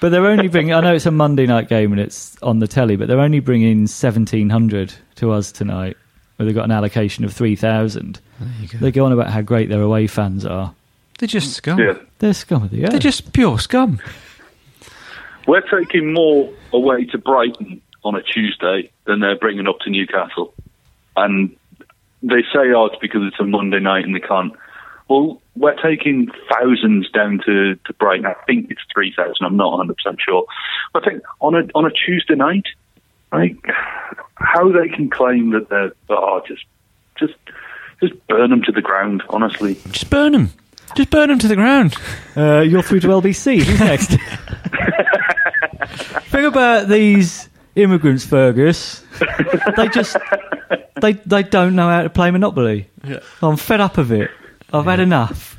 But 0.00 0.08
they're 0.10 0.26
only 0.26 0.48
bringing. 0.48 0.72
I 0.72 0.80
know 0.80 0.94
it's 0.94 1.06
a 1.06 1.10
Monday 1.10 1.46
night 1.46 1.68
game 1.68 1.92
and 1.92 2.00
it's 2.00 2.40
on 2.42 2.58
the 2.58 2.66
telly, 2.66 2.96
but 2.96 3.06
they're 3.06 3.20
only 3.20 3.40
bringing 3.40 3.86
seventeen 3.86 4.48
hundred 4.50 4.94
to 5.16 5.30
us 5.32 5.52
tonight. 5.52 5.96
Where 6.36 6.46
they've 6.46 6.54
got 6.54 6.64
an 6.64 6.72
allocation 6.72 7.24
of 7.24 7.32
three 7.32 7.54
thousand. 7.54 8.18
There 8.40 8.48
you 8.62 8.68
go. 8.68 8.78
They 8.78 8.90
go 8.90 9.04
on 9.04 9.12
about 9.12 9.28
how 9.30 9.42
great 9.42 9.68
their 9.68 9.82
away 9.82 10.06
fans 10.06 10.44
are. 10.46 10.74
They're 11.18 11.28
just 11.28 11.52
scum. 11.52 11.78
yeah. 11.78 11.98
They're 12.18 12.32
scum 12.34 12.64
of 12.64 12.70
the 12.70 12.84
earth. 12.84 12.90
They're 12.90 12.98
just 12.98 13.32
pure 13.32 13.58
scum. 13.58 14.00
We're 15.46 15.60
taking 15.60 16.12
more 16.12 16.52
away 16.72 17.04
to 17.06 17.18
Brighton 17.18 17.80
on 18.04 18.14
a 18.16 18.22
Tuesday 18.22 18.90
than 19.04 19.20
they're 19.20 19.36
bringing 19.38 19.68
up 19.68 19.78
to 19.80 19.90
Newcastle. 19.90 20.54
And 21.16 21.54
they 22.22 22.42
say, 22.52 22.72
oh, 22.74 22.86
it's 22.86 23.00
because 23.00 23.22
it's 23.24 23.40
a 23.40 23.44
Monday 23.44 23.80
night 23.80 24.04
and 24.04 24.14
they 24.14 24.20
can't. 24.20 24.52
Well, 25.08 25.42
we're 25.56 25.80
taking 25.82 26.28
thousands 26.50 27.10
down 27.10 27.40
to, 27.44 27.74
to 27.74 27.92
Brighton. 27.94 28.26
I 28.26 28.34
think 28.46 28.70
it's 28.70 28.80
3,000. 28.94 29.34
I'm 29.42 29.56
not 29.56 29.78
100% 29.78 29.94
sure. 30.20 30.46
But 30.92 31.06
I 31.06 31.10
think 31.10 31.22
on 31.40 31.54
a, 31.54 31.68
on 31.74 31.84
a 31.84 31.90
Tuesday 31.90 32.34
night, 32.34 32.66
like, 33.32 33.56
how 34.36 34.70
they 34.70 34.88
can 34.88 35.10
claim 35.10 35.50
that 35.50 35.68
they're, 35.68 35.92
oh, 36.08 36.42
just, 36.46 36.64
just, 37.18 37.34
just 38.00 38.14
burn 38.28 38.50
them 38.50 38.62
to 38.62 38.72
the 38.72 38.80
ground, 38.80 39.22
honestly. 39.28 39.74
Just 39.90 40.08
burn 40.08 40.32
them. 40.32 40.50
Just 40.94 41.10
burn 41.10 41.28
them 41.28 41.38
to 41.38 41.48
the 41.48 41.56
ground. 41.56 41.94
Uh, 42.36 42.60
you're 42.60 42.82
through 42.82 43.00
to 43.00 43.08
LBC. 43.08 43.62
Who's 43.62 43.80
next? 43.80 44.10
Think 46.30 46.46
about 46.46 46.88
these 46.88 47.48
immigrants, 47.74 48.24
Fergus. 48.24 49.04
They 49.76 49.88
just 49.88 50.16
they 51.02 51.12
they 51.12 51.42
don't 51.42 51.76
know 51.76 51.88
how 51.88 52.02
to 52.02 52.08
play 52.10 52.30
Monopoly. 52.30 52.88
I'm 53.42 53.56
fed 53.58 53.82
up 53.82 53.98
of 53.98 54.10
it. 54.10 54.30
I've 54.72 54.86
had 54.86 55.00
enough. 55.00 55.58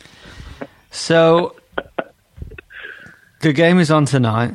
So 0.89 1.55
the 3.41 3.53
game 3.53 3.79
is 3.79 3.91
on 3.91 4.05
tonight, 4.05 4.53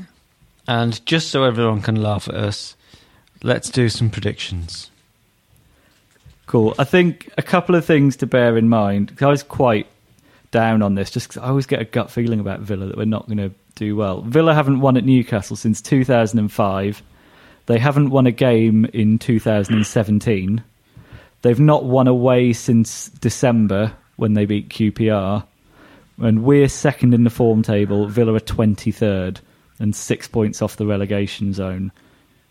and 0.67 1.05
just 1.07 1.31
so 1.31 1.45
everyone 1.45 1.81
can 1.83 2.03
laugh 2.03 2.29
at 2.29 2.35
us, 2.35 2.75
let's 3.45 3.71
do 3.71 3.89
some 3.89 4.11
predictions. 4.11 4.91
Cool. 6.47 6.75
I 6.79 6.85
think 6.85 7.31
a 7.37 7.43
couple 7.43 7.75
of 7.75 7.85
things 7.85 8.17
to 8.17 8.27
bear 8.27 8.57
in 8.57 8.69
mind. 8.69 9.17
I 9.21 9.27
was 9.27 9.43
quite 9.43 9.87
down 10.51 10.81
on 10.81 10.95
this, 10.95 11.11
just 11.11 11.29
'cause 11.29 11.43
I 11.43 11.49
always 11.49 11.67
get 11.67 11.81
a 11.83 11.85
gut 11.85 12.11
feeling 12.11 12.41
about 12.41 12.61
Villa 12.61 12.87
that 12.87 12.97
we're 12.97 13.05
not 13.05 13.27
going 13.27 13.37
to 13.37 13.51
do 13.75 13.95
well. 13.95 14.23
Villa 14.23 14.55
haven't 14.55 14.81
won 14.81 14.97
at 14.97 15.05
Newcastle 15.05 15.57
since 15.57 15.83
2005. 15.83 17.03
They 17.67 17.79
haven't 17.79 18.09
won 18.09 18.27
a 18.27 18.33
game 18.33 18.87
in 18.95 19.19
2017. 19.19 20.63
They've 21.43 21.61
not 21.61 21.85
won 21.85 22.09
away 22.09 22.53
since 22.53 23.09
December 23.09 23.93
when 24.17 24.35
they 24.35 24.45
beat 24.45 24.69
QPR. 24.71 25.45
And 26.21 26.43
we're 26.43 26.69
second 26.69 27.15
in 27.15 27.23
the 27.25 27.31
form 27.31 27.63
table. 27.63 28.07
Villa 28.09 28.35
are 28.35 28.41
23rd 28.41 29.39
and 29.79 29.95
six 29.95 30.27
points 30.27 30.61
off 30.61 30.77
the 30.77 30.87
relegation 30.87 31.53
zone. 31.53 31.93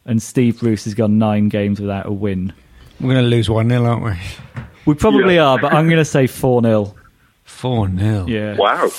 And 0.05 0.21
Steve 0.23 0.59
Bruce 0.61 0.85
has 0.85 0.93
gone 0.93 1.17
nine 1.17 1.49
games 1.49 1.81
without 1.81 2.05
a 2.05 2.11
win. 2.11 2.53
We're 3.01 3.13
going 3.13 3.25
to 3.25 3.29
lose 3.29 3.49
1 3.49 3.69
0, 3.69 3.83
aren't 3.83 4.03
we? 4.05 4.13
We 4.85 4.93
probably 4.95 5.35
Yeah. 5.35 5.47
are, 5.47 5.59
but 5.59 5.73
I'm 5.73 5.85
going 5.88 5.97
to 5.97 6.05
say 6.05 6.27
4 6.27 6.61
0. 6.63 6.95
4 7.43 7.89
0. 7.97 8.25
Yeah. 8.27 8.55
Wow. 8.57 8.89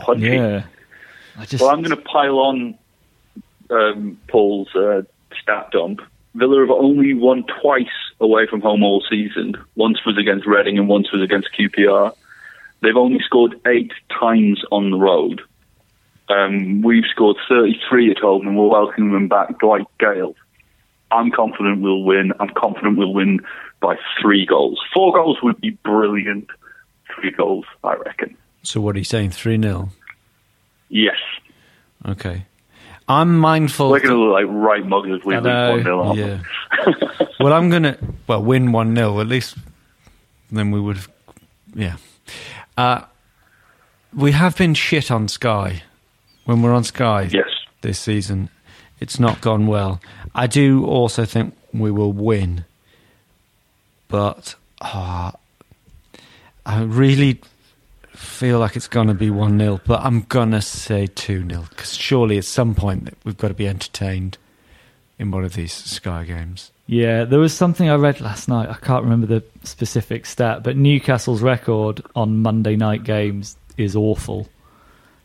Punchy. 0.00 0.28
Yeah. 0.28 0.64
I 1.38 1.44
just. 1.44 1.60
Well, 1.62 1.70
I'm 1.70 1.82
going 1.82 1.94
to 1.94 2.02
pile 2.02 2.38
on 2.38 2.78
um, 3.68 4.18
Paul's 4.28 4.74
uh, 4.74 5.02
stat 5.42 5.70
dump. 5.72 6.00
Villa 6.34 6.60
have 6.60 6.70
only 6.70 7.12
won 7.12 7.44
twice 7.60 7.84
away 8.20 8.46
from 8.46 8.60
home 8.60 8.82
all 8.82 9.02
season. 9.08 9.54
Once 9.74 9.98
was 10.06 10.18
against 10.18 10.46
Reading 10.46 10.78
and 10.78 10.88
once 10.88 11.12
was 11.12 11.22
against 11.22 11.48
QPR. 11.58 12.14
They've 12.82 12.96
only 12.96 13.20
scored 13.24 13.60
eight 13.66 13.92
times 14.08 14.62
on 14.70 14.90
the 14.90 14.96
road. 14.96 15.42
Um, 16.28 16.82
we've 16.82 17.04
scored 17.10 17.36
33 17.48 18.10
at 18.10 18.18
home 18.18 18.46
and 18.46 18.56
we're 18.58 18.68
welcoming 18.68 19.12
them 19.12 19.28
back 19.28 19.62
like 19.62 19.86
Gayle. 19.98 20.34
I'm 21.10 21.30
confident 21.30 21.82
we'll 21.82 22.02
win. 22.02 22.32
I'm 22.40 22.50
confident 22.50 22.98
we'll 22.98 23.14
win 23.14 23.40
by 23.80 23.96
three 24.20 24.44
goals. 24.44 24.80
Four 24.92 25.12
goals 25.12 25.38
would 25.42 25.60
be 25.60 25.70
brilliant. 25.70 26.48
Three 27.14 27.30
goals, 27.30 27.64
I 27.84 27.94
reckon. 27.94 28.36
So 28.62 28.80
what 28.80 28.96
are 28.96 28.98
you 28.98 29.04
saying? 29.04 29.30
3 29.30 29.62
0? 29.62 29.90
Yes. 30.88 31.16
Okay. 32.04 32.46
I'm 33.08 33.38
mindful. 33.38 33.90
We're 33.90 34.00
going 34.00 34.10
to 34.10 34.18
look 34.18 34.32
like 34.32 34.46
right 34.48 34.84
muggers. 34.84 35.24
We 35.24 35.38
know. 35.38 35.70
1 35.70 35.82
0 35.84 36.14
Yeah. 36.14 36.40
well, 37.40 37.52
I'm 37.52 37.70
going 37.70 37.84
to, 37.84 37.98
well, 38.26 38.42
win 38.42 38.72
1 38.72 38.94
0. 38.94 39.20
At 39.20 39.26
least 39.26 39.56
then 40.50 40.70
we 40.70 40.80
would 40.80 40.96
have, 40.96 41.10
yeah. 41.74 41.96
Uh, 42.76 43.02
we 44.14 44.32
have 44.32 44.56
been 44.56 44.74
shit 44.74 45.10
on 45.10 45.28
Sky. 45.28 45.82
When 46.44 46.62
we're 46.62 46.72
on 46.72 46.84
Sky 46.84 47.28
Yes. 47.32 47.48
this 47.80 47.98
season, 47.98 48.50
it's 49.00 49.18
not 49.18 49.40
gone 49.40 49.66
well. 49.66 50.00
I 50.34 50.46
do 50.46 50.86
also 50.86 51.24
think 51.24 51.54
we 51.74 51.90
will 51.90 52.12
win. 52.12 52.64
But 54.08 54.54
ah, 54.80 55.32
I 56.64 56.82
really 56.82 57.40
feel 58.12 58.60
like 58.60 58.76
it's 58.76 58.88
going 58.88 59.08
to 59.08 59.14
be 59.14 59.30
1 59.30 59.58
0, 59.58 59.80
but 59.84 60.00
I'm 60.02 60.20
going 60.22 60.52
to 60.52 60.62
say 60.62 61.06
2 61.06 61.48
0 61.48 61.66
because 61.68 61.94
surely 61.94 62.38
at 62.38 62.44
some 62.44 62.74
point 62.74 63.12
we've 63.24 63.36
got 63.36 63.48
to 63.48 63.54
be 63.54 63.68
entertained 63.68 64.38
in 65.18 65.30
one 65.30 65.44
of 65.44 65.54
these 65.54 65.72
Sky 65.72 66.24
games. 66.24 66.70
Yeah, 66.86 67.24
there 67.24 67.40
was 67.40 67.52
something 67.52 67.88
I 67.88 67.96
read 67.96 68.20
last 68.20 68.48
night. 68.48 68.68
I 68.68 68.74
can't 68.74 69.02
remember 69.02 69.26
the 69.26 69.42
specific 69.64 70.24
stat, 70.24 70.62
but 70.62 70.76
Newcastle's 70.76 71.42
record 71.42 72.00
on 72.14 72.42
Monday 72.42 72.76
night 72.76 73.02
games 73.02 73.56
is 73.76 73.96
awful. 73.96 74.48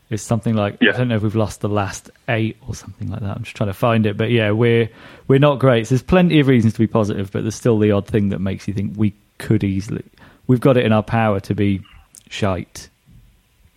It's 0.09 0.23
something 0.23 0.55
like 0.55 0.77
Yeah. 0.81 0.91
I 0.93 0.97
don't 0.97 1.07
know 1.07 1.15
if 1.15 1.21
we've 1.21 1.35
lost 1.35 1.61
the 1.61 1.69
last 1.69 2.09
eight 2.27 2.57
or 2.67 2.75
something 2.75 3.09
like 3.09 3.21
that. 3.21 3.37
I'm 3.37 3.43
just 3.43 3.55
trying 3.55 3.69
to 3.69 3.73
find 3.73 4.05
it, 4.05 4.17
but 4.17 4.31
yeah, 4.31 4.51
we're 4.51 4.89
we're 5.27 5.39
not 5.39 5.59
great. 5.59 5.87
So 5.87 5.95
there's 5.95 6.03
plenty 6.03 6.39
of 6.39 6.47
reasons 6.47 6.73
to 6.73 6.79
be 6.79 6.87
positive, 6.87 7.31
but 7.31 7.43
there's 7.43 7.55
still 7.55 7.77
the 7.77 7.91
odd 7.91 8.07
thing 8.07 8.29
that 8.29 8.39
makes 8.39 8.67
you 8.67 8.73
think 8.73 8.93
we 8.97 9.13
could 9.37 9.63
easily. 9.63 10.03
We've 10.47 10.59
got 10.59 10.77
it 10.77 10.85
in 10.85 10.91
our 10.91 11.03
power 11.03 11.39
to 11.41 11.55
be 11.55 11.81
shite. 12.29 12.89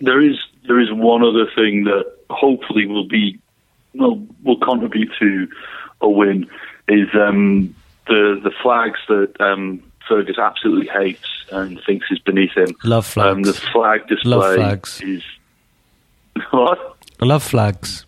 There 0.01 0.21
is 0.21 0.37
there 0.67 0.81
is 0.81 0.91
one 0.91 1.23
other 1.23 1.47
thing 1.55 1.85
that 1.85 2.05
hopefully 2.31 2.87
will 2.87 3.07
be 3.07 3.39
will 3.95 4.27
will 4.43 4.59
contribute 4.59 5.13
to 5.21 5.47
a 6.01 6.09
win 6.09 6.49
is 6.89 7.09
um, 7.15 7.75
the 8.07 8.41
the 8.43 8.53
flags 8.63 8.99
that 9.09 9.41
um, 9.41 9.83
Fergus 10.09 10.39
absolutely 10.39 10.89
hates 10.89 11.27
and 11.51 11.81
thinks 11.87 12.07
is 12.11 12.19
beneath 12.19 12.53
him. 12.57 12.75
Love 12.85 13.07
flags. 13.07 13.33
Um, 13.33 13.43
the 13.43 13.53
flag 13.55 14.07
display 14.09 14.31
Love 14.37 14.55
flags. 14.57 15.01
is 15.03 15.23
what? 16.51 16.97
I 17.21 17.25
love 17.27 17.43
flags. 17.43 18.05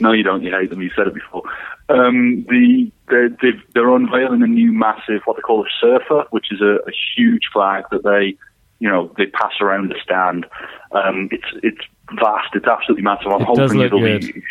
No, 0.00 0.12
you 0.12 0.22
don't. 0.22 0.42
You 0.42 0.50
hate 0.50 0.70
them. 0.70 0.82
You 0.82 0.90
said 0.96 1.06
it 1.06 1.14
before. 1.14 1.42
Um, 1.88 2.44
the 2.48 2.90
they're, 3.08 3.28
they're 3.74 3.94
unveiling 3.94 4.42
a 4.42 4.46
new 4.46 4.72
massive 4.72 5.22
what 5.24 5.36
they 5.36 5.42
call 5.42 5.62
a 5.64 5.68
surfer, 5.80 6.24
which 6.30 6.50
is 6.50 6.60
a, 6.60 6.78
a 6.86 6.92
huge 7.16 7.42
flag 7.52 7.84
that 7.92 8.02
they, 8.02 8.36
you 8.80 8.88
know, 8.90 9.12
they 9.16 9.26
pass 9.26 9.52
around 9.60 9.90
the 9.90 9.96
stand. 10.02 10.44
Um, 10.90 11.28
it's 11.30 11.46
it's 11.62 11.80
vast. 12.20 12.54
It's 12.54 12.66
absolutely 12.66 13.04
massive. 13.04 13.28
I'm 13.30 13.42
It 13.42 13.46
hoping 13.46 13.80
it'll 13.80 14.00
good. 14.00 14.20
be. 14.22 14.42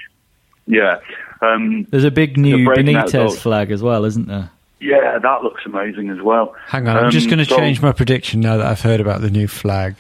Yeah. 0.68 1.00
Um, 1.54 1.88
There's 1.90 2.04
a 2.04 2.12
big 2.12 2.38
new 2.38 2.58
They're 2.58 2.66
breaking 2.76 2.96
out 2.96 3.08
Benitez 3.10 3.38
flag 3.38 3.72
as 3.72 3.82
well, 3.84 4.06
isn't 4.06 4.28
there? 4.28 4.50
yeah, 4.82 5.18
that 5.20 5.42
looks 5.44 5.62
amazing 5.66 6.10
as 6.10 6.22
well. 6.22 6.54
Hang 6.68 6.88
on, 6.88 6.98
I'm 6.98 7.12
just 7.12 7.26
Um, 7.26 7.32
going 7.36 7.46
to 7.46 7.50
so- 7.50 7.58
change 7.58 7.82
my 7.82 7.92
prediction 7.92 8.40
now 8.42 8.58
that 8.58 8.66
I've 8.68 8.82
heard 8.82 9.00
about 9.00 9.22
the 9.22 9.30
new 9.32 9.48
flag. 9.48 9.96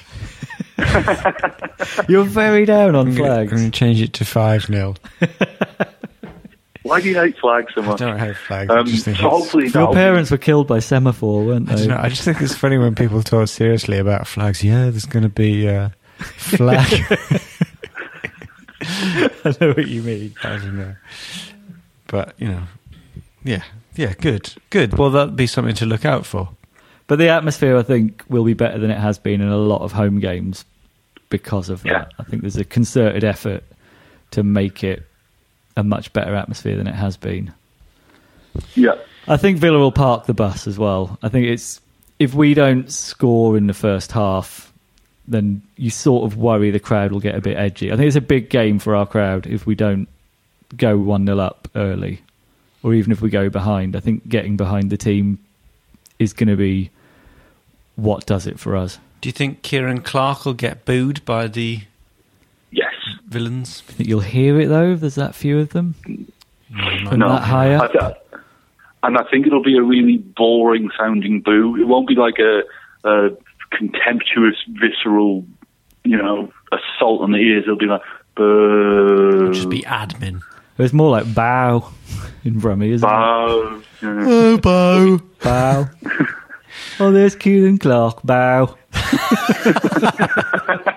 You're 2.09 2.23
very 2.25 2.65
down 2.65 2.95
on 2.95 3.13
flags. 3.13 3.19
I'm 3.19 3.25
flags. 3.25 3.51
going 3.51 3.71
to 3.71 3.77
change 3.77 4.01
it 4.01 4.13
to 4.13 4.25
5 4.25 4.63
0. 4.65 4.95
Why 6.83 7.01
do 7.01 7.09
you 7.09 7.15
hate 7.19 7.35
flags 7.39 7.73
so 7.73 7.81
much? 7.81 7.99
I 8.01 8.05
much? 8.05 8.19
don't 8.19 8.19
hate 8.27 8.35
flags. 8.37 8.69
I 8.71 8.79
Um, 8.79 8.85
just 8.85 9.05
think 9.05 9.17
so 9.17 9.27
hopefully 9.29 9.63
Your 9.63 9.71
that'll 9.71 9.87
be- 9.89 9.95
parents 9.95 10.29
were 10.29 10.37
killed 10.37 10.67
by 10.67 10.79
semaphore, 10.79 11.43
weren't 11.43 11.65
they? 11.67 11.75
don't 11.75 11.87
know. 11.87 11.97
I 11.99 12.09
just 12.09 12.21
think 12.23 12.41
it's 12.41 12.53
funny 12.55 12.77
when 12.77 12.93
people 12.93 13.23
talk 13.23 13.47
seriously 13.47 13.97
about 13.97 14.27
flags. 14.27 14.63
Yeah, 14.63 14.83
there's 14.91 15.05
going 15.05 15.23
to 15.23 15.29
be 15.29 15.65
a 15.65 15.93
flag. 16.19 16.85
I 19.45 19.55
know 19.59 19.73
what 19.73 19.87
you 19.87 20.01
mean. 20.01 20.35
I 20.43 20.57
don't 20.57 20.77
know. 20.77 20.95
But, 22.07 22.33
you 22.37 22.47
know, 22.47 22.63
yeah, 23.43 23.63
yeah, 23.95 24.13
good, 24.13 24.53
good. 24.69 24.97
Well, 24.97 25.09
that'd 25.11 25.35
be 25.35 25.47
something 25.47 25.75
to 25.75 25.85
look 25.85 26.05
out 26.05 26.25
for. 26.25 26.49
But 27.07 27.19
the 27.19 27.29
atmosphere, 27.29 27.77
I 27.77 27.83
think, 27.83 28.23
will 28.29 28.43
be 28.43 28.53
better 28.53 28.79
than 28.79 28.91
it 28.91 28.99
has 28.99 29.17
been 29.17 29.41
in 29.41 29.49
a 29.49 29.57
lot 29.57 29.81
of 29.81 29.91
home 29.91 30.19
games 30.19 30.65
because 31.29 31.69
of 31.69 31.83
that. 31.83 31.89
Yeah. 31.89 32.05
I 32.19 32.23
think 32.23 32.41
there's 32.41 32.57
a 32.57 32.63
concerted 32.63 33.23
effort 33.23 33.63
to 34.31 34.43
make 34.43 34.83
it 34.83 35.03
a 35.77 35.83
much 35.83 36.13
better 36.13 36.35
atmosphere 36.35 36.77
than 36.77 36.87
it 36.87 36.95
has 36.95 37.17
been. 37.17 37.53
Yeah. 38.73 38.95
I 39.27 39.37
think 39.37 39.57
Villa 39.57 39.79
will 39.79 39.91
park 39.91 40.25
the 40.25 40.33
bus 40.33 40.67
as 40.67 40.77
well. 40.77 41.17
I 41.21 41.29
think 41.29 41.47
it's 41.47 41.81
if 42.19 42.33
we 42.33 42.53
don't 42.53 42.91
score 42.91 43.57
in 43.57 43.67
the 43.67 43.73
first 43.73 44.11
half, 44.11 44.64
then 45.27 45.61
you 45.77 45.89
sort 45.89 46.23
of 46.31 46.37
worry 46.37 46.69
the 46.71 46.79
crowd 46.79 47.11
will 47.11 47.19
get 47.19 47.35
a 47.35 47.41
bit 47.41 47.57
edgy. 47.57 47.91
I 47.91 47.95
think 47.95 48.07
it's 48.07 48.15
a 48.15 48.21
big 48.21 48.49
game 48.49 48.79
for 48.79 48.95
our 48.95 49.05
crowd 49.05 49.47
if 49.47 49.65
we 49.65 49.75
don't 49.75 50.07
go 50.77 50.97
1 50.97 51.25
0 51.25 51.39
up 51.39 51.67
early, 51.75 52.21
or 52.83 52.93
even 52.93 53.11
if 53.11 53.21
we 53.21 53.29
go 53.29 53.49
behind. 53.49 53.95
I 53.95 53.99
think 53.99 54.27
getting 54.27 54.55
behind 54.57 54.89
the 54.89 54.97
team 54.97 55.39
is 56.19 56.33
going 56.33 56.49
to 56.49 56.55
be 56.55 56.89
what 57.95 58.25
does 58.25 58.45
it 58.47 58.59
for 58.59 58.75
us. 58.75 58.99
Do 59.21 59.29
you 59.29 59.33
think 59.33 59.63
Ciaran 59.63 60.01
Clark 60.01 60.45
will 60.45 60.53
get 60.53 60.85
booed 60.85 61.23
by 61.25 61.47
the 61.47 61.81
Yes. 62.71 62.93
villains? 63.27 63.83
I 63.89 63.93
think 63.93 64.09
you'll 64.09 64.19
hear 64.19 64.59
it 64.59 64.67
though 64.67 64.91
if 64.93 64.99
there's 64.99 65.15
that 65.15 65.33
few 65.35 65.59
of 65.59 65.69
them. 65.69 65.95
From 67.07 67.19
No. 67.19 67.29
that 67.29 67.43
high 67.43 67.75
I 67.77 67.87
th- 67.87 68.13
and 69.03 69.17
I 69.17 69.23
think 69.31 69.45
it'll 69.47 69.63
be 69.63 69.77
a 69.77 69.81
really 69.83 70.17
boring 70.17 70.89
sounding 70.97 71.39
boo. 71.41 71.75
It 71.79 71.87
won't 71.87 72.07
be 72.07 72.15
like 72.15 72.39
a, 72.39 72.63
a 73.07 73.29
contemptuous, 73.77 74.55
visceral, 74.69 75.45
you 76.03 76.17
know, 76.17 76.51
assault 76.71 77.21
on 77.21 77.31
the 77.31 77.37
ears. 77.37 77.63
It'll 77.63 77.77
be 77.77 77.85
like 77.85 78.01
boo. 78.35 79.51
Just 79.53 79.69
be 79.69 79.81
admin. 79.81 80.41
It's 80.77 80.93
more 80.93 81.09
like 81.09 81.33
bow 81.33 81.89
in 82.43 82.59
Brummie, 82.59 82.91
isn't 82.91 83.07
it? 83.07 83.11
bow. 83.11 83.81
Yeah. 84.01 84.25
Oh, 84.27 84.57
bow. 84.57 85.19
Bow. 85.41 85.89
oh, 86.99 87.11
there's 87.11 87.35
Ciaran 87.35 87.77
Clark. 87.77 88.21
Bow. 88.23 88.75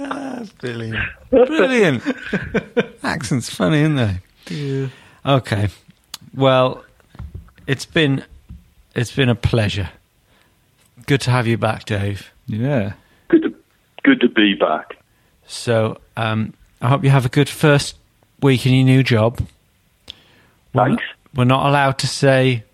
Ah, 0.00 0.42
brilliant. 0.58 0.98
Brilliant. 1.30 2.02
Accent's 3.02 3.48
funny, 3.48 3.80
isn't 3.80 3.96
they? 4.50 4.90
Okay. 5.24 5.68
Well, 6.34 6.84
it's 7.66 7.86
been 7.86 8.24
it's 8.94 9.14
been 9.14 9.28
a 9.28 9.34
pleasure. 9.34 9.90
Good 11.12 11.20
to 11.20 11.30
have 11.30 11.46
you 11.46 11.58
back, 11.58 11.84
Dave. 11.84 12.32
Yeah. 12.46 12.94
Good 13.28 13.42
to 13.42 13.54
good 14.02 14.20
to 14.22 14.30
be 14.30 14.54
back. 14.54 14.96
So, 15.46 15.98
um, 16.16 16.54
I 16.80 16.88
hope 16.88 17.04
you 17.04 17.10
have 17.10 17.26
a 17.26 17.28
good 17.28 17.50
first 17.50 17.98
week 18.40 18.64
in 18.64 18.72
your 18.72 18.86
new 18.86 19.02
job. 19.02 19.46
We're 20.72 20.86
Thanks. 20.86 21.02
Not, 21.02 21.36
we're 21.38 21.44
not 21.44 21.66
allowed 21.66 21.98
to 21.98 22.06
say 22.06 22.64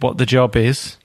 what 0.00 0.16
the 0.16 0.24
job 0.24 0.56
is. 0.56 0.96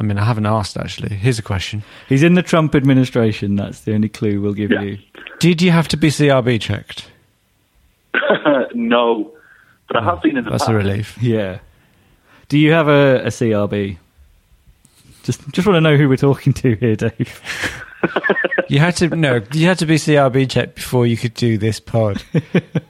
I 0.00 0.02
mean, 0.02 0.18
I 0.18 0.24
haven't 0.24 0.46
asked 0.46 0.76
actually. 0.76 1.14
Here's 1.14 1.38
a 1.38 1.42
question: 1.42 1.84
He's 2.08 2.24
in 2.24 2.34
the 2.34 2.42
Trump 2.42 2.74
administration. 2.74 3.54
That's 3.54 3.82
the 3.82 3.94
only 3.94 4.08
clue 4.08 4.40
we'll 4.40 4.52
give 4.54 4.72
Yeah. 4.72 4.82
you. 4.82 4.98
Did 5.38 5.62
you 5.62 5.70
have 5.70 5.86
to 5.86 5.96
be 5.96 6.08
CRB 6.08 6.60
checked? 6.60 7.08
no, 8.74 9.30
but 9.86 9.98
I 9.98 10.04
have 10.06 10.22
been 10.22 10.36
in 10.36 10.42
the 10.42 10.50
That's 10.50 10.64
past. 10.64 10.72
a 10.72 10.74
relief. 10.74 11.22
Yeah. 11.22 11.60
Do 12.48 12.58
you 12.58 12.72
have 12.72 12.88
a, 12.88 13.20
a 13.26 13.28
CRB? 13.28 13.98
Just 15.22 15.46
just 15.50 15.66
want 15.66 15.76
to 15.76 15.80
know 15.80 15.96
who 15.96 16.08
we're 16.08 16.16
talking 16.16 16.52
to 16.54 16.74
here, 16.76 16.96
Dave. 16.96 17.40
You 18.68 18.78
had 18.78 18.96
to 18.96 19.08
no, 19.08 19.42
you 19.52 19.66
had 19.66 19.78
to 19.80 19.86
be 19.86 19.96
CRB 19.96 20.48
checked 20.50 20.76
before 20.76 21.06
you 21.06 21.16
could 21.16 21.34
do 21.34 21.58
this 21.58 21.78
pod. 21.80 22.22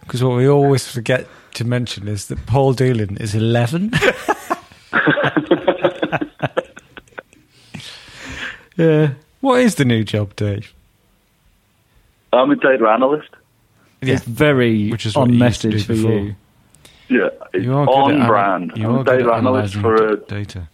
Because 0.02 0.22
what 0.24 0.36
we 0.36 0.48
always 0.48 0.86
forget 0.90 1.26
to 1.54 1.64
mention 1.64 2.08
is 2.08 2.26
that 2.26 2.44
Paul 2.46 2.74
Doolan 2.74 3.16
is 3.20 3.34
eleven. 3.34 3.92
Yeah. 8.76 9.12
What 9.40 9.60
is 9.60 9.74
the 9.76 9.84
new 9.84 10.04
job, 10.04 10.36
Dave? 10.36 10.72
I'm 12.32 12.50
a 12.50 12.56
data 12.56 12.88
analyst. 12.88 13.28
It's 14.00 14.24
very 14.24 14.90
Which 14.90 15.04
is 15.06 15.16
on 15.16 15.32
you 15.32 15.44
used 15.44 15.60
to 15.62 15.68
message 15.68 15.86
for 15.86 15.92
before. 15.94 16.12
you. 16.12 16.34
Yeah, 17.08 17.28
it's 17.52 17.64
You 17.64 17.74
are 17.74 17.86
on 17.88 18.12
at 18.12 18.16
ana- 18.20 18.26
brand. 18.28 18.72
you 18.76 18.88
I'm 18.88 18.96
are 18.96 19.00
a 19.00 19.04
data 19.04 19.32
analyst 19.32 19.74
for 19.74 19.94
a 19.94 20.16
d- 20.16 20.22
data. 20.28 20.68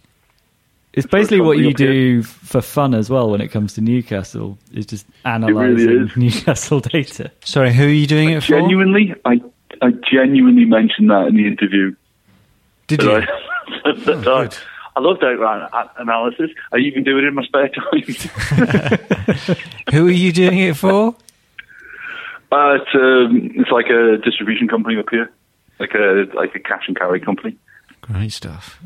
It's 0.97 1.05
basically 1.05 1.41
what 1.41 1.59
you 1.59 1.69
up 1.69 1.77
here. 1.77 1.91
do 1.91 2.23
for 2.23 2.59
fun 2.59 2.95
as 2.95 3.07
well 3.07 3.29
when 3.29 3.39
it 3.39 3.49
comes 3.49 3.75
to 3.75 3.81
Newcastle. 3.81 4.57
Is 4.73 4.87
just 4.87 5.05
analysing 5.23 6.07
is. 6.07 6.11
Newcastle 6.17 6.79
data. 6.79 7.31
Sorry, 7.43 7.71
who 7.71 7.83
are 7.83 7.89
you 7.89 8.07
doing 8.07 8.31
it 8.31 8.41
for? 8.41 8.47
genuinely. 8.47 9.13
I 9.23 9.39
I 9.83 9.91
genuinely 10.11 10.65
mentioned 10.65 11.11
that 11.11 11.27
in 11.27 11.35
the 11.35 11.45
interview. 11.45 11.95
Did 12.87 13.03
you? 13.03 13.11
I, 13.11 13.19
that 14.05 14.17
I, 14.17 14.23
good. 14.23 14.57
I 14.95 14.99
love 14.99 15.19
data 15.19 15.91
analysis. 15.99 16.49
I 16.73 16.77
even 16.77 17.03
do 17.03 17.19
it 17.19 17.25
in 17.25 17.35
my 17.35 17.43
spare 17.45 17.69
time. 17.69 18.01
Who 19.91 20.07
are 20.07 20.11
you 20.11 20.31
doing 20.31 20.57
it 20.57 20.77
for? 20.77 21.15
uh, 22.51 22.73
it's 22.73 22.95
um, 22.95 23.51
it's 23.53 23.69
like 23.69 23.85
a 23.91 24.17
distribution 24.17 24.67
company 24.67 24.97
up 24.97 25.09
here, 25.11 25.31
like 25.79 25.93
a 25.93 26.25
like 26.33 26.55
a 26.55 26.59
cash 26.59 26.85
and 26.87 26.97
carry 26.97 27.19
company. 27.19 27.55
Great 28.01 28.31
stuff. 28.31 28.79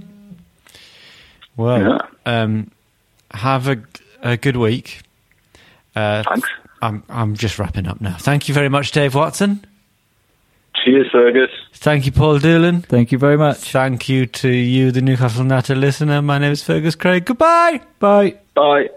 Well, 1.61 2.01
um, 2.25 2.71
have 3.31 3.67
a, 3.67 3.81
a 4.21 4.37
good 4.37 4.57
week. 4.57 5.01
Uh, 5.95 6.23
Thanks. 6.23 6.49
I'm 6.81 7.03
I'm 7.09 7.35
just 7.35 7.59
wrapping 7.59 7.87
up 7.87 8.01
now. 8.01 8.15
Thank 8.17 8.47
you 8.47 8.53
very 8.53 8.69
much, 8.69 8.91
Dave 8.91 9.13
Watson. 9.15 9.65
Cheers, 10.83 11.07
Fergus. 11.11 11.51
Thank 11.73 12.05
you, 12.05 12.11
Paul 12.11 12.39
Doolan. 12.39 12.81
Thank 12.81 13.11
you 13.11 13.17
very 13.17 13.37
much. 13.37 13.71
Thank 13.71 14.09
you 14.09 14.25
to 14.25 14.49
you, 14.49 14.91
the 14.91 15.01
Newcastle 15.01 15.43
Natter 15.43 15.75
listener. 15.75 16.21
My 16.21 16.39
name 16.39 16.51
is 16.51 16.63
Fergus 16.63 16.95
Craig. 16.95 17.25
Goodbye. 17.25 17.81
Bye. 17.99 18.37
Bye. 18.55 18.89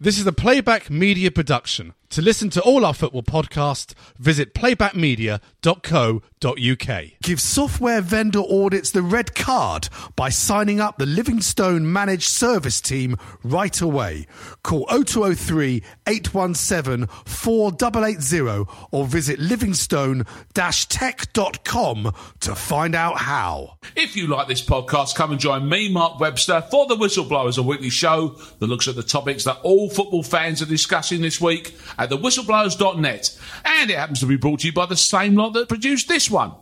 This 0.00 0.18
is 0.18 0.26
a 0.26 0.32
Playback 0.32 0.90
Media 0.90 1.30
production. 1.30 1.92
To 2.10 2.22
listen 2.22 2.50
to 2.50 2.60
all 2.62 2.84
our 2.84 2.92
football 2.92 3.22
podcasts, 3.22 3.94
visit 4.18 4.52
playbackmedia.co.uk. 4.52 7.04
Give 7.22 7.40
software 7.40 8.00
vendor 8.00 8.40
audits 8.40 8.90
the 8.90 9.02
red 9.02 9.36
card 9.36 9.88
by 10.16 10.28
signing 10.28 10.80
up 10.80 10.98
the 10.98 11.06
Livingstone 11.06 11.92
Managed 11.92 12.26
Service 12.26 12.80
Team 12.80 13.16
right 13.44 13.80
away. 13.80 14.26
Call 14.64 14.86
0203 14.88 15.84
817 16.08 17.06
4880 17.26 18.68
or 18.90 19.06
visit 19.06 19.38
livingstone-tech.com 19.38 22.12
to 22.40 22.54
find 22.56 22.94
out 22.96 23.18
how. 23.18 23.76
If 23.94 24.16
you 24.16 24.26
like 24.26 24.48
this 24.48 24.66
podcast, 24.66 25.14
come 25.14 25.30
and 25.30 25.38
join 25.38 25.68
me, 25.68 25.92
Mark 25.92 26.18
Webster, 26.18 26.62
for 26.72 26.88
The 26.88 26.96
Whistleblowers, 26.96 27.56
a 27.56 27.62
weekly 27.62 27.90
show 27.90 28.36
that 28.58 28.66
looks 28.66 28.88
at 28.88 28.96
the 28.96 29.04
topics 29.04 29.44
that 29.44 29.60
all 29.62 29.88
football 29.88 30.24
fans 30.24 30.60
are 30.60 30.66
discussing 30.66 31.20
this 31.20 31.40
week 31.40 31.76
at 32.00 32.10
thewhistleblowers.net. 32.10 33.38
And 33.64 33.90
it 33.90 33.96
happens 33.98 34.20
to 34.20 34.26
be 34.26 34.36
brought 34.36 34.60
to 34.60 34.66
you 34.66 34.72
by 34.72 34.86
the 34.86 34.96
same 34.96 35.36
lot 35.36 35.50
that 35.50 35.68
produced 35.68 36.08
this 36.08 36.30
one. 36.30 36.52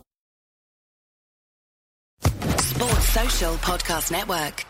Sports 2.21 3.09
Social 3.09 3.53
Podcast 3.55 4.11
Network. 4.11 4.65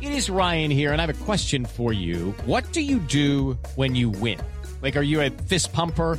It 0.00 0.12
is 0.12 0.30
Ryan 0.30 0.70
here, 0.70 0.92
and 0.92 1.00
I 1.00 1.06
have 1.06 1.20
a 1.20 1.24
question 1.24 1.66
for 1.66 1.92
you. 1.92 2.34
What 2.46 2.72
do 2.72 2.80
you 2.80 2.98
do 3.00 3.58
when 3.76 3.94
you 3.94 4.08
win? 4.08 4.40
Like, 4.82 4.96
are 4.96 5.02
you 5.02 5.20
a 5.20 5.30
fist 5.30 5.72
pumper? 5.72 6.18